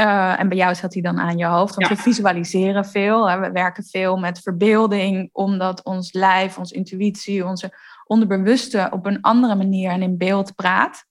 Uh, 0.01 0.41
en 0.41 0.49
bij 0.49 0.57
jou 0.57 0.75
zat 0.75 0.93
hij 0.93 1.03
dan 1.03 1.19
aan 1.19 1.37
je 1.37 1.47
hoofd. 1.47 1.75
Want 1.75 1.89
we 1.89 1.97
visualiseren 1.97 2.85
veel. 2.85 3.31
Hè? 3.31 3.41
We 3.41 3.51
werken 3.51 3.85
veel 3.85 4.17
met 4.17 4.41
verbeelding, 4.41 5.31
omdat 5.33 5.83
ons 5.85 6.13
lijf, 6.13 6.59
onze 6.59 6.75
intuïtie, 6.75 7.47
onze 7.47 7.73
onderbewuste 8.05 8.89
op 8.91 9.07
een 9.07 9.21
andere 9.21 9.55
manier 9.55 9.91
en 9.91 10.03
in 10.03 10.19
beeld 10.19 10.55
praat. 10.55 11.05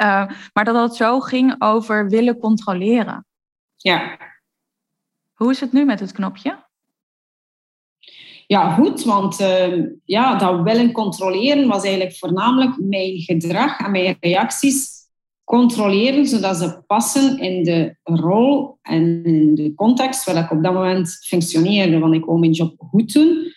Uh, 0.00 0.30
maar 0.52 0.64
dat 0.64 0.82
het 0.82 0.94
zo 0.94 1.20
ging 1.20 1.54
over 1.58 2.08
willen 2.08 2.38
controleren. 2.38 3.26
Ja. 3.76 4.18
Hoe 5.34 5.50
is 5.50 5.60
het 5.60 5.72
nu 5.72 5.84
met 5.84 6.00
het 6.00 6.12
knopje? 6.12 6.68
Ja, 8.46 8.74
goed, 8.74 9.04
want 9.04 9.40
uh, 9.40 9.86
ja, 10.04 10.34
dat 10.34 10.62
willen 10.62 10.92
controleren 10.92 11.68
was 11.68 11.82
eigenlijk 11.84 12.16
voornamelijk 12.16 12.76
mijn 12.78 13.20
gedrag 13.20 13.78
en 13.78 13.90
mijn 13.90 14.16
reacties 14.20 14.99
controleren, 15.50 16.26
zodat 16.26 16.56
ze 16.56 16.82
passen 16.86 17.38
in 17.38 17.64
de 17.64 17.96
rol 18.02 18.78
en 18.82 19.24
in 19.24 19.54
de 19.54 19.74
context 19.74 20.24
waar 20.24 20.44
ik 20.44 20.50
op 20.50 20.62
dat 20.62 20.72
moment 20.72 21.08
functioneerde. 21.26 21.98
Want 21.98 22.14
ik 22.14 22.24
wou 22.24 22.38
mijn 22.38 22.52
job 22.52 22.74
goed 22.78 23.12
doen 23.12 23.52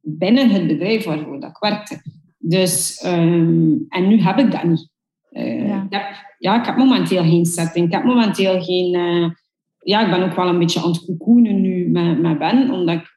binnen 0.00 0.50
het 0.50 0.66
bedrijf 0.66 1.04
waarvoor 1.04 1.40
dat 1.40 1.50
ik 1.50 1.58
werkte. 1.58 2.02
Dus, 2.38 3.04
um, 3.06 3.86
en 3.88 4.08
nu 4.08 4.20
heb 4.20 4.38
ik 4.38 4.52
dat 4.52 4.62
niet. 4.62 4.88
Uh, 5.30 5.68
ja. 5.68 5.82
Ik 5.82 5.92
heb, 5.92 6.02
ja, 6.38 6.60
ik 6.60 6.66
heb 6.66 6.76
momenteel 6.76 7.22
geen 7.22 7.46
setting. 7.46 7.86
Ik 7.86 7.92
heb 7.92 8.04
momenteel 8.04 8.62
geen... 8.62 8.94
Uh, 8.94 9.30
ja, 9.78 10.04
ik 10.04 10.10
ben 10.10 10.22
ook 10.22 10.36
wel 10.36 10.48
een 10.48 10.58
beetje 10.58 10.82
aan 10.82 10.90
het 10.90 11.04
koekoenen 11.04 11.60
nu 11.60 11.88
met, 11.88 12.20
met 12.20 12.38
Ben, 12.38 12.70
omdat 12.70 12.94
ik 12.94 13.16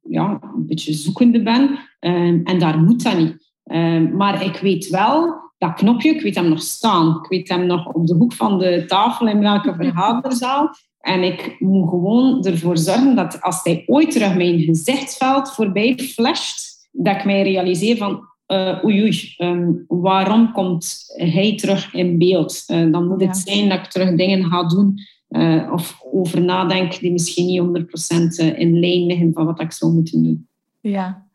ja, 0.00 0.38
een 0.54 0.66
beetje 0.66 0.92
zoekende 0.92 1.42
ben. 1.42 1.78
Ehm, 1.98 2.40
en 2.44 2.58
daar 2.58 2.78
moet 2.78 3.02
dat 3.02 3.18
niet. 3.18 3.52
Ehm, 3.64 4.16
maar 4.16 4.44
ik 4.44 4.56
weet 4.56 4.88
wel, 4.88 5.44
dat 5.58 5.74
knopje, 5.74 6.14
ik 6.14 6.20
weet 6.20 6.34
hem 6.34 6.48
nog 6.48 6.62
staan. 6.62 7.18
Ik 7.22 7.28
weet 7.28 7.48
hem 7.48 7.66
nog 7.66 7.86
op 7.86 8.06
de 8.06 8.14
hoek 8.14 8.32
van 8.32 8.58
de 8.58 8.84
tafel 8.86 9.28
in 9.28 9.40
welke 9.40 9.74
vergaderzaal. 9.80 10.70
En 11.00 11.22
ik 11.22 11.56
moet 11.58 11.88
gewoon 11.88 12.44
ervoor 12.44 12.78
zorgen 12.78 13.16
dat 13.16 13.42
als 13.42 13.60
hij 13.62 13.82
ooit 13.86 14.10
terug 14.10 14.36
mijn 14.36 14.60
gezichtsveld 14.60 15.52
voorbij 15.52 15.94
flasht, 15.98 16.88
dat 16.92 17.16
ik 17.16 17.24
mij 17.24 17.42
realiseer 17.42 17.96
van 17.96 18.20
uh, 18.46 18.84
oei 18.84 19.02
oei, 19.02 19.34
ehm, 19.36 19.72
waarom 19.88 20.52
komt 20.52 21.04
hij 21.06 21.56
terug 21.56 21.94
in 21.94 22.18
beeld? 22.18 22.64
Uh, 22.66 22.92
dan 22.92 23.06
moet 23.06 23.20
het 23.20 23.36
zijn 23.36 23.68
dat 23.68 23.78
ik 23.78 23.90
terug 23.90 24.14
dingen 24.14 24.44
ga 24.44 24.68
doen 24.68 24.94
uh, 25.28 25.72
of 25.72 26.00
over 26.12 26.42
nadenk 26.42 26.98
die 27.00 27.12
misschien 27.12 27.46
niet 27.46 27.86
100% 28.40 28.44
eh, 28.46 28.58
in 28.58 28.78
lijn 28.78 29.06
liggen 29.06 29.32
van 29.32 29.46
wat 29.46 29.60
ik 29.60 29.72
zou 29.72 29.92
moeten 29.92 30.22
doen. 30.22 30.48
Ja. 30.80 31.25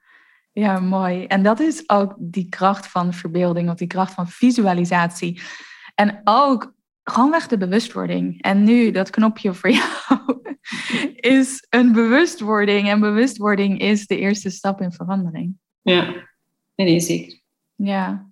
Ja, 0.51 0.79
mooi. 0.79 1.25
En 1.25 1.43
dat 1.43 1.59
is 1.59 1.89
ook 1.89 2.15
die 2.17 2.49
kracht 2.49 2.87
van 2.87 3.13
verbeelding 3.13 3.69
of 3.69 3.75
die 3.75 3.87
kracht 3.87 4.13
van 4.13 4.27
visualisatie. 4.27 5.41
En 5.95 6.21
ook 6.23 6.73
gewoonweg 7.03 7.47
de 7.47 7.57
bewustwording. 7.57 8.41
En 8.41 8.63
nu 8.63 8.91
dat 8.91 9.09
knopje 9.09 9.53
voor 9.53 9.69
jou 9.79 10.41
is 11.15 11.65
een 11.69 11.91
bewustwording. 11.91 12.89
En 12.89 12.99
bewustwording 12.99 13.79
is 13.79 14.07
de 14.07 14.17
eerste 14.17 14.49
stap 14.49 14.81
in 14.81 14.91
verandering. 14.91 15.55
Ja, 15.81 16.13
nee, 16.75 16.99
zeker. 16.99 17.39
Ja, 17.75 18.31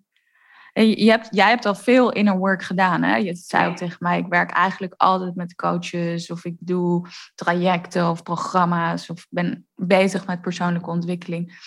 je 0.73 1.09
hebt, 1.09 1.27
jij 1.31 1.49
hebt 1.49 1.65
al 1.65 1.75
veel 1.75 2.11
inner 2.11 2.37
work 2.37 2.63
gedaan. 2.63 3.03
Hè? 3.03 3.15
Je 3.15 3.35
zei 3.35 3.69
ook 3.69 3.77
tegen 3.77 3.97
mij, 3.99 4.19
ik 4.19 4.27
werk 4.27 4.51
eigenlijk 4.51 4.93
altijd 4.97 5.35
met 5.35 5.55
coaches 5.55 6.31
of 6.31 6.45
ik 6.45 6.55
doe 6.59 7.07
trajecten 7.35 8.09
of 8.09 8.23
programma's 8.23 9.09
of 9.09 9.27
ben 9.29 9.67
bezig 9.75 10.27
met 10.27 10.41
persoonlijke 10.41 10.89
ontwikkeling. 10.89 11.57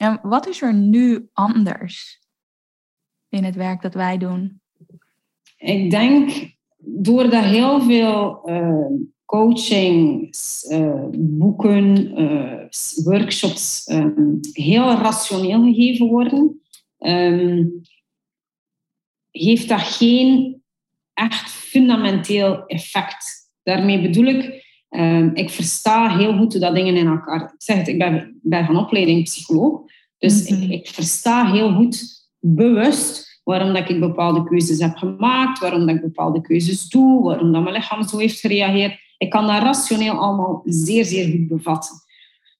En 0.00 0.20
wat 0.22 0.46
is 0.46 0.62
er 0.62 0.74
nu 0.74 1.28
anders 1.32 2.20
in 3.28 3.44
het 3.44 3.54
werk 3.54 3.82
dat 3.82 3.94
wij 3.94 4.18
doen? 4.18 4.60
Ik 5.56 5.90
denk 5.90 6.54
doordat 6.76 7.44
heel 7.44 7.80
veel 7.80 8.50
uh, 8.50 8.86
coaching, 9.24 10.28
uh, 10.70 11.04
boeken, 11.12 12.20
uh, 12.20 12.64
workshops 13.04 13.84
ehm, 13.84 14.34
heel 14.52 14.92
rationeel 14.94 15.62
gegeven 15.62 16.06
worden, 16.06 16.60
ehm, 16.98 17.66
heeft 19.30 19.68
dat 19.68 19.80
geen 19.80 20.62
echt 21.14 21.50
fundamenteel 21.50 22.66
effect. 22.66 23.50
Daarmee 23.62 24.02
bedoel 24.02 24.24
ik, 24.26 24.64
uh, 24.90 25.30
ik 25.34 25.50
versta 25.50 26.16
heel 26.16 26.36
goed 26.36 26.52
hoe 26.52 26.60
dat 26.60 26.74
dingen 26.74 26.96
in 26.96 27.06
elkaar... 27.06 27.42
Ik 27.42 27.50
zeg 27.56 27.76
het, 27.76 27.88
ik 27.88 27.98
ben, 27.98 28.38
ben 28.42 28.64
van 28.64 28.76
opleiding 28.76 29.24
psycholoog, 29.24 29.80
dus 30.18 30.44
ik, 30.44 30.58
mhm. 30.58 30.70
ik, 30.70 30.88
versta 30.88 31.52
heel 31.52 31.72
goed 31.72 32.28
bewust 32.38 33.40
waarom 33.44 33.72
dat 33.72 33.90
ik 33.90 34.00
bepaalde 34.00 34.44
keuzes 34.44 34.78
heb 34.78 34.96
gemaakt, 34.96 35.58
waarom 35.58 35.86
dat 35.86 35.94
ik 35.94 36.00
bepaalde 36.00 36.40
keuzes 36.40 36.88
doe, 36.88 37.22
waarom 37.22 37.52
dat 37.52 37.62
mijn 37.62 37.74
lichaam 37.74 38.08
zo 38.08 38.18
heeft 38.18 38.40
gereageerd. 38.40 38.98
Ik 39.18 39.30
kan 39.30 39.46
dat 39.46 39.62
rationeel 39.62 40.12
allemaal 40.12 40.62
zeer, 40.64 41.04
zeer 41.04 41.30
goed 41.30 41.48
bevatten. 41.48 41.96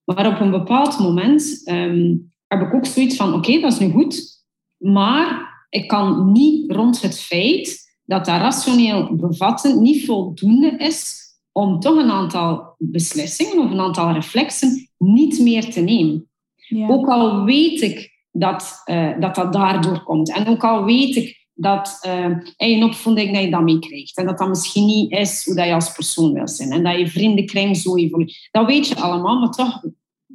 Maar 0.05 0.27
op 0.27 0.41
een 0.41 0.51
bepaald 0.51 0.99
moment 0.99 1.63
ehm, 1.65 2.17
heb 2.47 2.61
ik 2.61 2.75
ook 2.75 2.87
zoiets 2.87 3.17
van, 3.17 3.35
oké, 3.35 3.61
dat 3.61 3.73
is 3.73 3.79
nu 3.79 3.91
goed, 3.91 4.45
maar 4.77 5.49
ik 5.69 5.89
kan 5.89 6.33
niet 6.33 6.73
rond 6.73 7.03
het 7.03 7.21
feit 7.21 7.89
dat 8.05 8.25
dat 8.25 8.41
rationeel 8.41 9.17
bevatten 9.17 9.83
niet 9.83 10.05
voldoende 10.05 10.77
is 10.77 11.30
om 11.53 11.81
toch 11.81 11.97
een 11.97 12.11
aantal 12.11 12.75
beslissingen 12.79 13.65
of 13.65 13.71
een 13.71 13.81
aantal 13.81 14.13
reflexen 14.13 14.91
niet 14.99 15.39
meer 15.41 15.71
te 15.71 15.81
nemen. 15.81 16.29
Ja. 16.55 16.89
Ook 16.89 17.09
al 17.09 17.45
weet 17.45 17.81
ik 17.81 18.11
dat, 18.33 18.83
uh, 18.87 19.21
dat 19.21 19.35
dat 19.35 19.53
daardoor 19.53 20.03
komt. 20.03 20.33
En 20.33 20.49
ook 20.49 20.65
al 20.65 20.85
weet 20.85 21.17
ik 21.17 21.49
dat 21.55 21.99
uh, 22.07 22.37
een 22.57 22.85
opvoeding 22.85 23.33
dat 23.33 23.43
je 23.43 23.51
dat 23.51 23.63
meekrijgt. 23.63 24.17
En 24.17 24.27
dat 24.27 24.39
dat 24.39 24.49
misschien 24.49 24.87
niet 24.87 25.13
is 25.13 25.45
hoe 25.45 25.55
dat 25.55 25.67
je 25.67 25.75
als 25.75 25.93
persoon 25.93 26.33
wil 26.33 26.49
zijn. 26.49 26.71
En 26.71 26.83
dat 26.83 26.99
je 26.99 27.09
vriendenkring 27.09 27.77
zo 27.77 27.97
evolueert. 27.97 28.49
Dat 28.51 28.67
weet 28.67 28.87
je 28.87 28.97
allemaal, 28.97 29.39
maar 29.41 29.51
toch, 29.51 29.85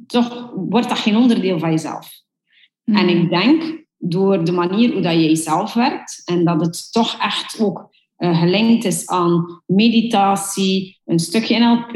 toch 0.06 0.52
wordt 0.54 0.88
dat 0.88 0.98
geen 0.98 1.16
onderdeel 1.16 1.58
van 1.58 1.70
jezelf. 1.70 2.10
En 2.84 3.08
hmm. 3.08 3.08
ik 3.08 3.30
denk, 3.30 3.84
door 3.98 4.44
de 4.44 4.52
manier 4.52 4.92
hoe 4.92 5.02
dat 5.02 5.12
je 5.12 5.20
jezelf 5.20 5.74
werkt, 5.74 6.22
en 6.24 6.44
dat 6.44 6.60
het 6.60 6.92
toch 6.92 7.16
echt 7.20 7.60
ook 7.60 7.88
uh, 8.18 8.40
gelinkt 8.40 8.84
is 8.84 9.06
aan 9.06 9.62
meditatie, 9.66 11.00
een 11.04 11.18
stukje 11.18 11.58
NLP, 11.58 11.94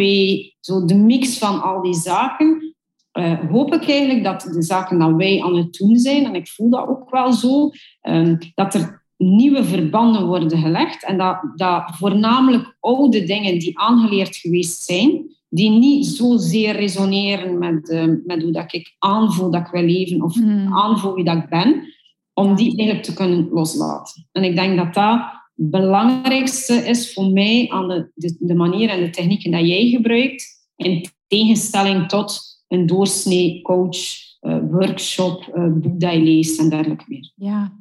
zo 0.60 0.84
de 0.84 0.94
mix 0.94 1.38
van 1.38 1.62
al 1.62 1.82
die 1.82 1.94
zaken, 1.94 2.74
uh, 3.12 3.50
hoop 3.50 3.74
ik 3.74 3.88
eigenlijk 3.88 4.24
dat 4.24 4.40
de 4.40 4.62
zaken 4.62 4.98
die 4.98 5.14
wij 5.14 5.42
aan 5.42 5.56
het 5.56 5.72
doen 5.72 5.96
zijn, 5.96 6.24
en 6.24 6.34
ik 6.34 6.48
voel 6.48 6.70
dat 6.70 6.88
ook 6.88 7.10
wel 7.10 7.32
zo, 7.32 7.70
um, 8.02 8.38
dat 8.54 8.74
er 8.74 9.04
nieuwe 9.16 9.64
verbanden 9.64 10.26
worden 10.26 10.58
gelegd 10.58 11.04
en 11.04 11.18
dat, 11.18 11.40
dat 11.56 11.82
voornamelijk 11.96 12.76
oude 12.80 13.24
dingen 13.24 13.58
die 13.58 13.78
aangeleerd 13.78 14.36
geweest 14.36 14.82
zijn, 14.82 15.38
die 15.48 15.70
niet 15.70 16.06
zozeer 16.06 16.76
resoneren 16.76 17.58
met, 17.58 17.88
uh, 17.88 18.04
met 18.24 18.42
hoe 18.42 18.52
dat 18.52 18.72
ik 18.72 18.94
aanvoel 18.98 19.50
dat 19.50 19.60
ik 19.60 19.72
wil 19.72 19.82
leven 19.82 20.22
of 20.22 20.36
mm. 20.36 20.76
aanvoel 20.76 21.14
wie 21.14 21.24
dat 21.24 21.36
ik 21.36 21.48
ben, 21.48 21.94
om 22.34 22.54
die 22.54 22.76
eigenlijk 22.76 23.02
te 23.02 23.14
kunnen 23.14 23.48
loslaten. 23.50 24.28
En 24.32 24.44
ik 24.44 24.56
denk 24.56 24.76
dat 24.76 24.94
dat 24.94 25.39
belangrijkste 25.62 26.74
is 26.74 27.12
voor 27.12 27.30
mij 27.30 27.68
aan 27.68 27.88
de, 27.88 28.10
de, 28.14 28.36
de 28.38 28.54
manier 28.54 28.88
en 28.88 29.00
de 29.00 29.10
technieken 29.10 29.50
die 29.50 29.66
jij 29.66 29.88
gebruikt, 29.88 30.68
in 30.76 31.06
tegenstelling 31.26 32.08
tot 32.08 32.40
een 32.68 32.86
doorsnee 32.86 33.62
coach, 33.62 33.96
uh, 34.40 34.58
workshop, 34.70 35.52
uh, 35.54 35.72
boek 35.72 36.00
dat 36.00 36.12
je 36.12 36.18
leest 36.18 36.60
en 36.60 36.68
dergelijke 36.68 37.04
meer. 37.06 37.32
Ja. 37.34 37.72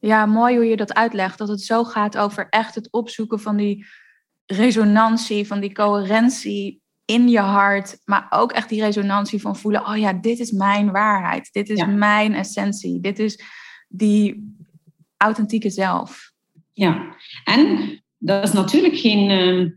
ja, 0.00 0.26
mooi 0.26 0.56
hoe 0.56 0.64
je 0.64 0.76
dat 0.76 0.94
uitlegt. 0.94 1.38
Dat 1.38 1.48
het 1.48 1.60
zo 1.60 1.84
gaat 1.84 2.18
over 2.18 2.48
echt 2.48 2.74
het 2.74 2.92
opzoeken 2.92 3.40
van 3.40 3.56
die 3.56 3.86
resonantie, 4.46 5.46
van 5.46 5.60
die 5.60 5.72
coherentie 5.72 6.80
in 7.04 7.28
je 7.28 7.38
hart, 7.38 7.98
maar 8.04 8.26
ook 8.30 8.52
echt 8.52 8.68
die 8.68 8.80
resonantie 8.80 9.40
van 9.40 9.56
voelen, 9.56 9.86
oh 9.86 9.96
ja, 9.96 10.12
dit 10.12 10.38
is 10.38 10.50
mijn 10.50 10.90
waarheid, 10.90 11.48
dit 11.52 11.68
is 11.68 11.86
mijn 11.86 12.34
essentie, 12.34 13.00
dit 13.00 13.18
is 13.18 13.42
die 13.88 14.54
authentieke 15.16 15.70
zelf. 15.70 16.31
Ja, 16.72 17.16
en 17.44 17.78
dat 18.18 18.44
is 18.44 18.52
natuurlijk 18.52 18.96
geen, 18.96 19.30
uh, 19.30 19.70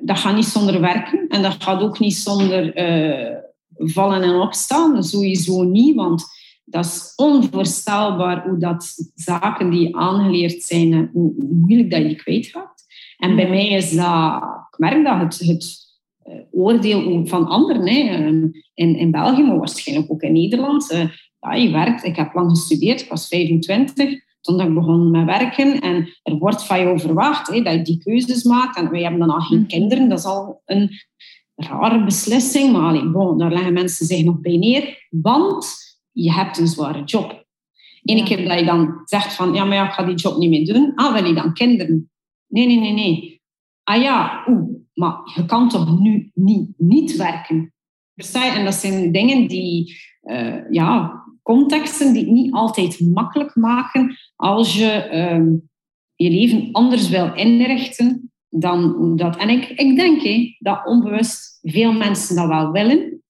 dat 0.00 0.18
gaat 0.18 0.34
niet 0.34 0.44
zonder 0.44 0.80
werken 0.80 1.28
en 1.28 1.42
dat 1.42 1.62
gaat 1.62 1.82
ook 1.82 1.98
niet 1.98 2.14
zonder 2.14 2.78
uh, 2.78 3.36
vallen 3.76 4.22
en 4.22 4.34
opstaan, 4.34 5.04
sowieso 5.04 5.62
niet, 5.62 5.94
want 5.94 6.24
dat 6.64 6.84
is 6.84 7.12
onvoorstelbaar 7.16 8.48
hoe 8.48 8.58
dat 8.58 9.10
zaken 9.14 9.70
die 9.70 9.96
aangeleerd 9.96 10.62
zijn, 10.62 11.10
hoe 11.12 11.32
moeilijk 11.50 11.90
dat 11.90 12.02
je 12.02 12.14
kwijtraakt. 12.14 12.84
En 13.16 13.36
bij 13.36 13.48
mij 13.48 13.68
is 13.68 13.90
dat, 13.90 14.42
ik 14.70 14.78
merk 14.78 15.04
dat 15.04 15.18
het, 15.18 15.38
het 15.38 15.78
eh, 16.22 16.34
oordeel 16.50 17.26
van 17.26 17.46
anderen, 17.46 17.88
hè, 17.88 18.00
ehm, 18.08 18.48
in, 18.74 18.96
in 18.96 19.10
België, 19.10 19.42
maar 19.42 19.58
waarschijnlijk 19.58 20.12
ook 20.12 20.22
in 20.22 20.32
Nederland, 20.32 21.10
ja, 21.40 21.54
je 21.54 21.70
werkt. 21.70 22.04
Ik 22.04 22.16
heb 22.16 22.34
lang 22.34 22.50
gestudeerd, 22.50 23.00
ik 23.00 23.08
was 23.08 23.28
25 23.28 24.28
toen 24.40 24.60
ik 24.60 24.74
begon 24.74 25.10
met 25.10 25.24
werken. 25.24 25.80
En 25.80 26.18
er 26.22 26.38
wordt 26.38 26.64
van 26.64 26.80
jou 26.80 27.00
verwacht 27.00 27.46
dat 27.46 27.74
je 27.74 27.82
die 27.82 27.98
keuzes 27.98 28.42
maakt. 28.42 28.76
En 28.76 28.90
wij 28.90 29.02
hebben 29.02 29.20
dan 29.20 29.30
al 29.30 29.40
geen 29.40 29.58
mm. 29.58 29.66
kinderen, 29.66 30.08
dat 30.08 30.18
is 30.18 30.24
al 30.24 30.62
een 30.64 30.90
rare 31.54 32.04
beslissing. 32.04 32.72
Maar 32.72 32.82
allee, 32.82 33.10
bon, 33.10 33.38
daar 33.38 33.52
leggen 33.52 33.72
mensen 33.72 34.06
zich 34.06 34.24
nog 34.24 34.40
bij 34.40 34.56
neer, 34.56 35.06
want 35.10 35.76
je 36.12 36.32
hebt 36.32 36.58
een 36.58 36.66
zware 36.66 37.04
job. 37.04 37.44
Eén 38.02 38.24
keer 38.24 38.48
dat 38.48 38.58
je 38.58 38.64
dan 38.64 39.00
zegt 39.04 39.34
van, 39.34 39.54
ja, 39.54 39.64
maar 39.64 39.76
ja, 39.76 39.86
ik 39.86 39.92
ga 39.92 40.04
die 40.04 40.14
job 40.14 40.36
niet 40.36 40.50
meer 40.50 40.74
doen. 40.74 40.92
Ah, 40.94 41.12
wil 41.12 41.24
je 41.24 41.34
dan 41.34 41.52
kinderen? 41.52 42.10
Nee, 42.46 42.66
nee, 42.66 42.78
nee, 42.78 42.92
nee. 42.92 43.42
Ah 43.82 44.02
ja, 44.02 44.44
oeh, 44.48 44.74
maar 44.94 45.32
je 45.34 45.44
kan 45.46 45.68
toch 45.68 46.00
nu 46.00 46.30
niet, 46.34 46.68
niet 46.76 47.16
werken? 47.16 47.74
En 48.32 48.64
dat 48.64 48.74
zijn 48.74 49.12
dingen 49.12 49.48
die, 49.48 49.96
uh, 50.22 50.70
ja, 50.70 51.19
contexten 51.50 52.12
die 52.12 52.24
het 52.24 52.32
niet 52.32 52.52
altijd 52.52 53.00
makkelijk 53.00 53.56
maken 53.56 54.16
als 54.36 54.74
je 54.74 55.08
uh, 55.12 55.58
je 56.14 56.30
leven 56.30 56.68
anders 56.72 57.08
wil 57.08 57.34
inrichten 57.34 58.32
dan 58.48 59.16
dat. 59.16 59.36
En 59.36 59.48
ik, 59.48 59.68
ik 59.68 59.96
denk 59.96 60.22
dat 60.58 60.86
onbewust 60.86 61.58
veel 61.62 61.92
mensen 61.92 62.36
dat 62.36 62.46
wel 62.46 62.70
willen, 62.70 63.22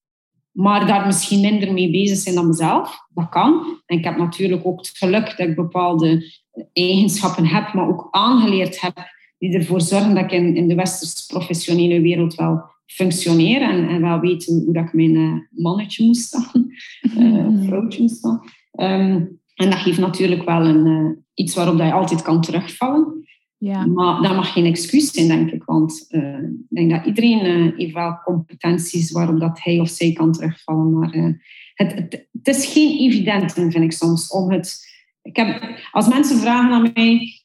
maar 0.51 0.87
daar 0.87 1.07
misschien 1.07 1.41
minder 1.41 1.73
mee 1.73 1.91
bezig 1.91 2.19
zijn 2.19 2.35
dan 2.35 2.47
mezelf. 2.47 2.99
Dat 3.15 3.29
kan. 3.29 3.81
En 3.87 3.99
ik 3.99 4.05
heb 4.05 4.17
natuurlijk 4.17 4.67
ook 4.67 4.79
het 4.79 4.89
geluk 4.89 5.37
dat 5.37 5.49
ik 5.49 5.55
bepaalde 5.55 6.25
eigenschappen 6.73 7.47
heb, 7.47 7.73
maar 7.73 7.89
ook 7.89 8.09
aangeleerd 8.11 8.81
heb, 8.81 8.97
die 9.39 9.55
ervoor 9.55 9.81
zorgen 9.81 10.15
dat 10.15 10.25
ik 10.25 10.33
in 10.33 10.69
de 10.69 10.75
westerse 10.75 11.27
professionele 11.27 12.01
wereld 12.01 12.35
wel 12.35 12.63
functioneer 12.91 13.63
en, 13.63 13.89
en 13.89 14.01
wel 14.01 14.21
weet 14.21 14.45
hoe, 14.45 14.73
dat 14.73 14.85
ik 14.85 14.93
mijn 14.93 15.15
uh, 15.15 15.35
mannetje 15.51 16.05
moest 16.05 16.23
staan, 16.23 16.71
uh, 17.19 17.63
vrouwtje 17.67 18.01
moest 18.03 18.17
staan. 18.17 18.41
Um, 18.73 19.41
en 19.55 19.71
dat 19.71 19.79
geeft 19.79 19.99
natuurlijk 19.99 20.45
wel 20.45 20.67
een, 20.67 20.87
uh, 20.87 21.11
iets 21.35 21.55
waarop 21.55 21.79
dat 21.79 21.87
je 21.87 21.93
altijd 21.93 22.23
kan 22.23 22.41
terugvallen. 22.41 23.29
Ja. 23.59 23.87
Maar 23.87 24.23
dat 24.23 24.37
mag 24.37 24.53
geen 24.53 24.65
excuus 24.65 25.11
zijn, 25.11 25.29
denk 25.29 25.51
ik. 25.51 25.65
Want 25.65 26.07
uh, 26.11 26.39
ik 26.39 26.67
denk 26.69 26.91
dat 26.91 27.07
iedereen 27.07 27.47
uh, 27.47 27.77
heeft 27.77 27.95
wel 27.95 28.21
competenties 28.25 29.11
waarop 29.11 29.41
dat 29.41 29.61
hij 29.63 29.81
of 29.81 29.89
zij 29.89 30.13
kan 30.13 30.33
terugvallen. 30.33 30.99
Maar 30.99 31.15
uh, 31.15 31.35
het, 31.75 31.95
het, 31.95 32.29
het, 32.33 32.57
is 32.57 32.67
geen 32.67 32.99
evident, 32.99 33.53
vind 33.53 33.75
ik 33.75 33.93
soms, 33.93 34.31
om 34.31 34.51
het... 34.51 34.89
Ik 35.23 35.37
heb, 35.37 35.79
als 35.93 36.09
mensen 36.09 36.39
vragen 36.39 36.73
aan 36.73 36.91
mij, 36.95 37.40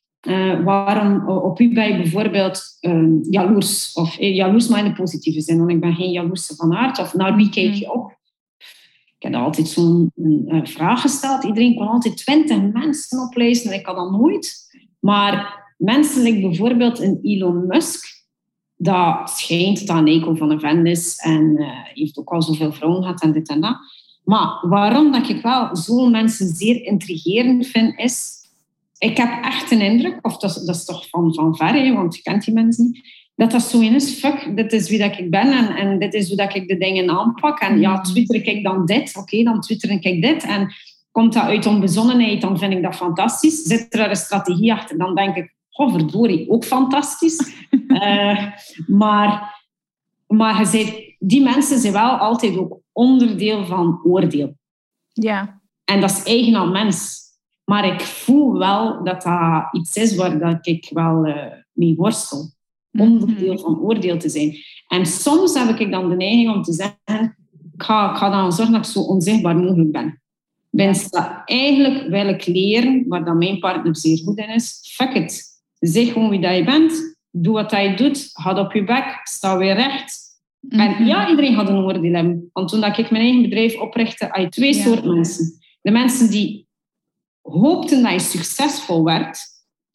waarom 0.64 1.30
op 1.30 1.58
ben 1.58 1.88
je 1.88 1.96
bijvoorbeeld 1.98 2.78
jaloers? 3.30 3.94
Of 3.94 4.16
jaloers, 4.20 4.68
maar 4.68 4.86
in 4.86 4.90
de 4.90 5.02
positieve 5.02 5.42
zin. 5.42 5.58
Want 5.58 5.72
ik 5.72 5.80
ben 5.80 5.96
geen 5.96 6.12
jaloerse 6.12 6.56
van 6.56 6.76
aard. 6.76 7.00
Of 7.00 7.14
naar 7.14 7.36
wie 7.36 7.50
kijk 7.50 7.74
je 7.74 7.94
op? 7.94 8.18
Ik 9.18 9.32
heb 9.32 9.34
altijd 9.34 9.68
zo'n 9.68 10.12
vraag 10.64 11.02
gesteld. 11.02 11.44
Iedereen 11.44 11.76
kon 11.76 11.88
altijd 11.88 12.18
twintig 12.18 12.72
mensen 12.74 13.20
oplezen. 13.20 13.72
En 13.72 13.80
ik 13.80 13.86
had 13.86 13.96
dat 13.96 14.12
nooit. 14.12 14.64
Maar 15.00 15.64
mensen, 15.78 16.24
like 16.24 16.48
bijvoorbeeld 16.48 17.00
een 17.00 17.20
Elon 17.22 17.68
Musk, 17.68 18.06
dat 18.76 19.30
schijnt 19.30 19.88
dat 19.88 19.98
een 19.98 20.08
eco 20.08 20.36
van 20.36 20.52
een 20.52 20.60
vent 20.60 20.88
is 20.88 21.18
en 21.18 21.56
uh, 21.58 21.68
heeft 21.94 22.18
ook 22.18 22.30
al 22.30 22.42
zoveel 22.42 22.72
vrouwen 22.72 23.02
gehad 23.02 23.22
en 23.22 23.32
dit 23.32 23.50
en 23.50 23.62
dat. 23.62 23.78
Maar 24.24 24.60
waarom 24.62 25.12
dat 25.12 25.30
ik 25.30 25.42
wel 25.42 25.76
zo'n 25.76 26.12
mensen 26.12 26.48
zeer 26.48 26.84
intrigerend 26.84 27.68
vind, 27.68 28.00
is... 28.00 28.44
Ik 28.98 29.18
heb 29.18 29.44
echt 29.44 29.72
een 29.72 29.82
indruk, 29.82 30.18
of 30.22 30.38
dat, 30.38 30.62
dat 30.66 30.76
is 30.76 30.86
toch 30.86 31.10
van, 31.10 31.34
van 31.34 31.56
ver, 31.56 31.74
hè, 31.74 31.94
want 31.94 32.16
je 32.16 32.22
kent 32.22 32.46
die 32.46 32.54
mensen 32.54 32.86
niet, 32.86 33.24
dat 33.36 33.52
dat 33.52 33.62
zo 33.62 33.80
in 33.80 33.96
is, 33.96 34.20
fuck, 34.20 34.56
dit 34.56 34.74
is 34.74 34.90
wie 34.90 35.00
dat 35.00 35.18
ik 35.18 35.30
ben 35.30 35.52
en, 35.52 35.76
en 35.76 36.00
dit 36.00 36.14
is 36.14 36.28
hoe 36.28 36.38
dat 36.38 36.56
ik 36.56 36.68
de 36.68 36.78
dingen 36.78 37.10
aanpak. 37.10 37.60
En 37.60 37.80
ja, 37.80 37.96
mm. 37.96 38.04
twitter 38.04 38.48
ik 38.48 38.64
dan 38.64 38.86
dit, 38.86 39.18
oké, 39.18 39.44
dan 39.44 39.62
twitter 39.62 39.90
ik 39.90 40.22
dit. 40.22 40.44
En 40.44 40.74
komt 41.12 41.34
dat 41.34 41.44
uit 41.44 41.66
onbezonnenheid, 41.66 42.42
dan 42.42 42.58
vind 42.60 42.74
ik 42.74 42.84
dat 42.84 42.96
fantastisch. 42.96 43.62
Zit 43.62 43.94
er 43.94 44.10
een 44.10 44.16
strategie 44.16 44.74
achter, 44.74 44.98
dan 44.98 45.16
denk 45.16 45.36
ik, 45.36 45.56
oh 45.72 45.92
verdorie, 45.92 46.50
ook 46.50 46.66
fantastisch. 46.66 47.54
uh, 47.88 48.46
maar 49.02 49.54
maar 50.28 50.60
je 50.60 50.66
zei, 50.66 51.16
die 51.20 51.42
mensen 51.42 51.80
zijn 51.80 51.94
wel 51.94 52.10
altijd 52.10 52.58
ook 52.58 52.80
onderdeel 52.92 53.66
van 53.66 54.00
oordeel. 54.04 54.58
Ja. 55.14 55.62
En 55.84 56.02
dat 56.02 56.10
is 56.12 56.24
eigen 56.24 56.56
aan 56.56 56.72
mens. 56.72 57.24
Maar 57.66 57.86
ik 57.94 58.02
voel 58.02 58.58
wel 58.58 59.04
dat 59.04 59.22
dat 59.22 59.68
iets 59.72 59.96
is 59.96 60.16
waar 60.16 60.40
dat 60.40 60.68
ik 60.68 60.90
wel 60.94 61.28
uh, 61.28 61.36
mee 61.74 61.96
worstel. 61.96 62.52
Mhm. 62.92 63.04
Onderdeel 63.04 63.58
van 63.58 63.80
oordeel 63.80 64.18
te 64.18 64.30
zijn. 64.30 64.56
En 64.88 65.06
soms 65.06 65.54
heb 65.54 65.80
ik 65.80 65.92
dan 65.92 66.10
de 66.10 66.16
neiging 66.16 66.56
om 66.56 66.64
te 66.64 66.74
zeggen, 66.74 67.38
ik 67.74 67.84
ga, 67.84 68.12
ik 68.12 68.18
ga 68.18 68.30
dan 68.30 68.52
zorgen 68.52 68.74
dat 68.74 68.86
ik 68.86 68.92
zo 68.92 69.00
onzichtbaar 69.00 69.56
mogelijk 69.56 69.92
ben. 69.92 70.22
Mensen 70.70 71.12
dat 71.12 71.42
eigenlijk 71.46 72.08
wil 72.08 72.28
ik 72.28 72.46
leren, 72.46 73.06
waar 73.08 73.26
dan 73.26 73.38
mijn 73.38 73.60
partner 73.60 73.96
zeer 73.98 74.18
goed 74.18 74.38
in 74.38 74.50
is, 74.50 74.80
fuck 74.94 75.14
it. 75.14 75.44
Zeg 75.80 76.12
gewoon 76.12 76.30
wie 76.30 76.40
dat 76.40 76.56
je 76.56 76.64
bent. 76.64 77.18
Doe 77.32 77.54
wat 77.54 77.72
je 77.72 77.94
doet. 77.96 78.30
Ga 78.34 78.60
op 78.60 78.74
je 78.74 78.84
bek. 78.84 79.20
Sta 79.24 79.58
weer 79.58 79.76
recht. 79.76 80.24
En 80.70 80.92
mhm. 80.92 81.04
ja, 81.04 81.30
iedereen 81.30 81.54
had 81.54 81.70
een 81.70 81.76
oordeel 81.76 82.48
Want 82.54 82.70
toen 82.70 82.84
ik 82.84 83.12
mijn 83.12 83.24
eigen 83.24 83.42
bedrijf 83.42 83.80
oprichtte, 83.80 84.28
had 84.30 84.42
je 84.42 84.50
twee 84.50 84.74
soorten 84.74 85.14
mensen. 85.14 85.60
De 85.82 85.92
mensen 85.92 86.30
die 86.30 86.65
hoopten 87.52 88.04
dat 88.04 88.12
je 88.12 88.20
succesvol 88.20 89.04
werd. 89.04 89.40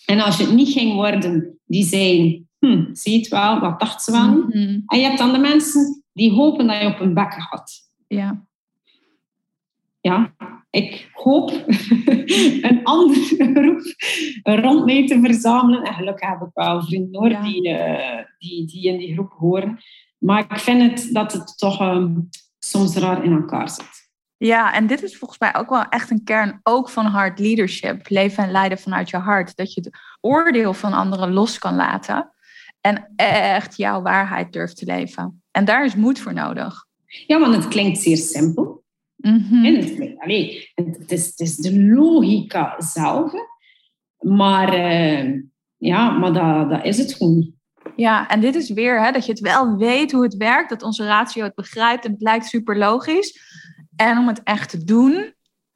En 0.06 0.20
als 0.20 0.36
je 0.36 0.44
het 0.44 0.54
niet 0.54 0.68
ging 0.72 0.94
worden, 0.94 1.58
die 1.66 1.84
zeiden, 1.84 2.48
hm, 2.58 2.84
zie 2.92 3.12
je 3.12 3.18
het 3.18 3.28
wel, 3.28 3.60
dat 3.60 3.80
dacht 3.80 4.02
ze 4.02 4.12
wel. 4.12 4.28
Mhm. 4.30 4.80
En 4.86 4.98
je 4.98 5.04
hebt 5.04 5.18
dan 5.18 5.32
de 5.32 5.38
mensen 5.38 6.04
die 6.12 6.32
hopen 6.32 6.66
dat 6.66 6.80
je 6.80 6.86
op 6.86 7.00
een 7.00 7.14
bek 7.14 7.32
gaat. 7.32 7.72
Ja. 8.08 8.48
Ja, 10.00 10.34
ik 10.70 11.10
hoop 11.12 11.50
een 12.68 12.80
andere 12.82 13.52
groep 13.54 13.82
rond 14.42 14.84
mij 14.84 15.06
te 15.06 15.20
verzamelen. 15.22 15.82
En 15.82 15.94
gelukkig 15.94 16.28
heb 16.28 16.40
ik 16.40 16.50
wel 16.54 16.82
vrienden 16.82 17.20
hoor, 17.20 17.30
Ja. 17.30 17.42
die, 17.42 17.68
eh, 17.68 18.24
die, 18.38 18.66
die 18.66 18.88
in 18.88 18.98
die 18.98 19.12
groep 19.12 19.32
horen. 19.32 19.78
Maar 20.18 20.40
ik 20.40 20.58
vind 20.58 20.82
het 20.90 21.08
dat 21.12 21.32
het 21.32 21.58
toch 21.58 21.80
ehm, 21.80 22.16
soms 22.58 22.96
raar 22.96 23.24
in 23.24 23.32
elkaar 23.32 23.68
zit. 23.70 23.99
Ja, 24.42 24.74
en 24.74 24.86
dit 24.86 25.02
is 25.02 25.16
volgens 25.16 25.38
mij 25.40 25.54
ook 25.54 25.68
wel 25.68 25.84
echt 25.88 26.10
een 26.10 26.24
kern 26.24 26.60
ook 26.62 26.90
van 26.90 27.06
hard 27.06 27.38
leadership. 27.38 28.08
Leven 28.08 28.44
en 28.44 28.50
leiden 28.50 28.78
vanuit 28.78 29.10
je 29.10 29.16
hart. 29.16 29.56
Dat 29.56 29.74
je 29.74 29.80
het 29.80 29.98
oordeel 30.20 30.74
van 30.74 30.92
anderen 30.92 31.32
los 31.32 31.58
kan 31.58 31.74
laten. 31.74 32.32
En 32.80 33.12
echt 33.16 33.76
jouw 33.76 34.02
waarheid 34.02 34.52
durft 34.52 34.76
te 34.76 34.84
leven. 34.84 35.42
En 35.50 35.64
daar 35.64 35.84
is 35.84 35.94
moed 35.94 36.18
voor 36.18 36.34
nodig. 36.34 36.84
Ja, 37.26 37.38
want 37.40 37.54
het 37.54 37.68
klinkt 37.68 37.98
zeer 37.98 38.16
simpel. 38.16 38.84
En 39.20 39.76
het, 39.76 40.14
allee, 40.18 40.70
het, 40.74 41.12
is, 41.12 41.26
het 41.26 41.40
is 41.40 41.56
de 41.56 41.84
logica 41.84 42.74
zelf. 42.78 43.32
Maar, 44.18 44.72
eh, 44.72 45.32
ja, 45.76 46.10
maar 46.10 46.32
dat, 46.32 46.70
dat 46.70 46.84
is 46.84 46.98
het 46.98 47.14
gewoon 47.14 47.36
niet. 47.36 47.54
Ja, 47.96 48.28
en 48.28 48.40
dit 48.40 48.54
is 48.54 48.70
weer 48.70 49.04
hè, 49.04 49.12
dat 49.12 49.26
je 49.26 49.32
het 49.32 49.40
wel 49.40 49.76
weet 49.76 50.12
hoe 50.12 50.22
het 50.22 50.36
werkt. 50.36 50.68
Dat 50.68 50.82
onze 50.82 51.04
ratio 51.04 51.44
het 51.44 51.54
begrijpt 51.54 52.04
en 52.04 52.12
het 52.12 52.22
lijkt 52.22 52.46
super 52.46 52.78
logisch. 52.78 53.58
En 53.96 54.18
om 54.18 54.26
het 54.26 54.42
echt 54.42 54.70
te 54.70 54.84
doen, 54.84 55.32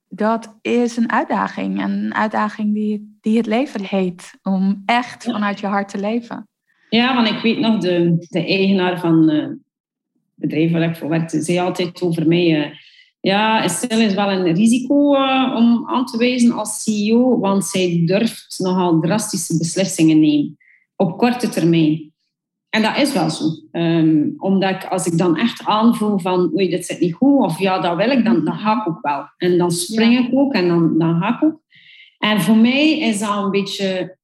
dat 0.08 0.58
is 0.62 0.96
een 0.96 1.12
uitdaging. 1.12 1.80
En 1.80 1.90
een 1.90 2.14
uitdaging 2.14 2.74
die, 2.74 3.18
die 3.20 3.36
het 3.36 3.46
leven 3.46 3.84
heet. 3.84 4.38
Om 4.42 4.82
echt 4.86 5.24
vanuit 5.24 5.60
je 5.60 5.66
hart 5.66 5.88
te 5.88 5.98
leven. 5.98 6.48
Ja, 6.90 7.14
want 7.14 7.28
ik 7.28 7.42
weet 7.42 7.58
nog, 7.58 7.78
de, 7.80 8.26
de 8.28 8.46
eigenaar 8.46 9.00
van 9.00 9.30
eh, 9.30 9.42
het 9.42 9.58
bedrijf 10.34 10.72
waar 10.72 10.82
ik 10.82 10.96
voor 10.96 11.08
werkte, 11.08 11.42
zei 11.42 11.58
altijd 11.58 12.02
over 12.02 12.26
mij... 12.26 12.62
eh, 12.62 12.70
ja, 13.20 13.62
Estelle 13.62 14.04
is 14.04 14.14
wel 14.14 14.30
een 14.30 14.54
risico 14.54 15.14
eh, 15.14 15.54
om 15.56 15.88
aan 15.88 16.06
te 16.06 16.18
wijzen 16.18 16.52
als 16.52 16.82
CEO, 16.82 17.38
want 17.38 17.64
zij 17.64 18.02
durft 18.06 18.58
nogal 18.58 19.00
drastische 19.00 19.58
beslissingen 19.58 20.20
nemen 20.20 20.56
op 20.96 21.18
korte 21.18 21.48
termijn. 21.48 22.12
En 22.74 22.82
dat 22.82 22.96
is 22.96 23.12
wel 23.12 23.30
zo. 23.30 23.44
Ehm, 23.70 24.28
omdat 24.36 24.70
ik, 24.70 24.84
als 24.84 25.06
ik 25.06 25.18
dan 25.18 25.36
echt 25.36 25.64
aanvoel 25.64 26.18
van 26.18 26.50
oei, 26.54 26.68
dit 26.68 26.86
zit 26.86 27.00
niet 27.00 27.14
goed, 27.14 27.40
of 27.40 27.58
ja, 27.58 27.78
dat 27.78 27.96
wil 27.96 28.10
ik, 28.10 28.24
dan, 28.24 28.44
dan 28.44 28.58
ga 28.58 28.80
ik 28.80 28.88
ook 28.88 28.98
wel. 29.02 29.24
En 29.36 29.58
dan 29.58 29.70
spring 29.70 30.18
ik 30.18 30.34
ook 30.34 30.52
en 30.52 30.68
dan, 30.68 30.98
dan 30.98 31.20
ga 31.20 31.34
ik 31.34 31.42
ook. 31.42 31.60
En 32.18 32.40
voor 32.40 32.56
mij 32.56 32.98
is 32.98 33.18
dat 33.18 33.44
een 33.44 33.50
beetje 33.50 34.16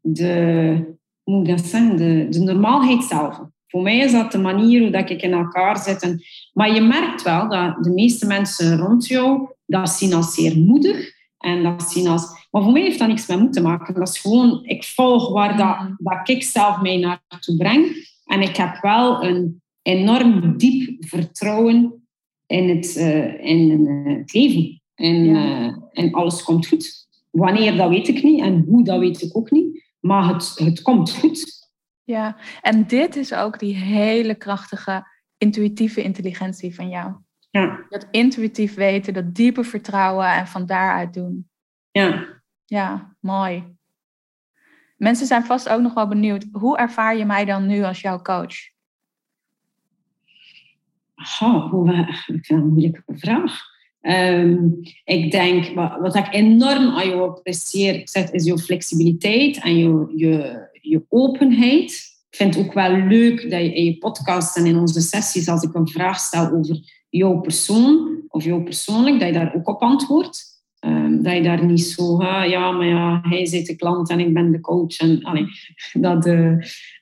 de, 0.00 0.74
hoe 1.22 1.34
moet 1.36 1.48
ik 1.48 1.56
dat 1.56 1.66
zeggen, 1.66 1.96
de, 1.96 2.26
de 2.30 2.40
normaalheid 2.40 3.04
zelf. 3.04 3.40
Voor 3.66 3.82
mij 3.82 3.98
is 3.98 4.12
dat 4.12 4.32
de 4.32 4.38
manier 4.38 4.80
hoe 4.80 4.90
dat 4.90 5.10
ik 5.10 5.22
in 5.22 5.32
elkaar 5.32 5.78
zit. 5.78 6.02
En, 6.02 6.22
maar 6.52 6.74
je 6.74 6.80
merkt 6.80 7.22
wel 7.22 7.48
dat 7.48 7.84
de 7.84 7.90
meeste 7.90 8.26
mensen 8.26 8.76
rond 8.76 9.06
jou 9.06 9.48
dat 9.66 9.88
zien 9.88 10.14
als 10.14 10.34
zeer 10.34 10.58
moedig. 10.58 11.14
En 11.38 11.62
dat 11.62 11.82
zien 11.82 12.06
als... 12.06 12.46
Maar 12.50 12.62
voor 12.62 12.72
mij 12.72 12.82
heeft 12.82 12.98
dat 12.98 13.08
niks 13.08 13.26
met 13.26 13.38
moed 13.38 13.52
te 13.52 13.62
maken. 13.62 13.94
Dat 13.94 14.08
is 14.08 14.18
gewoon, 14.18 14.64
ik 14.64 14.84
volg 14.84 15.32
waar 15.32 15.56
dat, 15.56 15.96
dat 15.98 16.28
ik 16.28 16.42
zelf 16.42 16.80
mij 16.80 16.96
naartoe 16.96 17.56
breng. 17.56 17.86
En 18.24 18.40
ik 18.40 18.56
heb 18.56 18.80
wel 18.80 19.24
een 19.24 19.62
enorm 19.82 20.56
diep 20.56 21.04
vertrouwen 21.06 22.06
in 22.46 22.68
het, 22.68 22.96
eh, 22.96 23.44
in, 23.44 23.86
eh, 23.86 24.16
het 24.16 24.32
leven. 24.32 24.82
En, 24.94 25.24
Ja. 25.24 25.66
eh, 25.66 25.76
en 26.04 26.12
alles 26.12 26.42
komt 26.42 26.66
goed. 26.66 27.06
Wanneer, 27.30 27.76
dat 27.76 27.88
weet 27.88 28.08
ik 28.08 28.22
niet. 28.22 28.40
En 28.40 28.64
hoe, 28.68 28.84
dat 28.84 28.98
weet 28.98 29.22
ik 29.22 29.36
ook 29.36 29.50
niet. 29.50 29.84
Maar 30.00 30.34
het, 30.34 30.52
het 30.54 30.82
komt 30.82 31.10
goed. 31.14 31.54
Ja, 32.04 32.36
en 32.60 32.86
dit 32.86 33.16
is 33.16 33.32
ook 33.34 33.58
die 33.58 33.74
hele 33.74 34.34
krachtige 34.34 35.06
intuïtieve 35.38 36.02
intelligentie 36.02 36.74
van 36.74 36.88
jou. 36.88 37.14
Ja, 37.60 37.84
Dat 37.88 38.06
intuïtief 38.10 38.74
weten, 38.74 39.14
dat 39.14 39.34
diepe 39.34 39.64
vertrouwen 39.64 40.32
en 40.32 40.46
van 40.46 40.66
daaruit 40.66 41.14
doen. 41.14 41.48
ja. 41.90 42.34
Ja, 42.68 43.16
mooi. 43.20 43.64
Mensen 44.96 45.26
zijn 45.26 45.44
vast 45.44 45.68
ook 45.68 45.80
nog 45.80 45.94
wel 45.94 46.08
benieuwd. 46.08 46.46
Hoe 46.52 46.78
ervaar 46.78 47.16
je 47.16 47.24
mij 47.24 47.44
dan 47.44 47.66
nu 47.66 47.82
als 47.82 48.00
jouw 48.00 48.22
coach? 48.22 48.54
Oh, 51.40 51.70
hoe, 51.70 51.92
ik 52.26 52.44
vind 52.44 52.50
een 52.50 52.68
moeilijke 52.68 53.02
vraag. 53.06 53.60
Ehm, 54.00 54.66
ik 55.04 55.30
denk, 55.30 55.74
wat, 55.74 55.98
wat 56.00 56.14
ik 56.14 56.26
enorm 56.30 56.88
aan 56.88 57.08
jou 57.08 57.28
apprecieer, 57.28 58.02
is 58.32 58.44
je 58.44 58.58
flexibiliteit 58.58 59.60
en 59.62 59.76
je, 59.76 60.12
je, 60.16 60.68
je 60.80 61.04
openheid. 61.08 61.90
Ik 62.30 62.36
vind 62.36 62.54
het 62.54 62.66
ook 62.66 62.72
wel 62.72 62.90
leuk 62.90 63.50
dat 63.50 63.60
je 63.60 63.74
in 63.74 63.84
je 63.84 63.98
podcast 63.98 64.56
en 64.56 64.66
in 64.66 64.76
onze 64.76 65.00
sessies, 65.00 65.48
als 65.48 65.62
ik 65.62 65.74
een 65.74 65.88
vraag 65.88 66.18
stel 66.18 66.50
over 66.50 67.05
jouw 67.16 67.40
persoon 67.40 68.22
of 68.28 68.44
jou 68.44 68.62
persoonlijk, 68.62 69.18
dat 69.20 69.28
je 69.28 69.34
daar 69.34 69.54
ook 69.54 69.68
op 69.68 69.82
antwoordt. 69.82 70.54
Ehm, 70.78 71.22
dat 71.22 71.32
je 71.32 71.42
daar 71.42 71.64
niet 71.64 71.82
zo, 71.82 72.22
ja, 72.22 72.70
maar 72.70 72.86
ja, 72.86 73.20
hij 73.22 73.46
zit 73.46 73.66
de 73.66 73.76
klant 73.76 74.10
en 74.10 74.20
ik 74.20 74.34
ben 74.34 74.52
de 74.52 74.60
coach. 74.60 74.96
En, 74.96 75.22
allee, 75.22 75.46
dat, 76.06 76.26
eh, 76.26 76.52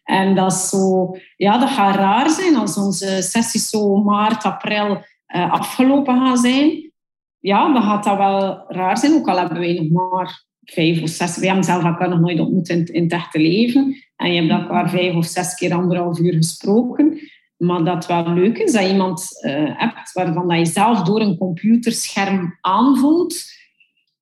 en 0.03 0.35
dat 0.35 0.53
is 0.53 0.69
zo, 0.69 1.17
ja, 1.37 1.59
dat 1.59 1.69
gaat 1.69 1.97
raar 1.97 2.31
zijn 2.31 2.57
als 2.57 2.77
onze 2.77 3.23
sessies 3.23 3.69
zo 3.69 3.97
maart, 3.97 4.45
april 4.45 5.05
eh, 5.27 5.53
afgelopen 5.53 6.15
gaan 6.15 6.37
zijn. 6.37 6.93
Ja, 7.39 7.73
dan 7.73 7.83
gaat 7.83 8.05
dat 8.05 8.17
wel 8.17 8.65
raar 8.69 8.99
zijn, 8.99 9.13
ook 9.13 9.29
al 9.29 9.39
hebben 9.39 9.59
wij 9.59 9.75
nog 9.75 10.11
maar 10.11 10.45
vijf 10.65 11.03
of 11.03 11.09
zes. 11.09 11.37
Wij 11.37 11.47
hebben 11.47 11.65
zelf 11.65 11.85
elkaar 11.85 12.09
nog 12.09 12.21
nooit 12.21 12.41
ontmoet 12.41 12.69
in, 12.69 13.03
het 13.03 13.13
echte 13.13 13.39
leven. 13.39 13.97
En 14.17 14.33
je 14.33 14.43
hebt 14.43 14.63
elkaar 14.63 14.91
vijf 14.91 15.15
of 15.15 15.27
zes 15.27 15.55
keer 15.55 15.75
anderhalf 15.75 16.19
uur 16.19 16.33
gesproken. 16.33 17.19
Maar 17.57 17.85
dat 17.85 18.07
wel 18.07 18.29
leuk 18.29 18.59
is 18.59 18.73
dat 18.73 18.83
je 18.83 18.89
iemand 18.89 19.45
eh, 19.45 19.79
hebt 19.79 20.13
waarvan 20.13 20.49
dat 20.49 20.59
je 20.59 20.65
zelf 20.65 21.03
door 21.03 21.21
een 21.21 21.39
computerscherm 21.39 22.59
aanvoelt 22.61 23.35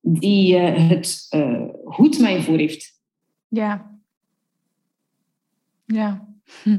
die 0.01 0.57
eh, 0.57 0.89
het 0.89 1.27
eh, 1.31 1.63
goed 1.85 2.19
met 2.19 2.33
je 2.33 2.43
voor 2.43 2.57
heeft. 2.57 3.01
Ja. 3.49 3.91
Ja. 5.85 6.29
Hm. 6.63 6.79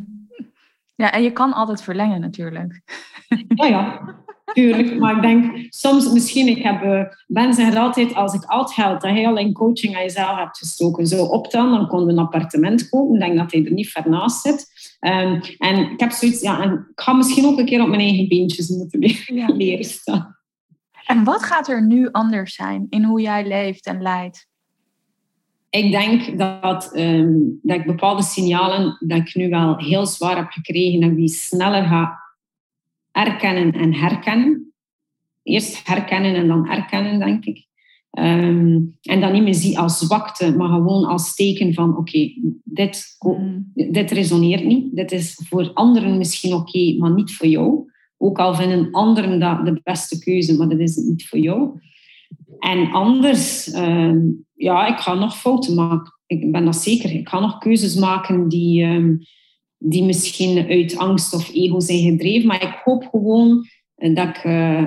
Ja, 0.96 1.12
en 1.12 1.24
je 1.24 1.32
kan 1.32 1.54
altijd 1.54 1.84
verlengen 1.84 2.22
natuurlijk. 2.22 2.82
Ja, 3.56 3.66
ja, 3.66 4.16
tuurlijk. 4.54 5.00
Maar 5.00 5.16
ik 5.16 5.22
denk 5.22 5.74
soms 5.74 6.12
misschien, 6.12 6.48
ik 6.48 6.64
heb, 6.64 7.10
Ben 7.28 7.54
zegt 7.54 7.76
altijd, 7.76 8.16
als 8.16 8.34
ik 8.34 8.44
al 8.44 8.60
het 8.60 8.74
geld 8.74 9.02
dat 9.02 9.12
hij 9.12 9.28
al 9.28 9.38
in 9.38 9.54
coaching 9.54 9.96
aan 9.96 10.02
jezelf 10.02 10.38
hebt 10.38 10.58
gestoken 10.58 11.08
zou 11.08 11.30
optellen, 11.30 11.72
dan 11.72 11.88
konden 11.88 12.08
we 12.08 12.14
een 12.14 12.26
appartement 12.26 12.90
kopen. 12.90 13.14
Ik 13.14 13.22
denk 13.22 13.38
dat 13.38 13.52
hij 13.52 13.66
er 13.66 13.72
niet 13.72 13.92
ver 13.92 14.10
naast 14.10 14.42
zit. 14.42 14.73
Ehm, 15.04 15.42
en 15.58 15.92
ik 15.92 16.00
heb 16.00 16.12
zoiets, 16.12 16.42
ja, 16.42 16.62
en 16.62 16.72
ik 16.72 17.02
ga 17.02 17.14
misschien 17.14 17.46
ook 17.46 17.60
een 17.60 17.66
keer 17.66 17.82
op 17.82 17.88
mijn 17.88 18.00
eigen 18.02 18.28
beentjes 18.28 18.70
moeten 18.70 19.00
leren, 19.00 19.36
Ja. 19.42 19.48
leren 19.48 19.86
staan. 19.86 20.38
En 21.06 21.24
wat 21.24 21.44
gaat 21.44 21.68
er 21.68 21.86
nu 21.86 22.12
anders 22.12 22.56
zijn 22.56 22.88
in 22.90 23.04
hoe 23.04 23.22
jij 23.22 23.48
leeft 23.48 23.86
en 23.86 24.02
leidt? 24.02 24.48
Ik 25.70 25.92
denk 25.92 26.38
dat, 26.38 26.94
ehm, 26.94 27.34
dat 27.62 27.78
ik 27.80 27.86
bepaalde 27.86 28.24
signalen 28.24 28.98
dat 29.00 29.18
ik 29.18 29.36
nu 29.36 29.50
wel 29.50 29.78
heel 29.78 30.06
zwaar 30.06 30.36
heb 30.36 30.50
gekregen, 30.50 31.00
dat 31.02 31.10
ik 31.10 31.16
die 31.16 31.30
sneller 31.30 31.84
ga 31.84 32.20
erkennen 33.12 33.72
en 33.72 33.94
herkennen. 33.94 34.74
Eerst 35.44 35.88
herkennen 35.88 36.36
en 36.36 36.48
dan 36.48 36.70
erkennen, 36.70 37.20
denk 37.20 37.46
ik. 37.46 37.66
Ehm, 38.14 38.80
en 39.02 39.22
dat 39.22 39.32
niet 39.32 39.44
meer 39.44 39.54
zie 39.54 39.80
als 39.80 39.98
zwakte, 39.98 40.56
maar 40.58 40.70
gewoon 40.70 41.06
als 41.06 41.36
teken 41.36 41.74
van 41.74 41.98
oké, 41.98 42.32
dit, 42.64 43.18
Mm. 43.20 43.72
dit 43.74 44.12
resoneert 44.12 44.66
niet. 44.66 44.96
Dit 44.96 45.12
is 45.12 45.40
voor 45.50 45.72
anderen 45.74 46.18
misschien 46.18 46.54
oké, 46.54 46.96
maar 46.98 47.14
niet 47.14 47.36
voor 47.36 47.48
jou. 47.48 47.92
Ook 48.18 48.40
al 48.40 48.56
vinden 48.56 48.92
anderen 48.92 49.40
dat 49.40 49.66
de 49.66 49.80
beste 49.84 50.20
keuze, 50.20 50.58
maar 50.58 50.70
dat 50.70 50.80
is 50.80 50.96
het 50.96 51.06
niet 51.06 51.28
voor 51.28 51.40
jou. 51.40 51.80
En 52.60 52.92
anders, 52.92 53.72
ehm, 53.72 54.20
ja, 54.54 54.88
ik 54.88 55.00
ga 55.00 55.14
nog 55.14 55.38
fouten 55.38 55.76
maken. 55.76 56.14
Ik 56.26 56.52
ben 56.52 56.66
dat 56.66 56.76
zeker. 56.76 57.12
Ik 57.12 57.30
ga 57.30 57.40
nog 57.40 57.58
keuzes 57.58 57.96
maken 57.96 58.48
die, 58.48 58.84
ehm, 58.84 59.16
die 59.78 60.04
misschien 60.04 60.68
uit 60.68 60.98
angst 60.98 61.34
of 61.34 61.54
ego 61.54 61.80
zijn 61.80 62.00
gedreven. 62.00 62.48
Maar 62.48 62.64
ik 62.64 62.82
hoop 62.84 63.08
gewoon 63.12 63.66
dat 63.96 64.28
ik, 64.28 64.38
eh, 64.38 64.86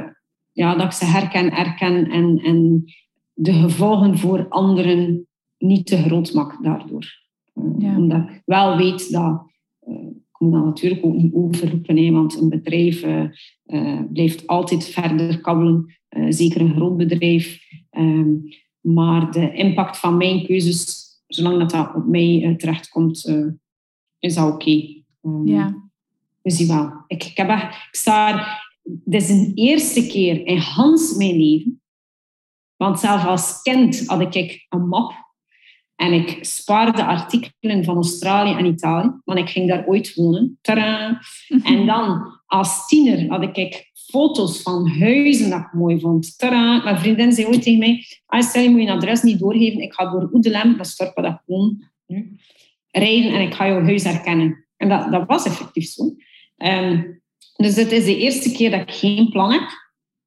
ja, 0.53 0.75
dat 0.75 0.85
ik 0.85 0.93
ze 0.93 1.05
herken, 1.05 1.53
erken 1.53 2.11
en, 2.11 2.39
en 2.39 2.85
de 3.39 3.53
gevolgen 3.53 4.19
voor 4.19 4.47
anderen 4.49 5.27
niet 5.59 5.87
te 5.87 5.97
groot 5.97 6.33
maak 6.35 6.63
daardoor. 6.63 7.07
Eh, 7.53 7.65
Ja. 7.79 7.97
Omdat 7.97 8.19
ik 8.29 8.43
wel 8.45 8.77
weet 8.77 9.13
dat... 9.13 9.43
eh, 9.81 9.95
ik 10.07 10.43
moet 10.43 10.53
dat 10.53 10.65
natuurlijk 10.65 11.05
ook 11.05 11.15
niet 11.15 11.35
overroepen, 11.35 11.97
hè, 11.97 12.11
want 12.11 12.41
een 12.41 12.49
bedrijf 12.49 13.03
eh, 13.03 14.01
blijft 14.13 14.47
altijd 14.47 14.85
verder 14.85 15.41
kabbelen. 15.41 15.95
Zeker 16.29 16.61
een 16.61 16.75
groot 16.75 16.97
bedrijf. 16.97 17.61
Ehm, 17.91 18.35
maar 18.81 19.31
de 19.33 19.53
impact 19.53 19.99
van 19.99 20.17
mijn 20.17 20.47
keuzes, 20.47 21.05
zolang 21.27 21.59
dat, 21.59 21.71
dat 21.71 21.95
op 21.95 22.07
mij 22.07 22.55
terechtkomt, 22.59 23.37
is 24.19 24.35
dat 24.35 24.53
oké. 24.55 25.03
Ehm, 25.23 25.47
Ja. 25.49 25.89
we 26.43 26.51
zien 26.51 26.69
wel. 26.69 26.93
Ik, 27.07 27.25
ik, 27.25 27.37
heb 27.37 27.49
ik 27.49 27.89
sta 27.91 28.47
dit 28.83 29.23
is 29.23 29.29
de 29.29 29.53
eerste 29.55 30.07
keer 30.07 30.47
in 30.47 30.59
Hans 30.59 31.17
mijn 31.17 31.37
leven 31.37 31.81
Want 32.77 33.01
zelfs 33.01 33.25
als 33.25 33.63
kind 33.63 34.07
had 34.07 34.35
ik 34.35 34.67
een 34.69 34.89
map 34.89 35.13
en 35.95 36.13
ik 36.13 36.39
spaarde 36.41 37.05
artikelen 37.05 37.85
van 37.85 37.95
Australië 37.95 38.53
en 38.53 38.67
Italië, 38.67 39.21
want 39.25 39.39
ik 39.39 39.49
ging 39.49 39.69
daar 39.69 39.87
ooit 39.87 40.15
wonen. 40.15 40.59
Tadaa. 40.61 41.21
En 41.63 41.87
dan 41.87 42.41
als 42.47 42.87
tiener 42.87 43.29
had 43.29 43.57
ik 43.57 43.91
foto's 43.93 44.63
van 44.63 44.89
huizen 44.89 45.51
dat 45.51 45.61
ik 45.61 45.73
mooi 45.73 46.01
vond. 46.01 46.39
Tadaa. 46.39 46.85
Mijn 46.85 46.99
vriendin 46.99 47.33
zei 47.33 47.47
ooit 47.47 47.63
tegen 47.63 47.79
mij, 47.79 48.05
ah, 48.27 48.43
stel 48.43 48.63
je 48.63 48.71
moet 48.71 48.83
je 48.83 48.93
adres 48.93 49.23
niet 49.23 49.39
doorgeven, 49.39 49.81
ik 49.81 49.95
ga 49.95 50.11
door 50.11 50.31
Oedelem, 50.33 50.77
dat 50.77 50.87
is 50.87 50.97
dorp 50.97 51.15
dat 51.15 51.43
woon, 51.47 51.85
rijden 52.91 53.33
en 53.33 53.41
ik 53.41 53.55
ga 53.55 53.67
jouw 53.67 53.83
huis 53.83 54.05
herkennen. 54.05 54.67
En 54.77 54.89
dat, 54.89 55.13
dat 55.13 55.27
was 55.27 55.47
effectief 55.47 55.89
zo. 55.89 56.15
Um, 56.57 57.23
dus 57.57 57.77
het 57.77 57.93
is 57.93 58.05
de 58.05 58.17
eerste 58.17 58.53
keer 58.53 58.71
dat 58.71 58.81
ik 58.81 58.91
geen 58.91 59.29
plan 59.29 59.53
heb. 59.53 59.86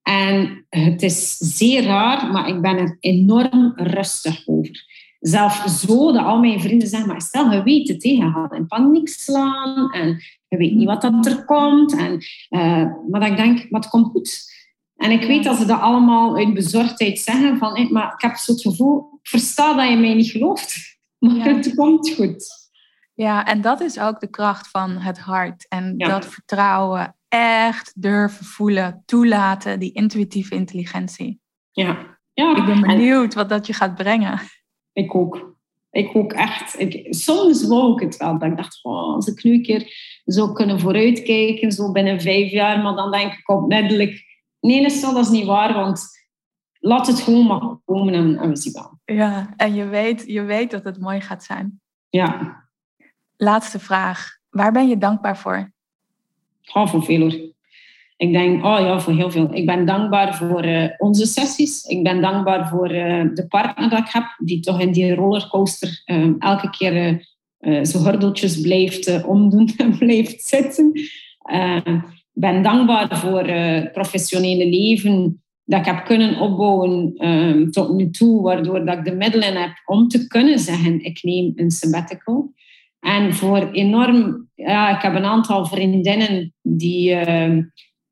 En 0.09 0.65
het 0.69 1.01
is 1.01 1.37
zeer 1.37 1.83
raar, 1.83 2.31
maar 2.31 2.47
ik 2.47 2.61
ben 2.61 2.77
er 2.77 2.97
enorm 2.99 3.71
rustig 3.75 4.47
over. 4.47 4.85
Zelf 5.19 5.63
zo 5.67 6.11
dat 6.11 6.25
al 6.25 6.39
mijn 6.39 6.59
vrienden 6.59 6.87
zeggen, 6.87 7.09
maar 7.09 7.21
stel, 7.21 7.51
je 7.51 7.63
weet 7.63 7.87
het, 7.87 8.03
je 8.03 8.31
gaat 8.31 8.53
in 8.53 8.67
paniek 8.67 9.07
slaan 9.07 9.91
en 9.91 10.21
je 10.47 10.57
weet 10.57 10.73
niet 10.73 10.87
wat 10.87 11.01
dat 11.01 11.25
er 11.25 11.45
komt. 11.45 11.97
En, 11.97 12.17
uh, 12.49 12.91
maar 13.09 13.19
dat 13.19 13.29
ik 13.29 13.37
denk, 13.37 13.65
wat 13.69 13.89
komt 13.89 14.11
goed. 14.11 14.43
En 14.95 15.11
ik 15.11 15.23
weet 15.23 15.43
dat 15.43 15.57
ze 15.57 15.65
dat 15.65 15.79
allemaal 15.79 16.37
uit 16.37 16.53
bezorgdheid 16.53 17.19
zeggen, 17.19 17.57
van, 17.57 17.87
maar 17.91 18.13
ik 18.13 18.21
heb 18.21 18.35
zo 18.35 18.51
het 18.51 18.61
gevoel, 18.61 19.19
ik 19.21 19.29
versta 19.29 19.73
dat 19.73 19.89
je 19.89 19.97
mij 19.97 20.13
niet 20.13 20.31
gelooft, 20.31 20.97
maar 21.19 21.45
het 21.45 21.75
komt 21.75 22.13
goed. 22.13 22.69
Ja, 23.13 23.45
en 23.45 23.61
dat 23.61 23.81
is 23.81 23.99
ook 23.99 24.19
de 24.19 24.29
kracht 24.29 24.69
van 24.69 24.91
het 24.91 25.19
hart 25.19 25.67
en 25.67 25.97
dat 25.97 26.25
vertrouwen 26.25 27.15
echt 27.29 28.01
durven 28.01 28.45
voelen, 28.45 29.03
toelaten, 29.05 29.79
die 29.79 29.91
intuïtieve 29.91 30.55
intelligentie. 30.55 31.39
Ja. 31.71 32.19
ja. 32.33 32.55
Ik 32.55 32.65
ben 32.65 32.81
benieuwd 32.81 33.33
wat 33.33 33.49
dat 33.49 33.67
je 33.67 33.73
gaat 33.73 33.95
brengen. 33.95 34.39
Ik 34.93 35.15
ook. 35.15 35.57
Ik 35.91 36.15
ook 36.15 36.33
echt. 36.33 36.79
Ik, 36.79 37.13
soms 37.13 37.67
wou 37.67 37.93
ik 37.93 37.99
het 37.99 38.17
wel. 38.17 38.39
Dat 38.39 38.49
ik 38.49 38.57
dacht, 38.57 38.79
oh, 38.83 39.13
als 39.13 39.27
ik 39.27 39.43
nu 39.43 39.53
een 39.53 39.63
keer 39.63 39.93
zou 40.25 40.53
kunnen 40.53 40.79
vooruitkijken, 40.79 41.71
zo 41.71 41.91
binnen 41.91 42.21
vijf 42.21 42.51
jaar. 42.51 42.81
Maar 42.81 42.95
dan 42.95 43.11
denk 43.11 43.33
ik 43.33 43.49
onmiddellijk, 43.49 44.23
nee, 44.59 45.01
dat 45.01 45.17
is 45.17 45.29
niet 45.29 45.45
waar, 45.45 45.73
want 45.73 46.07
laat 46.79 47.07
het 47.07 47.19
gewoon 47.19 47.45
maar 47.45 47.77
komen 47.85 48.13
en, 48.13 48.37
en 48.37 48.49
we 48.49 48.57
zien 48.57 48.73
wel. 48.73 48.99
Ja, 49.05 49.53
en 49.55 49.73
je 49.73 49.85
weet, 49.85 50.23
je 50.27 50.41
weet 50.41 50.71
dat 50.71 50.83
het 50.83 50.99
mooi 50.99 51.21
gaat 51.21 51.43
zijn. 51.43 51.81
Ja. 52.09 52.57
Laatste 53.37 53.79
vraag. 53.79 54.37
Waar 54.49 54.71
ben 54.71 54.87
je 54.87 54.97
dankbaar 54.97 55.37
voor? 55.37 55.71
Oh, 56.73 56.87
voor 56.87 57.03
veel 57.03 57.19
hoor. 57.19 57.47
Ik 58.17 58.31
denk, 58.31 58.65
oh 58.65 58.79
ja, 58.79 58.99
voor 58.99 59.13
heel 59.13 59.31
veel. 59.31 59.55
Ik 59.55 59.65
ben 59.65 59.85
dankbaar 59.85 60.35
voor 60.35 60.65
uh, 60.65 60.85
onze 60.97 61.25
sessies. 61.25 61.83
Ik 61.83 62.03
ben 62.03 62.21
dankbaar 62.21 62.69
voor 62.69 62.91
uh, 62.91 63.23
de 63.33 63.47
partner 63.47 63.89
dat 63.89 63.99
ik 63.99 64.09
heb, 64.09 64.23
die 64.37 64.59
toch 64.59 64.79
in 64.79 64.91
die 64.91 65.15
rollercoaster 65.15 66.01
uh, 66.05 66.31
elke 66.39 66.69
keer 66.69 67.27
zo 67.83 67.97
hordeltjes 67.97 68.61
blijft 68.61 69.23
omdoen 69.23 69.69
en 69.77 69.97
blijft 69.97 70.43
zitten. 70.43 70.91
Ik 70.93 72.01
ben 72.33 72.63
dankbaar 72.63 73.17
voor 73.17 73.47
het 73.47 73.91
professionele 73.91 74.69
leven 74.69 75.43
dat 75.65 75.79
ik 75.79 75.85
heb 75.85 76.05
kunnen 76.05 76.39
opbouwen 76.39 77.13
tot 77.71 77.93
nu 77.93 78.09
toe, 78.09 78.41
waardoor 78.41 78.85
dat 78.85 78.97
ik 78.97 79.05
de 79.05 79.15
middelen 79.15 79.61
heb 79.61 79.71
om 79.85 80.07
te 80.07 80.27
kunnen 80.27 80.59
zeggen, 80.59 81.03
ik 81.03 81.23
neem 81.23 81.51
een 81.55 81.71
sabbatical. 81.71 82.53
En 82.99 83.33
voor 83.33 83.69
enorm, 83.71 84.49
ja, 84.55 84.95
ik 84.95 85.01
heb 85.01 85.15
een 85.15 85.25
aantal 85.25 85.65
vriendinnen 85.65 86.53
die, 86.61 87.09
uh, 87.09 87.57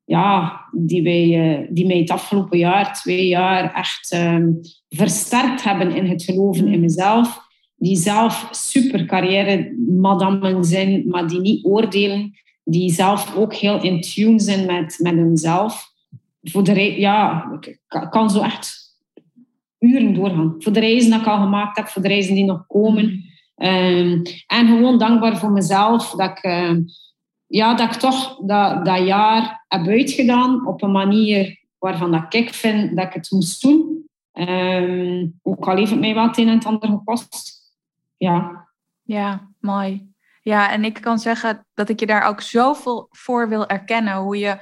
ja, 0.04 0.60
die, 0.72 1.02
wij, 1.02 1.58
uh, 1.60 1.66
die 1.70 1.86
mij 1.86 1.98
het 1.98 2.10
afgelopen 2.10 2.58
jaar, 2.58 2.94
twee 2.94 3.26
jaar, 3.26 3.74
echt 3.74 4.12
uh, 4.14 4.46
versterkt 4.88 5.64
hebben 5.64 5.96
in 5.96 6.06
het 6.06 6.22
geloven 6.22 6.68
in 6.68 6.80
mezelf. 6.80 7.46
Die 7.76 7.96
zelf 7.96 8.48
super 8.50 9.04
carrière 9.04 9.74
madammen 9.88 10.64
zijn, 10.64 11.08
maar 11.08 11.28
die 11.28 11.40
niet 11.40 11.64
oordelen. 11.64 12.32
Die 12.64 12.92
zelf 12.92 13.36
ook 13.36 13.54
heel 13.54 13.82
in 13.82 14.00
tune 14.00 14.40
zijn 14.40 14.66
met, 14.66 14.98
met 15.02 15.14
hunzelf. 15.14 15.92
Voor 16.42 16.64
de 16.64 17.00
ja, 17.00 17.44
ik 17.60 17.80
kan 18.10 18.30
zo 18.30 18.40
echt 18.40 18.88
uren 19.78 20.14
doorgaan. 20.14 20.54
Voor 20.58 20.72
de 20.72 20.80
reizen 20.80 21.10
die 21.10 21.20
ik 21.20 21.26
al 21.26 21.40
gemaakt 21.40 21.76
heb, 21.76 21.86
voor 21.88 22.02
de 22.02 22.08
reizen 22.08 22.34
die 22.34 22.44
nog 22.44 22.66
komen. 22.66 23.24
Um, 23.58 24.22
en 24.46 24.66
gewoon 24.66 24.98
dankbaar 24.98 25.36
voor 25.36 25.50
mezelf 25.50 26.10
dat 26.10 26.30
ik, 26.30 26.44
uh, 26.44 26.76
ja, 27.46 27.74
dat 27.74 27.94
ik 27.94 28.00
toch 28.00 28.36
dat, 28.36 28.84
dat 28.84 29.06
jaar 29.06 29.64
heb 29.68 29.86
uitgedaan 29.86 30.66
op 30.66 30.82
een 30.82 30.92
manier 30.92 31.58
waarvan 31.78 32.10
dat 32.10 32.34
ik 32.34 32.54
vind 32.54 32.96
dat 32.96 33.06
ik 33.06 33.12
het 33.12 33.30
moest 33.30 33.62
doen. 33.62 34.08
Um, 34.32 35.38
ook 35.42 35.68
al 35.68 35.76
heeft 35.76 35.90
het 35.90 36.00
mij 36.00 36.14
het 36.14 36.38
een 36.38 36.48
en 36.48 36.54
het 36.54 36.64
ander 36.64 36.88
gekost. 36.88 37.72
Ja. 38.16 38.68
Ja, 39.02 39.48
mooi. 39.60 40.06
Ja, 40.42 40.70
en 40.70 40.84
ik 40.84 41.00
kan 41.00 41.18
zeggen 41.18 41.66
dat 41.74 41.88
ik 41.88 42.00
je 42.00 42.06
daar 42.06 42.22
ook 42.22 42.40
zoveel 42.40 43.06
voor 43.10 43.48
wil 43.48 43.66
erkennen. 43.66 44.16
Hoe 44.16 44.38
je 44.38 44.58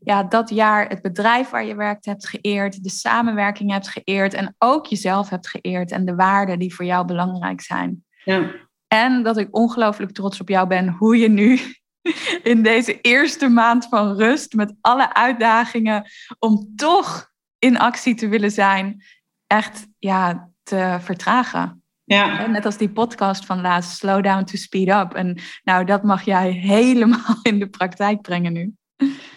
ja, 0.00 0.22
dat 0.22 0.50
jaar 0.50 0.88
het 0.88 1.02
bedrijf 1.02 1.50
waar 1.50 1.64
je 1.64 1.74
werkt 1.74 2.04
hebt 2.04 2.28
geëerd, 2.28 2.82
de 2.82 2.90
samenwerking 2.90 3.70
hebt 3.70 3.88
geëerd 3.88 4.34
en 4.34 4.54
ook 4.58 4.86
jezelf 4.86 5.28
hebt 5.28 5.48
geëerd 5.48 5.90
en 5.90 6.04
de 6.04 6.14
waarden 6.14 6.58
die 6.58 6.74
voor 6.74 6.84
jou 6.84 7.06
belangrijk 7.06 7.60
zijn. 7.60 8.04
Ja. 8.28 8.50
En 8.88 9.22
dat 9.22 9.36
ik 9.36 9.48
ongelooflijk 9.50 10.12
trots 10.12 10.40
op 10.40 10.48
jou 10.48 10.68
ben 10.68 10.88
hoe 10.88 11.16
je 11.16 11.28
nu 11.28 11.58
in 12.52 12.62
deze 12.62 13.00
eerste 13.00 13.48
maand 13.48 13.86
van 13.86 14.16
rust 14.16 14.54
met 14.54 14.74
alle 14.80 15.14
uitdagingen 15.14 16.06
om 16.38 16.72
toch 16.76 17.30
in 17.58 17.78
actie 17.78 18.14
te 18.14 18.28
willen 18.28 18.50
zijn, 18.50 19.04
echt 19.46 19.86
ja, 19.98 20.50
te 20.62 20.96
vertragen. 21.00 21.82
Ja. 22.04 22.46
Net 22.46 22.64
als 22.64 22.76
die 22.76 22.90
podcast 22.90 23.46
van 23.46 23.60
laatst, 23.60 23.96
Slow 23.96 24.22
Down 24.22 24.44
to 24.44 24.56
Speed 24.56 24.88
Up. 24.88 25.14
En 25.14 25.38
nou, 25.64 25.84
dat 25.84 26.02
mag 26.02 26.24
jij 26.24 26.50
helemaal 26.76 27.36
in 27.42 27.58
de 27.58 27.68
praktijk 27.68 28.20
brengen 28.20 28.52
nu. 28.52 28.72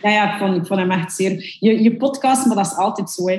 Ja, 0.02 0.10
ja 0.10 0.34
ik, 0.34 0.40
vond, 0.40 0.58
ik 0.58 0.66
vond 0.66 0.80
hem 0.80 0.92
echt 0.92 1.14
zeer... 1.14 1.58
Je, 1.60 1.84
je 1.84 1.98
podcast, 1.98 2.46
maar 2.46 2.56
dat 2.56 2.66
is 2.66 2.76
altijd 2.76 3.10
zo. 3.10 3.30
Hè. 3.30 3.38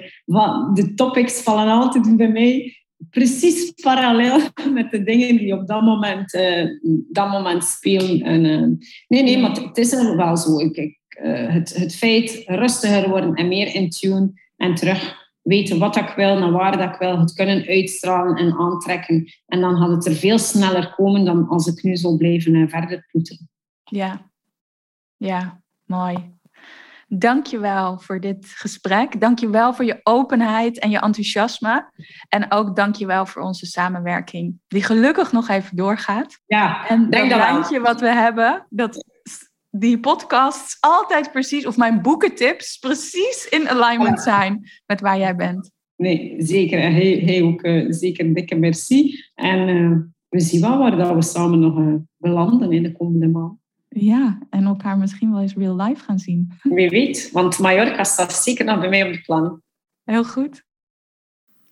De 0.74 0.92
topics 0.94 1.42
vallen 1.42 1.68
altijd 1.68 2.16
bij 2.16 2.28
mij 2.28 2.81
precies 3.10 3.70
parallel 3.70 4.40
met 4.72 4.90
de 4.90 5.02
dingen 5.02 5.36
die 5.36 5.54
op 5.54 5.66
dat 5.66 5.82
moment, 5.82 6.34
uh, 6.34 6.66
dat 7.10 7.28
moment 7.28 7.64
spelen. 7.64 8.20
En, 8.20 8.44
uh, 8.44 8.86
nee, 9.08 9.22
nee, 9.22 9.38
maar 9.38 9.50
het 9.50 9.78
is 9.78 9.94
wel 9.94 10.36
zo. 10.36 10.58
Ik, 10.58 10.76
uh, 10.76 11.52
het, 11.52 11.74
het 11.74 11.94
feit 11.94 12.42
rustiger 12.46 13.08
worden 13.08 13.34
en 13.34 13.48
meer 13.48 13.74
in 13.74 13.90
tune 13.90 14.32
en 14.56 14.74
terug 14.74 15.20
weten 15.42 15.78
wat 15.78 15.96
ik 15.96 16.12
wil, 16.16 16.38
naar 16.38 16.52
waar 16.52 16.78
dat 16.78 16.94
ik 16.94 16.98
wil, 16.98 17.18
het 17.18 17.32
kunnen 17.32 17.66
uitstralen 17.66 18.36
en 18.36 18.52
aantrekken. 18.52 19.32
En 19.46 19.60
dan 19.60 19.76
gaat 19.76 19.90
het 19.90 20.06
er 20.06 20.14
veel 20.14 20.38
sneller 20.38 20.94
komen 20.94 21.24
dan 21.24 21.48
als 21.48 21.66
ik 21.66 21.82
nu 21.82 21.96
zou 21.96 22.16
blijven 22.16 22.68
verder 22.68 23.06
ploeteren. 23.10 23.50
Ja, 23.84 24.30
ja, 25.16 25.62
mooi. 25.84 26.32
Dank 27.14 27.46
je 27.46 27.58
wel 27.58 27.98
voor 27.98 28.20
dit 28.20 28.46
gesprek. 28.46 29.20
Dank 29.20 29.38
je 29.38 29.50
wel 29.50 29.74
voor 29.74 29.84
je 29.84 30.00
openheid 30.02 30.78
en 30.78 30.90
je 30.90 31.00
enthousiasme. 31.00 31.90
En 32.28 32.52
ook 32.52 32.76
dank 32.76 32.94
je 32.94 33.06
wel 33.06 33.26
voor 33.26 33.42
onze 33.42 33.66
samenwerking, 33.66 34.58
die 34.68 34.82
gelukkig 34.82 35.32
nog 35.32 35.48
even 35.48 35.76
doorgaat. 35.76 36.40
Ja, 36.46 36.88
en 36.88 37.10
dat 37.10 37.26
lijntje 37.26 37.80
wat 37.80 38.00
we 38.00 38.08
hebben, 38.08 38.66
dat 38.68 39.04
die 39.70 40.00
podcasts 40.00 40.76
altijd 40.80 41.32
precies, 41.32 41.66
of 41.66 41.76
mijn 41.76 42.02
boekentips, 42.02 42.78
precies 42.78 43.46
in 43.50 43.68
alignment 43.68 44.20
zijn 44.20 44.70
met 44.86 45.00
waar 45.00 45.18
jij 45.18 45.36
bent. 45.36 45.70
Nee, 45.96 46.34
zeker. 46.38 46.78
En 46.78 46.92
hij, 46.92 47.22
hij 47.24 47.42
ook 47.42 47.62
uh, 47.62 47.86
zeker 47.88 48.24
een 48.24 48.34
dikke 48.34 48.54
merci. 48.54 49.24
En 49.34 49.68
uh, 49.68 49.98
we 50.28 50.40
zien 50.40 50.60
wel 50.60 50.78
waar 50.78 50.96
dat 50.96 51.14
we 51.14 51.22
samen 51.22 51.58
nog 51.58 51.78
uh, 51.78 51.94
belanden 52.16 52.72
in 52.72 52.82
de 52.82 52.92
komende 52.92 53.28
maand. 53.28 53.61
Ja, 53.94 54.38
en 54.50 54.64
elkaar 54.64 54.98
misschien 54.98 55.32
wel 55.32 55.40
eens 55.40 55.54
real 55.54 55.76
life 55.76 56.04
gaan 56.04 56.18
zien. 56.18 56.52
Wie 56.62 56.88
weet, 56.88 57.30
want 57.32 57.58
Mallorca 57.58 58.04
staat 58.04 58.32
zeker 58.32 58.64
nog 58.64 58.80
bij 58.80 58.88
mij 58.88 59.06
op 59.06 59.12
de 59.12 59.20
plan. 59.20 59.62
Heel 60.04 60.24
goed. 60.24 60.62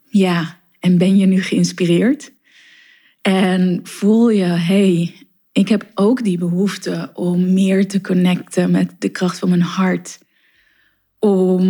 Ja, 0.04 0.60
en 0.78 0.98
ben 0.98 1.16
je 1.16 1.26
nu 1.26 1.42
geïnspireerd? 1.42 2.32
En 3.22 3.80
voel 3.82 4.30
je, 4.30 4.44
hey, 4.44 5.14
ik 5.52 5.68
heb 5.68 5.90
ook 5.94 6.24
die 6.24 6.38
behoefte 6.38 7.10
om 7.14 7.52
meer 7.52 7.88
te 7.88 8.00
connecten 8.00 8.70
met 8.70 8.94
de 8.98 9.08
kracht 9.08 9.38
van 9.38 9.48
mijn 9.48 9.62
hart. 9.62 10.18
Om 11.18 11.60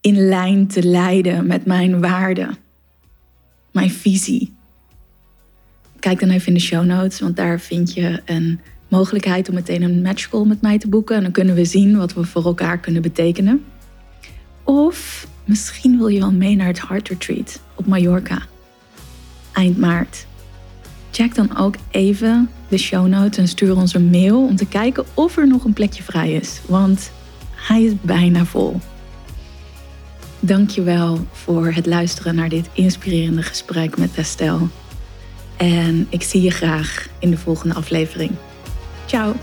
in 0.00 0.28
lijn 0.28 0.66
te 0.66 0.82
leiden 0.82 1.46
met 1.46 1.64
mijn 1.64 2.00
waarden, 2.00 2.56
mijn 3.72 3.90
visie. 3.90 4.56
Kijk 5.98 6.20
dan 6.20 6.30
even 6.30 6.46
in 6.46 6.54
de 6.54 6.60
show 6.60 6.84
notes, 6.84 7.20
want 7.20 7.36
daar 7.36 7.60
vind 7.60 7.94
je 7.94 8.22
een 8.24 8.60
mogelijkheid 8.88 9.48
om 9.48 9.54
meteen 9.54 9.82
een 9.82 10.02
matchcall 10.02 10.44
met 10.44 10.60
mij 10.60 10.78
te 10.78 10.88
boeken. 10.88 11.16
En 11.16 11.22
dan 11.22 11.32
kunnen 11.32 11.54
we 11.54 11.64
zien 11.64 11.96
wat 11.96 12.14
we 12.14 12.24
voor 12.24 12.44
elkaar 12.44 12.78
kunnen 12.78 13.02
betekenen. 13.02 13.64
Of 14.64 15.26
misschien 15.44 15.98
wil 15.98 16.08
je 16.08 16.18
wel 16.18 16.32
mee 16.32 16.56
naar 16.56 16.66
het 16.66 16.88
Heart 16.88 17.08
Retreat 17.08 17.60
op 17.74 17.86
Mallorca. 17.86 18.42
Eind 19.52 19.78
maart. 19.78 20.26
Check 21.10 21.34
dan 21.34 21.56
ook 21.56 21.74
even 21.90 22.50
de 22.68 22.78
show 22.78 23.06
notes 23.06 23.38
en 23.38 23.48
stuur 23.48 23.76
ons 23.76 23.94
een 23.94 24.10
mail 24.10 24.44
om 24.44 24.56
te 24.56 24.66
kijken 24.66 25.04
of 25.14 25.36
er 25.36 25.46
nog 25.46 25.64
een 25.64 25.72
plekje 25.72 26.02
vrij 26.02 26.32
is. 26.32 26.60
Want 26.66 27.10
hij 27.54 27.82
is 27.82 27.92
bijna 28.00 28.44
vol. 28.44 28.80
Dankjewel 30.40 31.26
voor 31.32 31.72
het 31.72 31.86
luisteren 31.86 32.34
naar 32.34 32.48
dit 32.48 32.68
inspirerende 32.72 33.42
gesprek 33.42 33.96
met 33.98 34.14
Estelle. 34.14 34.66
En 35.56 36.06
ik 36.08 36.22
zie 36.22 36.42
je 36.42 36.50
graag 36.50 37.08
in 37.18 37.30
de 37.30 37.38
volgende 37.38 37.74
aflevering. 37.74 38.30
Ciao! 39.08 39.34